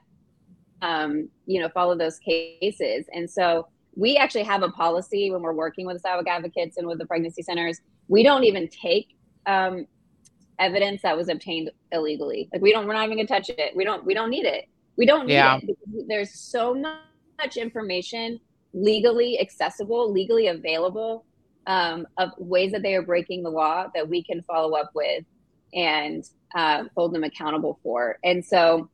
um, 0.81 1.29
you 1.45 1.61
know 1.61 1.69
follow 1.69 1.97
those 1.97 2.17
cases. 2.19 3.05
And 3.13 3.29
so 3.29 3.67
we 3.95 4.15
actually 4.15 4.43
have 4.43 4.63
a 4.63 4.69
policy 4.69 5.31
when 5.31 5.41
we're 5.41 5.53
working 5.53 5.85
with 5.85 6.01
sidewalk 6.01 6.27
advocates 6.27 6.77
and 6.77 6.87
with 6.87 6.99
the 6.99 7.05
pregnancy 7.05 7.41
centers. 7.41 7.81
We 8.07 8.23
don't 8.23 8.45
even 8.45 8.69
take 8.69 9.17
um, 9.47 9.85
evidence 10.59 11.01
that 11.03 11.15
was 11.15 11.29
obtained 11.29 11.69
illegally 11.91 12.49
like 12.51 12.61
we 12.61 12.71
don't 12.71 12.87
we're 12.87 12.93
not 12.93 13.05
even 13.05 13.17
gonna 13.17 13.27
touch 13.27 13.49
it 13.49 13.75
we 13.75 13.83
don't 13.83 14.05
we 14.05 14.13
don't 14.13 14.29
need 14.29 14.45
it 14.45 14.65
we 14.97 15.05
don't 15.05 15.27
need 15.27 15.33
yeah. 15.33 15.59
it 15.61 16.07
there's 16.07 16.33
so 16.33 16.73
much 16.73 17.57
information 17.57 18.39
legally 18.73 19.39
accessible 19.39 20.11
legally 20.11 20.47
available 20.47 21.25
um, 21.67 22.07
of 22.17 22.31
ways 22.37 22.71
that 22.71 22.81
they 22.81 22.95
are 22.95 23.01
breaking 23.01 23.43
the 23.43 23.49
law 23.49 23.87
that 23.93 24.07
we 24.07 24.23
can 24.23 24.41
follow 24.43 24.75
up 24.75 24.91
with 24.95 25.23
and 25.73 26.23
uh, 26.55 26.85
hold 26.95 27.13
them 27.13 27.23
accountable 27.23 27.79
for. 27.83 28.17
And 28.23 28.43
so 28.43 28.89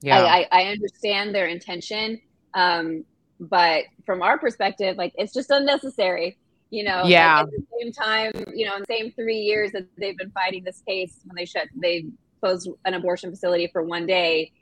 yeah. 0.00 0.18
I, 0.18 0.40
I, 0.40 0.48
I 0.50 0.62
understand 0.64 1.34
their 1.34 1.46
intention. 1.46 2.20
Um, 2.54 3.04
but 3.38 3.84
from 4.06 4.22
our 4.22 4.38
perspective, 4.38 4.96
like 4.96 5.12
it's 5.16 5.32
just 5.32 5.50
unnecessary, 5.50 6.38
you 6.70 6.84
know, 6.84 7.04
yeah. 7.04 7.40
Like 7.40 7.46
at 7.46 7.50
the 7.50 7.66
same 7.80 7.92
time, 7.92 8.32
you 8.54 8.66
know, 8.66 8.76
in 8.76 8.84
the 8.86 8.94
same 8.94 9.12
three 9.12 9.38
years 9.38 9.72
that 9.72 9.86
they've 9.98 10.16
been 10.16 10.30
fighting 10.30 10.64
this 10.64 10.82
case 10.86 11.20
when 11.24 11.36
they 11.36 11.44
shut, 11.44 11.68
they 11.74 12.06
closed 12.40 12.68
an 12.84 12.94
abortion 12.94 13.30
facility 13.30 13.68
for 13.72 13.82
one 13.82 14.06
day. 14.06 14.52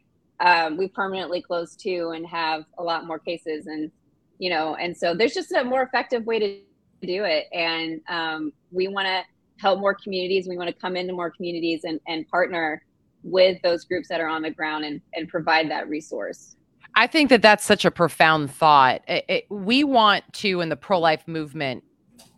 Um, 0.40 0.76
we 0.76 0.88
permanently 0.88 1.42
closed 1.42 1.80
two 1.80 2.12
and 2.14 2.26
have 2.26 2.64
a 2.78 2.82
lot 2.82 3.06
more 3.06 3.18
cases 3.18 3.66
and, 3.66 3.90
you 4.38 4.50
know, 4.50 4.76
and 4.76 4.96
so 4.96 5.14
there's 5.14 5.34
just 5.34 5.52
a 5.52 5.64
more 5.64 5.82
effective 5.82 6.26
way 6.26 6.38
to 6.38 6.60
do 7.06 7.24
it. 7.24 7.46
And 7.52 8.00
um, 8.08 8.52
we 8.70 8.88
want 8.88 9.06
to, 9.06 9.22
help 9.58 9.80
more 9.80 9.94
communities. 9.94 10.46
We 10.48 10.56
want 10.56 10.68
to 10.68 10.74
come 10.74 10.96
into 10.96 11.12
more 11.12 11.30
communities 11.30 11.84
and, 11.84 12.00
and 12.06 12.28
partner 12.28 12.82
with 13.22 13.60
those 13.62 13.84
groups 13.84 14.08
that 14.08 14.20
are 14.20 14.28
on 14.28 14.42
the 14.42 14.50
ground 14.50 14.84
and, 14.84 15.00
and 15.14 15.28
provide 15.28 15.70
that 15.70 15.88
resource. 15.88 16.56
I 16.94 17.06
think 17.06 17.30
that 17.30 17.42
that's 17.42 17.64
such 17.64 17.84
a 17.84 17.90
profound 17.90 18.50
thought. 18.50 19.02
It, 19.08 19.24
it, 19.28 19.46
we 19.50 19.84
want 19.84 20.24
to, 20.34 20.60
in 20.60 20.68
the 20.68 20.76
pro 20.76 20.98
life 20.98 21.26
movement, 21.26 21.84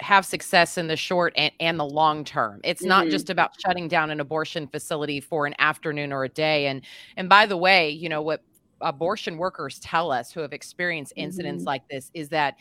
have 0.01 0.25
success 0.25 0.79
in 0.79 0.87
the 0.87 0.97
short 0.97 1.33
and, 1.37 1.53
and 1.61 1.79
the 1.79 1.85
long 1.85 2.25
term. 2.25 2.61
It's 2.65 2.83
mm-hmm. 2.83 2.89
not 2.89 3.09
just 3.09 3.31
about 3.31 3.61
shutting 3.61 3.89
down 3.89 4.11
an 4.11 4.21
abortion 4.21 4.67
facility 4.67 5.21
for 5.21 5.47
an 5.47 5.55
afternoon 5.59 6.13
or 6.13 6.25
a 6.25 6.29
day. 6.29 6.67
And 6.67 6.83
and 7.17 7.29
by 7.29 7.47
the 7.47 7.57
way, 7.57 7.91
you 7.91 8.09
know 8.09 8.23
what 8.23 8.43
abortion 8.81 9.39
workers 9.39 9.79
tell 9.81 10.13
us 10.13 10.31
who 10.31 10.41
have 10.41 10.53
experienced 10.53 11.13
incidents 11.17 11.63
mm-hmm. 11.63 11.69
like 11.69 11.89
this 11.89 12.11
is 12.15 12.29
that 12.29 12.55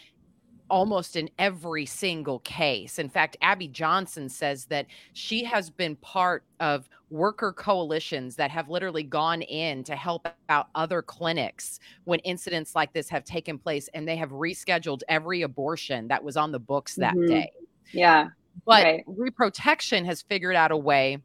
almost 0.69 1.15
in 1.15 1.29
every 1.39 1.85
single 1.85 2.39
case. 2.39 2.99
In 2.99 3.09
fact, 3.09 3.37
Abby 3.41 3.67
Johnson 3.67 4.29
says 4.29 4.65
that 4.65 4.87
she 5.13 5.43
has 5.43 5.69
been 5.69 5.95
part 5.97 6.43
of 6.59 6.89
worker 7.09 7.53
coalitions 7.53 8.35
that 8.35 8.51
have 8.51 8.69
literally 8.69 9.03
gone 9.03 9.41
in 9.41 9.83
to 9.85 9.95
help 9.95 10.27
out 10.49 10.67
other 10.75 11.01
clinics 11.01 11.79
when 12.03 12.19
incidents 12.19 12.75
like 12.75 12.91
this 12.93 13.07
have 13.09 13.23
taken 13.23 13.57
place 13.57 13.89
and 13.93 14.07
they 14.07 14.17
have 14.17 14.29
rescheduled 14.31 15.01
every 15.07 15.43
abortion 15.43 16.07
that 16.07 16.23
was 16.23 16.35
on 16.35 16.51
the 16.51 16.59
books 16.59 16.95
that 16.95 17.15
mm-hmm. 17.15 17.27
day. 17.27 17.51
Yeah. 17.93 18.29
But 18.65 18.83
right. 18.83 19.03
reprotection 19.07 20.03
has 20.05 20.21
figured 20.21 20.55
out 20.55 20.71
a 20.71 20.77
way 20.77 21.19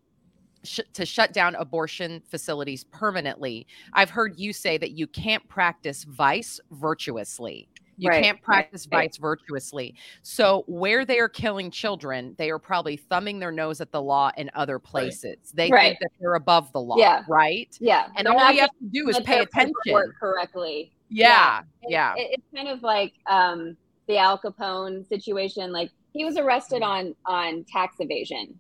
sh- 0.64 0.80
to 0.93 1.05
shut 1.05 1.32
down 1.32 1.55
abortion 1.57 2.22
facilities 2.28 2.84
permanently. 2.84 3.66
I've 3.93 4.11
heard 4.11 4.38
you 4.38 4.53
say 4.53 4.78
that 4.78 4.93
you 4.93 5.07
can't 5.07 5.47
practice 5.49 6.05
vice 6.05 6.61
virtuously. 6.70 7.68
You 8.03 8.09
right. 8.09 8.24
can't 8.24 8.42
practice 8.42 8.88
right. 8.90 9.09
vice 9.09 9.16
virtuously. 9.16 9.94
So 10.22 10.64
where 10.66 11.05
they 11.05 11.18
are 11.20 11.28
killing 11.28 11.70
children, 11.70 12.34
they 12.36 12.50
are 12.50 12.59
probably 12.59 12.96
thumbing 12.96 13.38
their 13.38 13.53
nose 13.53 13.80
at 13.80 13.92
the 13.92 14.03
law 14.03 14.32
in 14.36 14.50
other 14.55 14.78
places. 14.78 15.36
They 15.55 15.70
think 15.70 15.98
that 16.00 16.11
they're 16.20 16.34
above 16.34 16.72
the 16.72 16.80
law, 16.80 16.96
yeah. 16.96 17.22
right? 17.28 17.74
Yeah. 17.80 18.09
And 18.16 18.26
they're 18.26 18.34
all 18.34 18.50
you 18.50 18.61
have 18.61 18.70
to 18.70 18.88
do 18.90 19.09
is 19.09 19.20
pay 19.20 19.38
attention. 19.38 19.72
correctly. 20.18 20.92
Yeah. 21.09 21.62
Yeah. 21.88 22.14
It, 22.16 22.38
it's 22.38 22.46
kind 22.55 22.68
of 22.68 22.82
like 22.82 23.12
um, 23.30 23.76
the 24.09 24.18
Al 24.18 24.36
Capone 24.36 25.09
situation. 25.09 25.70
Like 25.70 25.90
he 26.12 26.24
was 26.24 26.36
arrested 26.36 26.82
on 26.82 27.14
on 27.26 27.64
tax 27.70 27.96
evasion. 28.00 28.59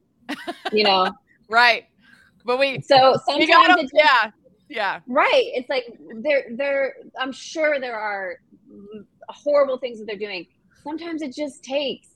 You 0.72 0.84
know, 0.84 1.10
right? 1.48 1.84
But 2.44 2.58
we 2.58 2.80
so 2.80 3.16
sometimes 3.26 3.82
just, 3.82 3.92
yeah, 3.94 4.30
yeah, 4.68 5.00
right. 5.06 5.50
It's 5.54 5.68
like 5.68 5.84
they're 6.22 6.46
they're. 6.52 6.94
I'm 7.18 7.32
sure 7.32 7.78
there 7.78 7.98
are 7.98 8.38
horrible 9.28 9.78
things 9.78 9.98
that 9.98 10.06
they're 10.06 10.16
doing. 10.16 10.46
Sometimes 10.82 11.22
it 11.22 11.34
just 11.34 11.62
takes 11.62 12.08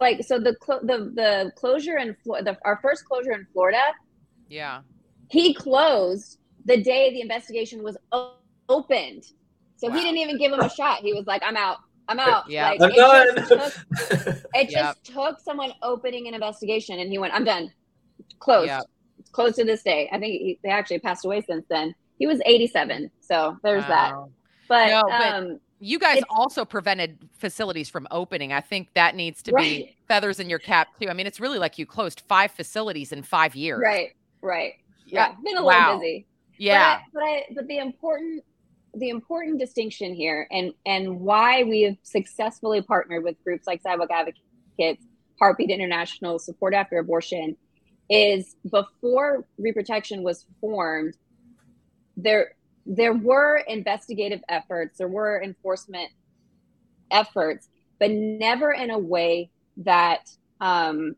like 0.00 0.24
so 0.24 0.38
the 0.38 0.56
the 0.82 1.12
the 1.14 1.52
closure 1.56 1.98
in 1.98 2.16
Florida, 2.24 2.56
our 2.64 2.78
first 2.82 3.04
closure 3.04 3.32
in 3.32 3.46
Florida. 3.52 3.82
Yeah, 4.48 4.80
he 5.28 5.54
closed 5.54 6.38
the 6.64 6.82
day 6.82 7.12
the 7.12 7.20
investigation 7.20 7.82
was 7.82 7.96
opened. 8.68 9.24
So 9.76 9.88
wow. 9.88 9.96
he 9.96 10.02
didn't 10.02 10.18
even 10.18 10.38
give 10.38 10.52
him 10.52 10.60
a 10.60 10.70
shot. 10.74 11.00
He 11.00 11.12
was 11.12 11.26
like, 11.26 11.42
"I'm 11.44 11.56
out. 11.56 11.78
I'm 12.08 12.18
out." 12.18 12.48
Yeah, 12.48 12.70
like, 12.70 12.82
I'm 12.82 12.90
it 12.90 12.96
done. 12.96 13.48
Just 13.48 13.76
took, 13.98 14.26
it 14.54 14.70
yep. 14.70 14.70
just 14.70 15.04
took 15.04 15.40
someone 15.40 15.72
opening 15.82 16.28
an 16.28 16.34
investigation, 16.34 16.98
and 16.98 17.10
he 17.10 17.18
went, 17.18 17.34
"I'm 17.34 17.44
done. 17.44 17.72
Closed. 18.38 18.68
Yep. 18.68 18.84
Closed 19.32 19.56
to 19.56 19.64
this 19.64 19.82
day." 19.82 20.08
I 20.12 20.18
think 20.18 20.32
he, 20.32 20.58
they 20.62 20.70
actually 20.70 20.98
passed 21.00 21.24
away 21.24 21.42
since 21.42 21.66
then. 21.68 21.94
He 22.18 22.26
was 22.26 22.40
87, 22.44 23.10
so 23.20 23.56
there's 23.62 23.82
wow. 23.84 23.88
that. 23.88 24.14
But, 24.68 24.86
no, 24.88 25.02
but 25.08 25.34
um, 25.34 25.60
you 25.80 25.98
guys 25.98 26.22
also 26.28 26.64
prevented 26.64 27.18
facilities 27.38 27.88
from 27.88 28.06
opening. 28.10 28.52
I 28.52 28.60
think 28.60 28.92
that 28.94 29.16
needs 29.16 29.42
to 29.44 29.52
right. 29.52 29.86
be 29.86 29.96
feathers 30.06 30.38
in 30.38 30.50
your 30.50 30.58
cap 30.58 30.88
too. 31.00 31.08
I 31.08 31.14
mean, 31.14 31.26
it's 31.26 31.40
really 31.40 31.58
like 31.58 31.78
you 31.78 31.86
closed 31.86 32.20
five 32.28 32.50
facilities 32.50 33.12
in 33.12 33.22
five 33.22 33.56
years. 33.56 33.80
Right. 33.82 34.10
Right. 34.42 34.74
Yeah. 35.06 35.34
Been 35.42 35.56
a 35.56 35.64
wow. 35.64 35.86
little 35.86 36.00
busy. 36.00 36.26
Yeah. 36.58 37.00
But 37.12 37.22
I, 37.22 37.22
but 37.22 37.22
I, 37.22 37.54
but 37.54 37.68
the 37.68 37.78
important 37.78 38.44
the 38.94 39.08
important 39.08 39.58
distinction 39.58 40.14
here 40.14 40.48
and 40.50 40.72
and 40.84 41.20
why 41.20 41.62
we 41.62 41.82
have 41.82 41.96
successfully 42.02 42.82
partnered 42.82 43.24
with 43.24 43.42
groups 43.42 43.66
like 43.66 43.80
Sidewalk 43.82 44.10
Advocates, 44.10 45.06
Heartbeat 45.38 45.70
International, 45.70 46.38
Support 46.38 46.74
After 46.74 46.98
Abortion, 46.98 47.56
is 48.10 48.56
before 48.68 49.46
reprotection 49.58 50.22
was 50.22 50.44
formed, 50.60 51.16
there 52.16 52.54
there 52.86 53.12
were 53.12 53.58
investigative 53.68 54.40
efforts, 54.48 54.98
there 54.98 55.08
were 55.08 55.42
enforcement 55.42 56.10
efforts, 57.10 57.68
but 57.98 58.10
never 58.10 58.72
in 58.72 58.90
a 58.90 58.98
way 58.98 59.50
that 59.78 60.30
um, 60.60 61.14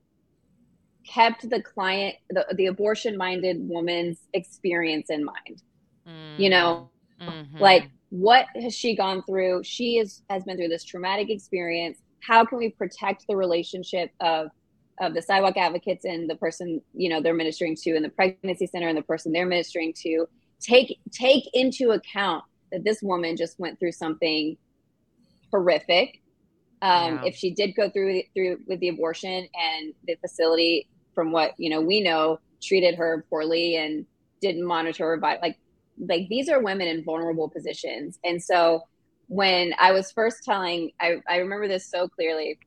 kept 1.07 1.49
the 1.49 1.63
client, 1.63 2.17
the, 2.31 2.47
the 2.57 2.67
abortion 2.67 3.17
minded 3.17 3.57
woman's 3.69 4.19
experience 4.33 5.11
in 5.11 5.25
mind. 5.25 5.63
Mm. 6.07 6.39
You 6.39 6.51
know, 6.51 6.91
mm-hmm. 7.21 7.59
like 7.59 7.91
what 8.11 8.47
has 8.61 8.75
she 8.75 8.97
gone 8.97 9.23
through? 9.23 9.63
She 9.65 9.99
is, 9.99 10.23
has 10.29 10.45
been 10.45 10.57
through 10.57 10.69
this 10.69 10.85
traumatic 10.85 11.31
experience. 11.31 11.99
How 12.21 12.45
can 12.45 12.59
we 12.59 12.71
protect 12.71 13.27
the 13.29 13.37
relationship 13.37 14.11
of 14.21 14.49
of 15.01 15.15
the 15.15 15.23
sidewalk 15.23 15.57
advocates 15.57 16.05
and 16.05 16.29
the 16.29 16.37
person 16.37 16.81
you 16.93 17.09
know 17.09 17.21
they're 17.21 17.35
ministering 17.35 17.75
to 17.75 17.97
in 17.97 18.03
the 18.03 18.09
pregnancy 18.11 18.67
center 18.67 18.89
and 18.89 18.97
the 18.97 19.03
person 19.03 19.33
they're 19.33 19.47
ministering 19.47 19.93
to 19.97 20.29
take 20.63 20.99
take 21.11 21.45
into 21.53 21.91
account 21.91 22.45
that 22.71 22.85
this 22.85 23.03
woman 23.03 23.37
just 23.37 23.59
went 23.59 23.79
through 23.79 23.93
something 23.93 24.57
horrific. 25.53 26.21
Um, 26.81 27.17
yeah. 27.17 27.25
if 27.27 27.37
she 27.37 27.53
did 27.53 27.77
go 27.77 27.91
through 27.91 28.23
through 28.35 28.61
with 28.67 28.81
the 28.81 28.89
abortion 28.89 29.47
and 29.55 29.95
the 30.07 30.17
facility 30.17 30.89
from 31.15 31.31
what 31.31 31.53
you 31.59 31.71
know 31.71 31.81
we 31.81 32.01
know 32.01 32.41
treated 32.63 32.97
her 32.97 33.25
poorly 33.31 33.77
and 33.77 34.07
didn't 34.41 34.65
monitor 34.65 35.07
her 35.07 35.19
like 35.19 35.57
like 35.99 36.29
these 36.29 36.49
are 36.49 36.61
women 36.61 36.89
in 36.89 37.05
vulnerable 37.05 37.49
positions. 37.49 38.19
And 38.25 38.43
so 38.43 38.83
when 39.29 39.73
i 39.79 39.93
was 39.93 40.11
first 40.13 40.43
telling 40.45 40.91
i, 41.01 41.15
I 41.29 41.37
remember 41.37 41.69
this 41.69 41.89
so 41.89 42.09
clearly. 42.09 42.59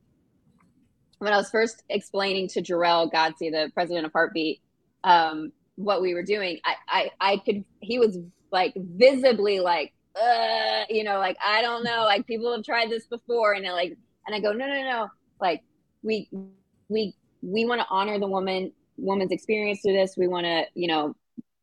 When 1.18 1.32
i 1.32 1.36
was 1.36 1.50
first 1.50 1.82
explaining 1.90 2.48
to 2.48 2.62
Jor-El 2.62 3.10
Godsey, 3.10 3.50
the 3.50 3.70
president 3.74 4.06
of 4.06 4.12
heartbeat 4.12 4.60
um, 5.04 5.52
what 5.76 6.02
we 6.02 6.14
were 6.14 6.22
doing 6.22 6.58
I, 6.64 6.74
I 6.88 7.10
i 7.20 7.36
could 7.38 7.64
he 7.80 7.98
was 7.98 8.18
like 8.50 8.74
visibly 8.76 9.60
like 9.60 9.92
uh 10.20 10.84
you 10.88 11.04
know 11.04 11.18
like 11.18 11.36
i 11.46 11.62
don't 11.62 11.84
know 11.84 12.04
like 12.04 12.26
people 12.26 12.52
have 12.54 12.64
tried 12.64 12.90
this 12.90 13.06
before 13.06 13.52
and 13.52 13.64
like 13.66 13.96
and 14.26 14.34
i 14.34 14.40
go 14.40 14.52
no 14.52 14.66
no 14.66 14.82
no 14.82 15.08
like 15.40 15.62
we 16.02 16.28
we 16.88 17.14
we 17.42 17.64
want 17.64 17.80
to 17.80 17.86
honor 17.90 18.18
the 18.18 18.26
woman 18.26 18.72
woman's 18.96 19.32
experience 19.32 19.80
through 19.82 19.94
this. 19.94 20.16
We 20.16 20.28
want 20.28 20.44
to 20.44 20.64
you 20.74 20.88
know 20.88 21.14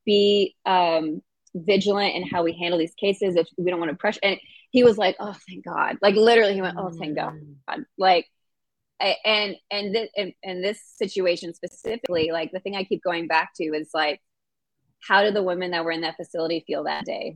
be 0.05 0.55
um 0.65 1.21
vigilant 1.55 2.15
in 2.15 2.27
how 2.27 2.43
we 2.43 2.53
handle 2.53 2.79
these 2.79 2.95
cases 2.95 3.35
if 3.35 3.47
we 3.57 3.69
don't 3.69 3.79
want 3.79 3.91
to 3.91 3.97
pressure 3.97 4.19
and 4.23 4.39
he 4.71 4.83
was 4.83 4.97
like 4.97 5.15
oh 5.19 5.35
thank 5.47 5.65
god. 5.65 5.97
Like 6.01 6.15
literally 6.15 6.53
he 6.53 6.61
went 6.61 6.77
oh 6.77 6.91
thank 6.97 7.15
god. 7.15 7.33
Mm. 7.69 7.85
like 7.97 8.27
and 9.25 9.55
and 9.71 9.93
this 9.93 10.09
and, 10.15 10.33
and 10.43 10.63
this 10.63 10.81
situation 10.97 11.53
specifically 11.53 12.29
like 12.31 12.51
the 12.51 12.59
thing 12.59 12.75
i 12.75 12.83
keep 12.83 13.03
going 13.03 13.27
back 13.27 13.51
to 13.55 13.63
is 13.65 13.89
like 13.93 14.21
how 15.07 15.21
did 15.23 15.35
the 15.35 15.43
women 15.43 15.71
that 15.71 15.83
were 15.83 15.91
in 15.91 16.01
that 16.01 16.15
facility 16.15 16.63
feel 16.65 16.85
that 16.85 17.03
day? 17.03 17.35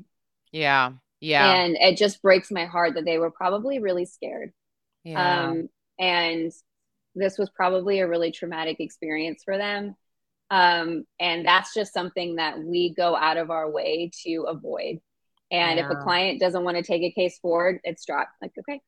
Yeah 0.54 0.94
yeah. 1.20 1.54
And 1.54 1.76
it 1.80 1.98
just 1.98 2.22
breaks 2.22 2.52
my 2.52 2.66
heart 2.66 2.94
that 2.96 3.06
they 3.06 3.18
were 3.18 3.32
probably 3.32 3.80
really 3.80 4.06
scared. 4.06 4.52
Yeah. 5.04 5.46
um 5.46 5.70
and 6.00 6.52
this 7.16 7.38
was 7.38 7.50
probably 7.50 8.00
a 8.00 8.08
really 8.08 8.32
traumatic 8.32 8.80
experience 8.80 9.42
for 9.44 9.58
them. 9.58 9.96
Um 10.52 11.06
and 11.20 11.46
that's 11.46 11.74
just 11.74 11.94
something 11.94 12.36
that 12.36 12.60
we 12.60 12.94
go 12.94 13.16
out 13.16 13.38
of 13.38 13.50
our 13.50 13.70
way 13.70 14.12
to 14.26 14.46
avoid. 14.48 15.00
And 15.52 15.78
yeah. 15.78 15.86
if 15.86 15.92
a 15.92 15.96
client 16.04 16.40
doesn't 16.40 16.64
want 16.64 16.78
to 16.78 16.84
take 16.84 17.04
a 17.04 17.12
case 17.12 17.40
forward 17.40 17.80
it's 17.84 18.06
dropped. 18.06 18.32
Like 18.42 18.54
okay. 18.60 18.82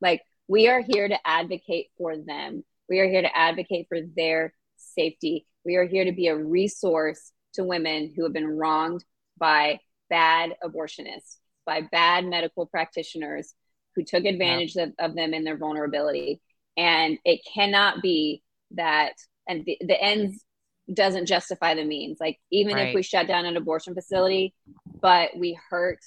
Like 0.00 0.22
we 0.50 0.66
are 0.66 0.82
here 0.82 1.06
to 1.06 1.16
advocate 1.24 1.86
for 1.96 2.16
them. 2.16 2.64
We 2.88 2.98
are 2.98 3.08
here 3.08 3.22
to 3.22 3.38
advocate 3.38 3.86
for 3.88 4.00
their 4.16 4.52
safety. 4.76 5.46
We 5.64 5.76
are 5.76 5.86
here 5.86 6.04
to 6.04 6.10
be 6.10 6.26
a 6.26 6.36
resource 6.36 7.30
to 7.54 7.62
women 7.62 8.12
who 8.14 8.24
have 8.24 8.32
been 8.32 8.48
wronged 8.48 9.04
by 9.38 9.78
bad 10.08 10.56
abortionists, 10.64 11.36
by 11.64 11.82
bad 11.82 12.24
medical 12.24 12.66
practitioners 12.66 13.54
who 13.94 14.02
took 14.02 14.24
advantage 14.24 14.74
yeah. 14.74 14.84
of, 14.84 14.92
of, 14.98 15.14
them 15.14 15.34
in 15.34 15.44
their 15.44 15.56
vulnerability. 15.56 16.40
And 16.76 17.16
it 17.24 17.42
cannot 17.54 18.02
be 18.02 18.42
that, 18.72 19.12
and 19.48 19.64
the, 19.64 19.78
the 19.80 20.02
ends 20.02 20.44
doesn't 20.92 21.26
justify 21.26 21.76
the 21.76 21.84
means. 21.84 22.18
Like, 22.20 22.40
even 22.50 22.74
right. 22.74 22.88
if 22.88 22.94
we 22.96 23.04
shut 23.04 23.28
down 23.28 23.46
an 23.46 23.56
abortion 23.56 23.94
facility, 23.94 24.52
but 25.00 25.30
we 25.36 25.56
hurt 25.70 26.00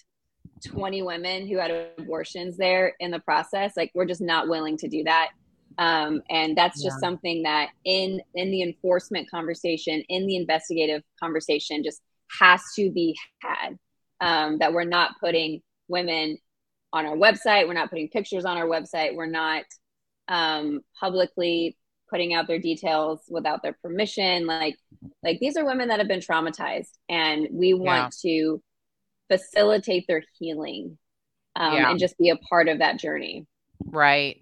20 0.68 1.02
women 1.04 1.48
who 1.48 1.58
had 1.58 1.72
abortions 1.98 2.58
there 2.58 2.96
in 3.00 3.12
the 3.12 3.20
process 3.20 3.74
like 3.76 3.92
we're 3.94 4.06
just 4.06 4.22
not 4.22 4.48
willing 4.48 4.78
to 4.78 4.88
do 4.88 5.04
that 5.04 5.30
um, 5.78 6.22
and 6.30 6.56
that's 6.56 6.82
just 6.84 6.98
yeah. 6.98 7.08
something 7.08 7.44
that 7.44 7.70
in 7.86 8.22
in 8.36 8.52
the 8.52 8.62
enforcement 8.62 9.30
conversation 9.30 10.04
in 10.10 10.28
the 10.28 10.36
investigative 10.36 11.02
conversation 11.22 11.84
just 11.84 12.02
has 12.40 12.62
to 12.76 12.92
be 12.92 13.16
had 13.40 13.78
um, 14.22 14.58
that 14.60 14.74
we're 14.74 14.84
not 14.84 15.12
putting 15.20 15.62
women 15.88 16.38
on 16.92 17.06
our 17.06 17.16
website 17.16 17.68
we're 17.68 17.74
not 17.74 17.90
putting 17.90 18.10
pictures 18.10 18.46
on 18.46 18.58
our 18.58 18.68
website 18.68 19.16
we're 19.16 19.26
not 19.26 19.64
um, 20.28 20.82
publicly 21.00 21.78
putting 22.10 22.34
out 22.34 22.48
their 22.48 22.60
details 22.60 23.22
without 23.30 23.64
their 23.64 23.76
permission 23.82 24.46
like 24.46 24.78
like 25.24 25.40
these 25.40 25.58
are 25.58 25.66
women 25.66 25.88
that 25.88 26.00
have 26.00 26.08
been 26.08 26.20
traumatized 26.20 26.92
and 27.10 27.48
we 27.52 27.74
want 27.74 28.14
yeah. 28.24 28.32
to 28.32 28.62
facilitate 29.30 30.06
their 30.08 30.24
healing 30.40 30.98
um, 31.56 31.74
yeah. 31.74 31.90
and 31.90 32.00
just 32.00 32.18
be 32.18 32.30
a 32.30 32.38
part 32.38 32.68
of 32.68 32.80
that 32.80 33.00
journey. 33.00 33.46
Right. 33.86 34.42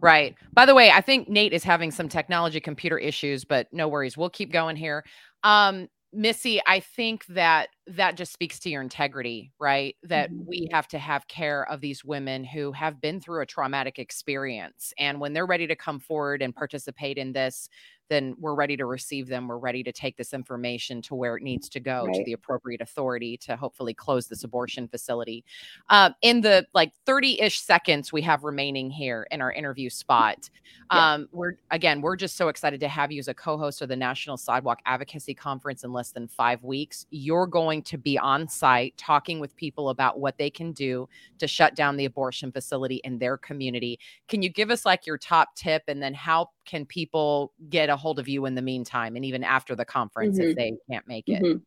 Right. 0.00 0.34
By 0.52 0.66
the 0.66 0.74
way, 0.74 0.90
I 0.90 1.00
think 1.00 1.28
Nate 1.28 1.52
is 1.52 1.64
having 1.64 1.90
some 1.90 2.08
technology 2.08 2.60
computer 2.60 2.98
issues, 2.98 3.44
but 3.44 3.68
no 3.72 3.88
worries. 3.88 4.16
We'll 4.16 4.30
keep 4.30 4.52
going 4.52 4.76
here. 4.76 5.04
Um, 5.44 5.88
Missy, 6.12 6.60
I 6.66 6.80
think 6.80 7.24
that 7.26 7.68
that 7.86 8.16
just 8.16 8.32
speaks 8.32 8.58
to 8.60 8.70
your 8.70 8.82
integrity, 8.82 9.50
right? 9.58 9.96
That 10.04 10.30
mm-hmm. 10.30 10.44
we 10.46 10.68
have 10.72 10.86
to 10.88 10.98
have 10.98 11.26
care 11.28 11.68
of 11.70 11.80
these 11.80 12.04
women 12.04 12.44
who 12.44 12.72
have 12.72 13.00
been 13.00 13.20
through 13.20 13.42
a 13.42 13.46
traumatic 13.46 13.98
experience. 13.98 14.92
And 14.98 15.20
when 15.20 15.32
they're 15.32 15.46
ready 15.46 15.66
to 15.66 15.76
come 15.76 15.98
forward 15.98 16.42
and 16.42 16.54
participate 16.54 17.18
in 17.18 17.32
this, 17.32 17.68
then 18.12 18.34
we're 18.38 18.54
ready 18.54 18.76
to 18.76 18.84
receive 18.84 19.26
them. 19.26 19.48
We're 19.48 19.56
ready 19.56 19.82
to 19.84 19.90
take 19.90 20.18
this 20.18 20.34
information 20.34 21.00
to 21.02 21.14
where 21.14 21.38
it 21.38 21.42
needs 21.42 21.70
to 21.70 21.80
go 21.80 22.04
right. 22.04 22.14
to 22.14 22.24
the 22.24 22.34
appropriate 22.34 22.82
authority 22.82 23.38
to 23.38 23.56
hopefully 23.56 23.94
close 23.94 24.26
this 24.26 24.44
abortion 24.44 24.86
facility. 24.86 25.46
Uh, 25.88 26.10
in 26.20 26.42
the 26.42 26.66
like 26.74 26.92
30 27.06 27.40
ish 27.40 27.62
seconds 27.62 28.12
we 28.12 28.20
have 28.20 28.44
remaining 28.44 28.90
here 28.90 29.26
in 29.30 29.40
our 29.40 29.50
interview 29.50 29.88
spot, 29.88 30.50
yeah. 30.92 31.14
um, 31.14 31.28
we're 31.32 31.54
again, 31.70 32.02
we're 32.02 32.16
just 32.16 32.36
so 32.36 32.48
excited 32.48 32.80
to 32.80 32.88
have 32.88 33.10
you 33.10 33.18
as 33.18 33.28
a 33.28 33.34
co 33.34 33.56
host 33.56 33.80
of 33.80 33.88
the 33.88 33.96
National 33.96 34.36
Sidewalk 34.36 34.80
Advocacy 34.84 35.32
Conference 35.32 35.82
in 35.82 35.90
less 35.90 36.10
than 36.10 36.28
five 36.28 36.62
weeks. 36.62 37.06
You're 37.08 37.46
going 37.46 37.71
to 37.80 37.96
be 37.96 38.18
on 38.18 38.46
site 38.48 38.94
talking 38.98 39.40
with 39.40 39.56
people 39.56 39.88
about 39.88 40.20
what 40.20 40.36
they 40.36 40.50
can 40.50 40.72
do 40.72 41.08
to 41.38 41.48
shut 41.48 41.74
down 41.74 41.96
the 41.96 42.04
abortion 42.04 42.52
facility 42.52 43.00
in 43.04 43.18
their 43.18 43.38
community. 43.38 43.98
Can 44.28 44.42
you 44.42 44.50
give 44.50 44.70
us 44.70 44.84
like 44.84 45.06
your 45.06 45.16
top 45.16 45.54
tip 45.54 45.84
and 45.88 46.02
then 46.02 46.12
how 46.12 46.50
can 46.66 46.84
people 46.84 47.52
get 47.70 47.88
a 47.88 47.96
hold 47.96 48.18
of 48.18 48.28
you 48.28 48.44
in 48.44 48.54
the 48.54 48.62
meantime 48.62 49.16
and 49.16 49.24
even 49.24 49.42
after 49.42 49.74
the 49.74 49.84
conference 49.84 50.38
mm-hmm. 50.38 50.50
if 50.50 50.56
they 50.56 50.74
can't 50.90 51.08
make 51.08 51.28
it? 51.28 51.42
Mm-hmm. 51.42 51.58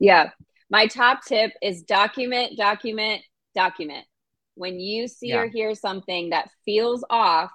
Yeah. 0.00 0.30
My 0.70 0.86
top 0.86 1.24
tip 1.24 1.52
is 1.62 1.82
document, 1.82 2.56
document, 2.56 3.22
document. 3.54 4.06
When 4.56 4.80
you 4.80 5.06
see 5.06 5.28
yeah. 5.28 5.40
or 5.40 5.48
hear 5.48 5.74
something 5.74 6.30
that 6.30 6.48
feels 6.64 7.04
off, 7.10 7.52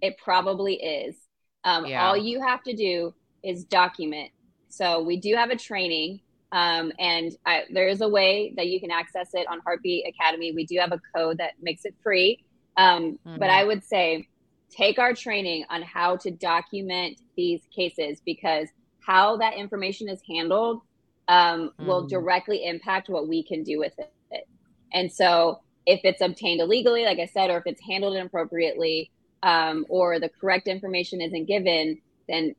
it 0.00 0.18
probably 0.18 0.74
is. 0.74 1.16
Um, 1.64 1.86
Yeah. 1.86 2.06
All 2.06 2.16
you 2.16 2.40
have 2.42 2.62
to 2.64 2.74
do 2.74 3.14
is 3.42 3.64
document. 3.64 4.30
So 4.76 5.02
we 5.02 5.16
do 5.18 5.34
have 5.36 5.50
a 5.50 5.56
training, 5.56 6.20
um, 6.52 6.92
and 6.98 7.32
I, 7.46 7.62
there 7.72 7.88
is 7.88 8.00
a 8.00 8.08
way 8.08 8.54
that 8.56 8.66
you 8.66 8.80
can 8.80 8.90
access 8.90 9.30
it 9.34 9.46
on 9.48 9.60
Heartbeat 9.64 10.06
Academy. 10.08 10.52
We 10.52 10.66
do 10.66 10.78
have 10.78 10.92
a 10.92 11.00
code 11.14 11.38
that 11.38 11.52
makes 11.60 11.84
it 11.84 11.94
free. 12.02 12.44
Um, 12.76 13.18
Mhm. 13.24 13.38
But 13.38 13.50
I 13.50 13.62
would 13.64 13.84
say 13.84 14.26
take 14.70 14.98
our 14.98 15.14
training 15.14 15.64
on 15.70 15.82
how 15.82 16.16
to 16.16 16.30
document 16.30 17.20
these 17.36 17.62
cases 17.74 18.20
because 18.24 18.68
how 19.06 19.36
that 19.36 19.54
information 19.54 20.08
is 20.08 20.20
handled 20.28 20.80
um, 21.28 21.72
will 21.78 22.04
Mhm. 22.04 22.08
directly 22.10 22.64
impact 22.66 23.08
what 23.08 23.28
we 23.28 23.42
can 23.44 23.62
do 23.62 23.78
with 23.78 23.94
it. 23.98 24.44
And 24.92 25.10
so 25.12 25.60
if 25.86 26.00
it's 26.04 26.20
obtained 26.20 26.60
illegally, 26.60 27.04
like 27.04 27.18
I 27.18 27.26
said, 27.26 27.50
or 27.50 27.58
if 27.58 27.66
it's 27.66 27.80
handled 27.82 28.16
inappropriately, 28.16 29.10
um, 29.42 29.86
or 29.88 30.18
the 30.18 30.30
correct 30.40 30.66
information 30.68 31.20
isn't 31.20 31.46
given, 31.46 32.00
then 32.28 32.54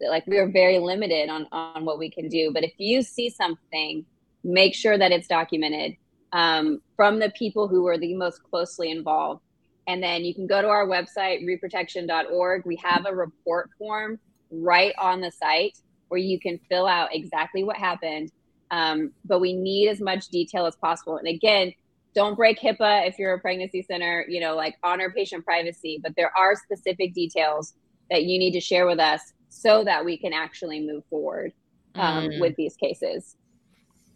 like 0.00 0.26
we 0.26 0.38
are 0.38 0.48
very 0.48 0.78
limited 0.78 1.28
on 1.28 1.46
on 1.52 1.84
what 1.84 1.98
we 1.98 2.10
can 2.10 2.28
do. 2.28 2.50
But 2.52 2.64
if 2.64 2.72
you 2.78 3.02
see 3.02 3.30
something, 3.30 4.04
make 4.44 4.74
sure 4.74 4.98
that 4.98 5.12
it's 5.12 5.26
documented 5.26 5.96
um, 6.32 6.80
from 6.96 7.18
the 7.18 7.30
people 7.30 7.68
who 7.68 7.86
are 7.86 7.98
the 7.98 8.14
most 8.14 8.42
closely 8.42 8.90
involved. 8.90 9.42
And 9.86 10.02
then 10.02 10.24
you 10.24 10.34
can 10.34 10.46
go 10.46 10.60
to 10.60 10.68
our 10.68 10.86
website, 10.86 11.44
reprotection.org. 11.44 12.66
We 12.66 12.76
have 12.76 13.06
a 13.06 13.14
report 13.14 13.70
form 13.78 14.18
right 14.50 14.94
on 14.98 15.20
the 15.20 15.30
site 15.30 15.78
where 16.08 16.20
you 16.20 16.38
can 16.38 16.58
fill 16.68 16.86
out 16.86 17.14
exactly 17.14 17.64
what 17.64 17.76
happened. 17.76 18.30
Um, 18.70 19.12
but 19.24 19.40
we 19.40 19.54
need 19.54 19.88
as 19.88 20.00
much 20.00 20.28
detail 20.28 20.66
as 20.66 20.76
possible. 20.76 21.16
And 21.16 21.26
again, 21.26 21.72
don't 22.14 22.34
break 22.34 22.58
HIPAA 22.58 23.08
if 23.08 23.18
you're 23.18 23.34
a 23.34 23.40
pregnancy 23.40 23.82
center, 23.82 24.26
you 24.28 24.40
know, 24.40 24.54
like 24.54 24.76
honor 24.82 25.10
patient 25.10 25.44
privacy, 25.44 26.00
but 26.02 26.14
there 26.16 26.32
are 26.36 26.54
specific 26.54 27.14
details 27.14 27.74
that 28.10 28.24
you 28.24 28.38
need 28.38 28.52
to 28.52 28.60
share 28.60 28.86
with 28.86 28.98
us 28.98 29.32
so 29.58 29.82
that 29.84 30.04
we 30.04 30.16
can 30.16 30.32
actually 30.32 30.80
move 30.80 31.04
forward 31.10 31.52
um, 31.96 32.28
Mm. 32.28 32.40
with 32.40 32.54
these 32.56 32.76
cases. 32.76 33.36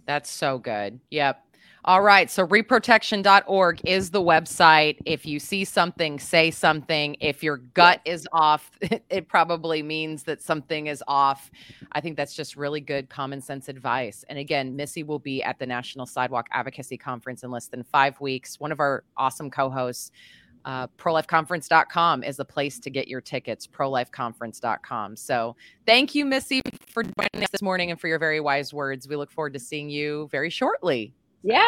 That's 0.06 0.30
so 0.30 0.58
good. 0.58 1.00
Yep. 1.10 1.44
All 1.84 2.00
right. 2.00 2.30
So 2.30 2.46
reprotection.org 2.46 3.80
is 3.84 4.10
the 4.10 4.20
website. 4.20 4.98
If 5.04 5.26
you 5.26 5.40
see 5.40 5.64
something, 5.64 6.20
say 6.20 6.52
something. 6.52 7.16
If 7.18 7.42
your 7.42 7.56
gut 7.56 8.00
is 8.04 8.28
off, 8.32 8.70
it 9.10 9.26
probably 9.26 9.82
means 9.82 10.22
that 10.24 10.40
something 10.40 10.86
is 10.86 11.02
off. 11.08 11.50
I 11.90 12.00
think 12.00 12.16
that's 12.16 12.34
just 12.34 12.54
really 12.56 12.80
good 12.80 13.10
common 13.10 13.40
sense 13.40 13.68
advice. 13.68 14.24
And 14.28 14.38
again, 14.38 14.76
Missy 14.76 15.02
will 15.02 15.18
be 15.18 15.42
at 15.42 15.58
the 15.58 15.66
National 15.66 16.06
Sidewalk 16.06 16.46
Advocacy 16.52 16.96
Conference 16.98 17.42
in 17.42 17.50
less 17.50 17.66
than 17.66 17.82
five 17.82 18.20
weeks. 18.20 18.60
One 18.60 18.70
of 18.70 18.78
our 18.78 19.02
awesome 19.16 19.50
co 19.50 19.68
hosts, 19.68 20.12
uh, 20.64 20.86
prolifeconference.com 20.98 22.22
is 22.24 22.36
the 22.36 22.44
place 22.44 22.78
to 22.80 22.90
get 22.90 23.08
your 23.08 23.20
tickets, 23.20 23.66
prolifeconference.com. 23.66 25.16
So 25.16 25.56
thank 25.86 26.14
you, 26.14 26.24
Missy, 26.24 26.60
for 26.88 27.02
joining 27.02 27.44
us 27.44 27.50
this 27.50 27.62
morning 27.62 27.90
and 27.90 28.00
for 28.00 28.08
your 28.08 28.18
very 28.18 28.40
wise 28.40 28.72
words. 28.72 29.08
We 29.08 29.16
look 29.16 29.30
forward 29.30 29.52
to 29.54 29.58
seeing 29.58 29.90
you 29.90 30.28
very 30.30 30.50
shortly. 30.50 31.12
Yeah, 31.42 31.66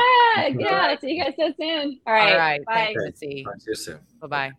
yeah. 0.56 0.96
See 1.00 1.14
you 1.16 1.24
guys 1.24 1.34
so 1.38 1.52
soon. 1.60 1.98
All 2.06 2.12
right. 2.12 2.32
All 2.32 2.38
right. 2.38 2.64
Bye. 2.64 2.74
Thanks, 2.96 3.02
Missy. 3.20 3.44
Talk 3.44 3.58
to 3.58 3.64
you 3.68 3.74
soon. 3.74 3.98
Bye 4.20 4.26
bye. 4.28 4.52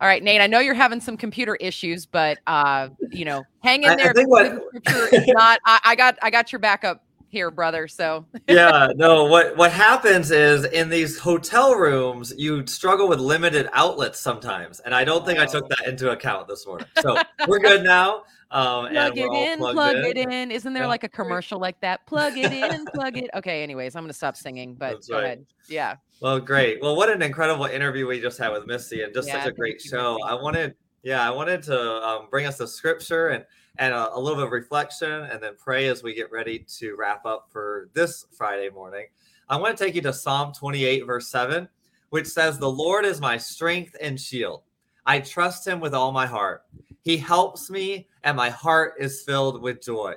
All 0.00 0.08
right, 0.08 0.22
Nate. 0.22 0.40
I 0.40 0.46
know 0.46 0.58
you're 0.60 0.74
having 0.74 1.00
some 1.00 1.16
computer 1.16 1.54
issues, 1.56 2.06
but 2.06 2.38
uh, 2.46 2.88
you 3.10 3.24
know, 3.24 3.44
hang 3.62 3.84
I- 3.84 3.92
in 3.92 4.00
I 4.00 4.02
there. 4.02 4.12
think 4.14 4.28
because 4.30 4.58
what- 4.60 4.84
scripture 4.86 5.16
is 5.16 5.26
not. 5.28 5.60
I, 5.66 5.80
I 5.84 5.94
got. 5.96 6.18
I 6.22 6.30
got 6.30 6.50
your 6.50 6.58
backup 6.60 7.04
here, 7.34 7.50
brother. 7.50 7.86
So 7.86 8.24
yeah, 8.48 8.88
no, 8.96 9.24
what 9.24 9.56
what 9.58 9.72
happens 9.72 10.30
is 10.30 10.64
in 10.64 10.88
these 10.88 11.18
hotel 11.18 11.74
rooms, 11.74 12.32
you 12.38 12.66
struggle 12.66 13.08
with 13.08 13.18
limited 13.20 13.68
outlets 13.74 14.18
sometimes. 14.20 14.80
And 14.80 14.94
I 14.94 15.04
don't 15.04 15.26
think 15.26 15.38
I 15.38 15.44
took 15.44 15.64
Oh. 15.64 15.68
that 15.76 15.86
into 15.88 16.10
account 16.12 16.48
this 16.48 16.66
morning. 16.66 16.86
So 17.02 17.18
we're 17.46 17.58
good 17.58 17.82
now. 17.96 18.22
Um 18.50 18.86
and 18.86 18.94
plug 18.94 19.18
it 19.18 19.32
in, 19.32 19.58
plug 19.58 19.96
in. 19.96 20.04
it 20.04 20.16
in. 20.16 20.50
Isn't 20.50 20.72
there 20.72 20.84
Yeah. 20.84 20.88
like 20.88 21.02
a 21.04 21.08
commercial 21.08 21.58
like 21.58 21.80
that? 21.80 22.06
Plug 22.06 22.38
it 22.38 22.52
in, 22.52 22.86
plug 22.94 23.18
it. 23.18 23.28
Okay. 23.34 23.62
Anyways, 23.62 23.96
I'm 23.96 24.04
gonna 24.04 24.12
stop 24.12 24.36
singing, 24.36 24.74
but 24.74 24.92
That's 24.92 25.08
go 25.08 25.16
right. 25.16 25.24
ahead. 25.24 25.46
Yeah. 25.68 25.96
Well, 26.20 26.38
great. 26.40 26.80
Well, 26.80 26.94
what 26.96 27.10
an 27.10 27.20
incredible 27.20 27.64
interview 27.66 28.06
we 28.06 28.20
just 28.20 28.38
had 28.38 28.52
with 28.52 28.66
Missy, 28.66 29.02
and 29.02 29.12
just 29.12 29.28
Yeah, 29.28 29.42
such 29.42 29.50
a 29.50 29.52
great 29.52 29.82
show. 29.82 30.18
I 30.24 30.34
wanted, 30.34 30.74
yeah, 31.02 31.26
I 31.26 31.30
wanted 31.30 31.62
to 31.64 31.78
um, 32.06 32.28
bring 32.30 32.46
us 32.46 32.56
the 32.56 32.68
scripture 32.68 33.28
and 33.28 33.44
and 33.78 33.92
a, 33.92 34.14
a 34.14 34.18
little 34.18 34.36
bit 34.36 34.46
of 34.46 34.52
reflection, 34.52 35.10
and 35.10 35.42
then 35.42 35.54
pray 35.58 35.88
as 35.88 36.02
we 36.02 36.14
get 36.14 36.30
ready 36.30 36.60
to 36.78 36.94
wrap 36.96 37.26
up 37.26 37.48
for 37.50 37.88
this 37.92 38.26
Friday 38.36 38.70
morning. 38.70 39.06
I 39.48 39.56
want 39.56 39.76
to 39.76 39.84
take 39.84 39.94
you 39.94 40.02
to 40.02 40.12
Psalm 40.12 40.52
28, 40.52 41.06
verse 41.06 41.28
7, 41.28 41.68
which 42.10 42.26
says, 42.26 42.58
"The 42.58 42.70
Lord 42.70 43.04
is 43.04 43.20
my 43.20 43.36
strength 43.36 43.96
and 44.00 44.20
shield. 44.20 44.62
I 45.06 45.20
trust 45.20 45.66
Him 45.66 45.80
with 45.80 45.94
all 45.94 46.12
my 46.12 46.26
heart. 46.26 46.64
He 47.02 47.16
helps 47.16 47.68
me, 47.70 48.08
and 48.22 48.36
my 48.36 48.50
heart 48.50 48.94
is 48.98 49.22
filled 49.22 49.60
with 49.60 49.82
joy." 49.82 50.16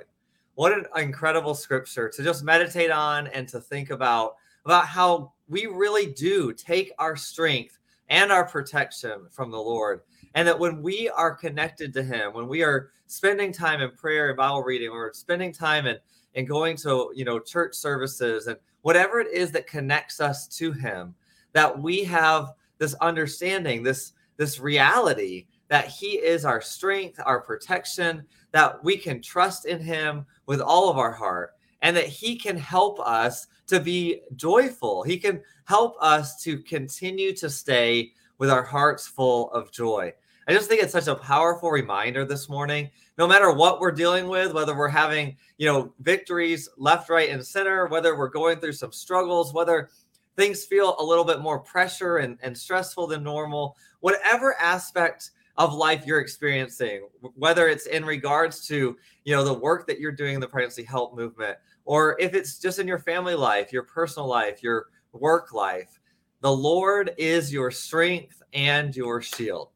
What 0.54 0.72
an 0.72 0.86
incredible 0.96 1.54
scripture 1.54 2.08
to 2.08 2.22
just 2.24 2.42
meditate 2.42 2.90
on 2.90 3.28
and 3.28 3.46
to 3.48 3.60
think 3.60 3.90
about 3.90 4.34
about 4.64 4.86
how 4.86 5.32
we 5.48 5.66
really 5.66 6.06
do 6.06 6.52
take 6.52 6.92
our 6.98 7.16
strength 7.16 7.78
and 8.08 8.32
our 8.32 8.44
protection 8.44 9.26
from 9.30 9.50
the 9.50 9.58
Lord. 9.58 10.00
And 10.34 10.46
that 10.46 10.58
when 10.58 10.82
we 10.82 11.08
are 11.08 11.34
connected 11.34 11.92
to 11.94 12.02
Him, 12.02 12.32
when 12.34 12.48
we 12.48 12.62
are 12.62 12.90
spending 13.06 13.52
time 13.52 13.80
in 13.80 13.90
prayer 13.92 14.28
and 14.28 14.36
Bible 14.36 14.62
reading, 14.62 14.90
or 14.90 15.12
spending 15.12 15.52
time 15.52 15.86
in, 15.86 15.96
in 16.34 16.44
going 16.44 16.76
to 16.78 17.10
you 17.14 17.24
know 17.24 17.38
church 17.38 17.74
services 17.74 18.46
and 18.46 18.56
whatever 18.82 19.20
it 19.20 19.32
is 19.32 19.50
that 19.52 19.66
connects 19.66 20.20
us 20.20 20.46
to 20.46 20.72
Him, 20.72 21.14
that 21.52 21.80
we 21.80 22.04
have 22.04 22.52
this 22.78 22.94
understanding, 22.94 23.82
this 23.82 24.12
this 24.36 24.60
reality 24.60 25.46
that 25.68 25.86
He 25.86 26.12
is 26.12 26.44
our 26.44 26.60
strength, 26.60 27.20
our 27.24 27.40
protection, 27.40 28.24
that 28.52 28.82
we 28.82 28.96
can 28.96 29.20
trust 29.20 29.66
in 29.66 29.80
Him 29.80 30.26
with 30.46 30.60
all 30.60 30.88
of 30.88 30.98
our 30.98 31.12
heart, 31.12 31.52
and 31.82 31.96
that 31.96 32.06
He 32.06 32.36
can 32.36 32.56
help 32.56 32.98
us 33.00 33.46
to 33.66 33.78
be 33.78 34.22
joyful. 34.34 35.02
He 35.02 35.18
can 35.18 35.42
help 35.64 35.96
us 36.00 36.42
to 36.42 36.58
continue 36.58 37.34
to 37.36 37.50
stay 37.50 38.12
with 38.38 38.50
our 38.50 38.62
hearts 38.62 39.06
full 39.06 39.50
of 39.52 39.70
joy. 39.70 40.12
I 40.48 40.54
just 40.54 40.68
think 40.68 40.82
it's 40.82 40.92
such 40.92 41.08
a 41.08 41.14
powerful 41.14 41.70
reminder 41.70 42.24
this 42.24 42.48
morning. 42.48 42.90
No 43.18 43.26
matter 43.26 43.52
what 43.52 43.80
we're 43.80 43.92
dealing 43.92 44.28
with, 44.28 44.54
whether 44.54 44.74
we're 44.74 44.88
having, 44.88 45.36
you 45.58 45.66
know, 45.66 45.92
victories 46.00 46.70
left, 46.78 47.10
right, 47.10 47.28
and 47.28 47.44
center, 47.44 47.86
whether 47.86 48.16
we're 48.16 48.30
going 48.30 48.58
through 48.58 48.72
some 48.72 48.92
struggles, 48.92 49.52
whether 49.52 49.90
things 50.36 50.64
feel 50.64 50.96
a 50.98 51.04
little 51.04 51.24
bit 51.24 51.40
more 51.40 51.58
pressure 51.58 52.18
and, 52.18 52.38
and 52.42 52.56
stressful 52.56 53.08
than 53.08 53.22
normal, 53.22 53.76
whatever 54.00 54.54
aspect 54.58 55.32
of 55.58 55.74
life 55.74 56.06
you're 56.06 56.20
experiencing, 56.20 57.06
whether 57.34 57.68
it's 57.68 57.86
in 57.86 58.04
regards 58.04 58.66
to, 58.68 58.96
you 59.24 59.34
know, 59.34 59.44
the 59.44 59.52
work 59.52 59.86
that 59.88 59.98
you're 59.98 60.12
doing 60.12 60.36
in 60.36 60.40
the 60.40 60.48
pregnancy 60.48 60.84
help 60.84 61.14
movement, 61.14 61.58
or 61.84 62.16
if 62.20 62.32
it's 62.32 62.58
just 62.58 62.78
in 62.78 62.86
your 62.86 63.00
family 63.00 63.34
life, 63.34 63.72
your 63.72 63.82
personal 63.82 64.28
life, 64.28 64.62
your 64.62 64.86
work 65.12 65.52
life, 65.52 65.97
the 66.40 66.52
Lord 66.52 67.14
is 67.18 67.52
your 67.52 67.70
strength 67.70 68.42
and 68.52 68.94
your 68.94 69.20
shield. 69.20 69.70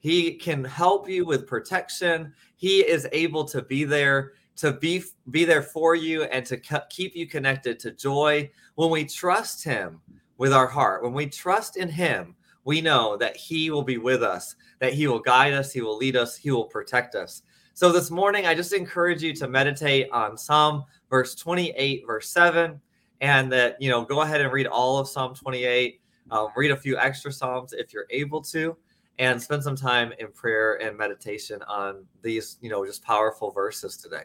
He 0.00 0.34
can 0.34 0.64
help 0.64 1.08
you 1.08 1.24
with 1.24 1.46
protection. 1.46 2.32
He 2.56 2.80
is 2.80 3.06
able 3.12 3.44
to 3.46 3.62
be 3.62 3.84
there 3.84 4.32
to 4.56 4.72
be 4.72 5.02
be 5.30 5.44
there 5.44 5.62
for 5.62 5.94
you 5.94 6.24
and 6.24 6.44
to 6.46 6.56
keep 6.90 7.14
you 7.14 7.26
connected 7.26 7.78
to 7.80 7.92
joy. 7.92 8.50
When 8.74 8.90
we 8.90 9.04
trust 9.04 9.64
him 9.64 10.00
with 10.36 10.52
our 10.52 10.66
heart, 10.66 11.02
when 11.02 11.12
we 11.12 11.26
trust 11.26 11.76
in 11.76 11.88
him, 11.88 12.34
we 12.64 12.80
know 12.80 13.16
that 13.16 13.36
he 13.36 13.70
will 13.70 13.82
be 13.82 13.98
with 13.98 14.22
us, 14.22 14.56
that 14.80 14.92
he 14.92 15.06
will 15.06 15.20
guide 15.20 15.52
us, 15.52 15.72
he 15.72 15.80
will 15.80 15.96
lead 15.96 16.16
us, 16.16 16.36
he 16.36 16.50
will 16.50 16.64
protect 16.64 17.14
us. 17.14 17.42
So 17.72 17.92
this 17.92 18.10
morning 18.10 18.46
I 18.46 18.54
just 18.54 18.72
encourage 18.72 19.22
you 19.22 19.32
to 19.36 19.48
meditate 19.48 20.10
on 20.10 20.36
Psalm 20.36 20.84
verse 21.08 21.34
28 21.34 22.04
verse 22.06 22.28
7 22.28 22.80
and 23.20 23.52
that 23.52 23.80
you 23.80 23.90
know 23.90 24.04
go 24.04 24.22
ahead 24.22 24.40
and 24.40 24.52
read 24.52 24.66
all 24.66 24.98
of 24.98 25.08
Psalm 25.08 25.34
28, 25.34 25.99
um, 26.30 26.48
read 26.56 26.70
a 26.70 26.76
few 26.76 26.96
extra 26.98 27.32
psalms 27.32 27.72
if 27.72 27.92
you're 27.92 28.06
able 28.10 28.40
to 28.42 28.76
and 29.18 29.40
spend 29.40 29.62
some 29.62 29.76
time 29.76 30.12
in 30.18 30.28
prayer 30.32 30.80
and 30.82 30.96
meditation 30.96 31.62
on 31.68 32.06
these, 32.22 32.56
you 32.60 32.70
know, 32.70 32.84
just 32.86 33.04
powerful 33.04 33.50
verses 33.50 33.96
today. 33.96 34.22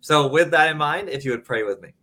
So, 0.00 0.28
with 0.28 0.50
that 0.52 0.70
in 0.70 0.76
mind, 0.76 1.08
if 1.08 1.24
you 1.24 1.32
would 1.32 1.44
pray 1.44 1.64
with 1.64 1.80
me. 1.80 1.94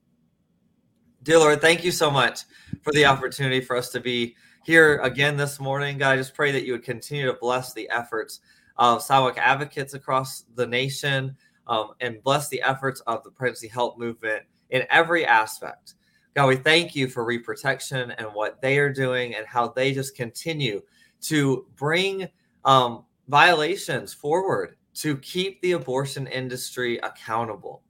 Dear 1.24 1.40
Lord, 1.40 1.62
thank 1.62 1.86
you 1.86 1.92
so 1.92 2.12
much 2.12 2.42
for 2.82 2.92
the 2.92 3.06
opportunity 3.06 3.62
for 3.62 3.78
us 3.78 3.90
to 3.92 4.02
be 4.02 4.36
here 4.66 4.98
again 4.98 5.38
this 5.38 5.58
morning. 5.58 5.98
God, 5.98 6.12
I 6.12 6.18
just 6.18 6.34
pray 6.34 6.52
that 6.52 6.66
you 6.66 6.74
would 6.74 6.84
continue 6.84 7.26
to 7.28 7.38
bless 7.40 7.74
the 7.74 7.90
efforts 7.90 8.42
of 8.78 9.02
Sidewalk 9.02 9.38
advocates 9.38 9.94
across 9.94 10.42
the 10.56 10.68
nation 10.68 11.38
um, 11.68 11.92
and 12.02 12.22
bless 12.24 12.50
the 12.50 12.62
efforts 12.62 13.00
of 13.02 13.24
the 13.24 13.32
pregnancy 13.32 13.70
help 13.70 13.98
movement 13.98 14.44
in 14.70 14.84
every 14.90 15.26
aspect. 15.26 15.94
God, 16.36 16.48
we 16.48 16.56
thank 16.56 16.96
you 16.96 17.08
for 17.08 17.24
reprotection 17.24 18.12
and 18.12 18.28
what 18.28 18.62
they 18.62 18.80
are 18.80 18.92
doing 18.92 19.36
and 19.36 19.46
how 19.46 19.68
they 19.68 19.94
just 19.94 20.16
continue 20.16 20.82
to 21.22 21.68
bring 21.76 22.28
um, 22.66 23.06
violations 23.28 24.14
forward 24.14 24.76
to 24.96 25.18
keep 25.18 25.62
the 25.62 25.74
abortion 25.74 26.28
industry 26.28 26.98
accountable. 27.00 27.84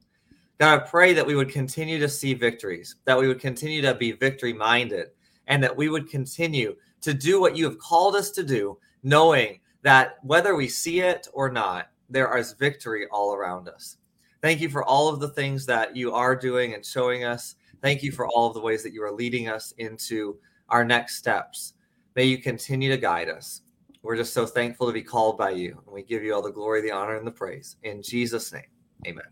God, 0.60 0.82
I 0.82 0.86
pray 0.86 1.14
that 1.14 1.26
we 1.26 1.36
would 1.36 1.50
continue 1.50 2.00
to 2.00 2.10
see 2.10 2.34
victories, 2.34 2.96
that 3.06 3.18
we 3.18 3.28
would 3.28 3.39
continue 3.39 3.82
to 3.82 3.96
be 3.96 4.12
victory 4.12 4.54
minded, 4.54 5.08
and 5.48 5.64
that 5.64 5.76
we 5.76 5.89
would 5.89 6.10
continue 6.10 6.76
to 7.02 7.14
do 7.14 7.39
what 7.39 7.58
you 7.58 7.66
have 7.66 7.78
called 7.80 8.16
us 8.16 8.32
to 8.32 8.44
do, 8.44 8.78
knowing 9.04 9.60
that 9.82 10.18
whether 10.22 10.56
we 10.56 10.68
see 10.68 11.02
it 11.02 11.28
or 11.34 11.52
not, 11.52 11.89
there 12.10 12.36
is 12.38 12.54
victory 12.54 13.08
all 13.12 13.34
around 13.34 13.68
us. 13.68 13.98
Thank 14.41 14.62
you 14.62 14.70
for 14.70 14.84
all 14.84 15.10
of 15.10 15.20
the 15.20 15.30
things 15.30 15.66
that 15.66 15.96
you 15.96 16.14
are 16.14 16.36
doing 16.36 16.74
and 16.74 16.86
showing 16.86 17.24
us. 17.24 17.56
Thank 17.84 18.02
you 18.02 18.14
for 18.14 18.28
all 18.30 18.48
of 18.48 18.54
the 18.54 18.62
ways 18.62 18.82
that 18.82 18.94
you 18.94 19.04
are 19.04 19.12
leading 19.12 19.50
us 19.50 19.74
into 19.78 20.38
our 20.70 20.86
next 20.86 21.18
steps. 21.18 21.74
May 22.16 22.24
you 22.24 22.38
continue 22.38 22.90
to 22.90 22.98
guide 22.98 23.28
us. 23.28 23.62
We're 24.04 24.16
just 24.16 24.34
so 24.34 24.46
thankful 24.46 24.88
to 24.88 24.94
be 24.94 25.02
called 25.02 25.38
by 25.38 25.50
you. 25.50 25.82
And 25.86 25.94
we 25.94 26.02
give 26.02 26.24
you 26.24 26.34
all 26.34 26.42
the 26.42 26.50
glory, 26.50 26.82
the 26.82 26.92
honor, 26.92 27.18
and 27.18 27.28
the 27.28 27.32
praise. 27.32 27.76
In 27.84 28.02
Jesus' 28.02 28.54
name, 28.54 28.64
amen. 29.06 29.26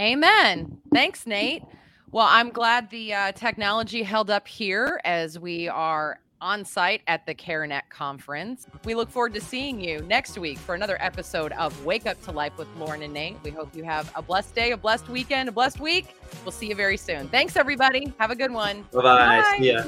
Amen. 0.00 0.78
Thanks, 0.94 1.26
Nate. 1.26 1.62
Well, 2.10 2.26
I'm 2.30 2.48
glad 2.48 2.88
the 2.88 3.12
uh, 3.12 3.32
technology 3.32 4.02
held 4.02 4.30
up 4.30 4.48
here 4.48 4.98
as 5.04 5.38
we 5.38 5.68
are 5.68 6.20
on 6.44 6.62
site 6.62 7.00
at 7.06 7.24
the 7.24 7.34
CareNet 7.34 7.88
conference. 7.88 8.66
We 8.84 8.94
look 8.94 9.10
forward 9.10 9.32
to 9.32 9.40
seeing 9.40 9.80
you 9.80 10.02
next 10.02 10.38
week 10.38 10.58
for 10.58 10.74
another 10.74 10.98
episode 11.00 11.52
of 11.52 11.84
Wake 11.86 12.06
Up 12.06 12.22
to 12.24 12.32
Life 12.32 12.58
with 12.58 12.68
Lauren 12.76 13.02
and 13.02 13.14
Nate. 13.14 13.38
We 13.42 13.50
hope 13.50 13.74
you 13.74 13.82
have 13.82 14.12
a 14.14 14.20
blessed 14.20 14.54
day, 14.54 14.72
a 14.72 14.76
blessed 14.76 15.08
weekend, 15.08 15.48
a 15.48 15.52
blessed 15.52 15.80
week. 15.80 16.14
We'll 16.44 16.52
see 16.52 16.68
you 16.68 16.74
very 16.74 16.98
soon. 16.98 17.28
Thanks, 17.28 17.56
everybody. 17.56 18.12
Have 18.18 18.30
a 18.30 18.36
good 18.36 18.52
one. 18.52 18.86
Bye-bye. 18.92 19.56
See 19.58 19.72
ya. 19.72 19.84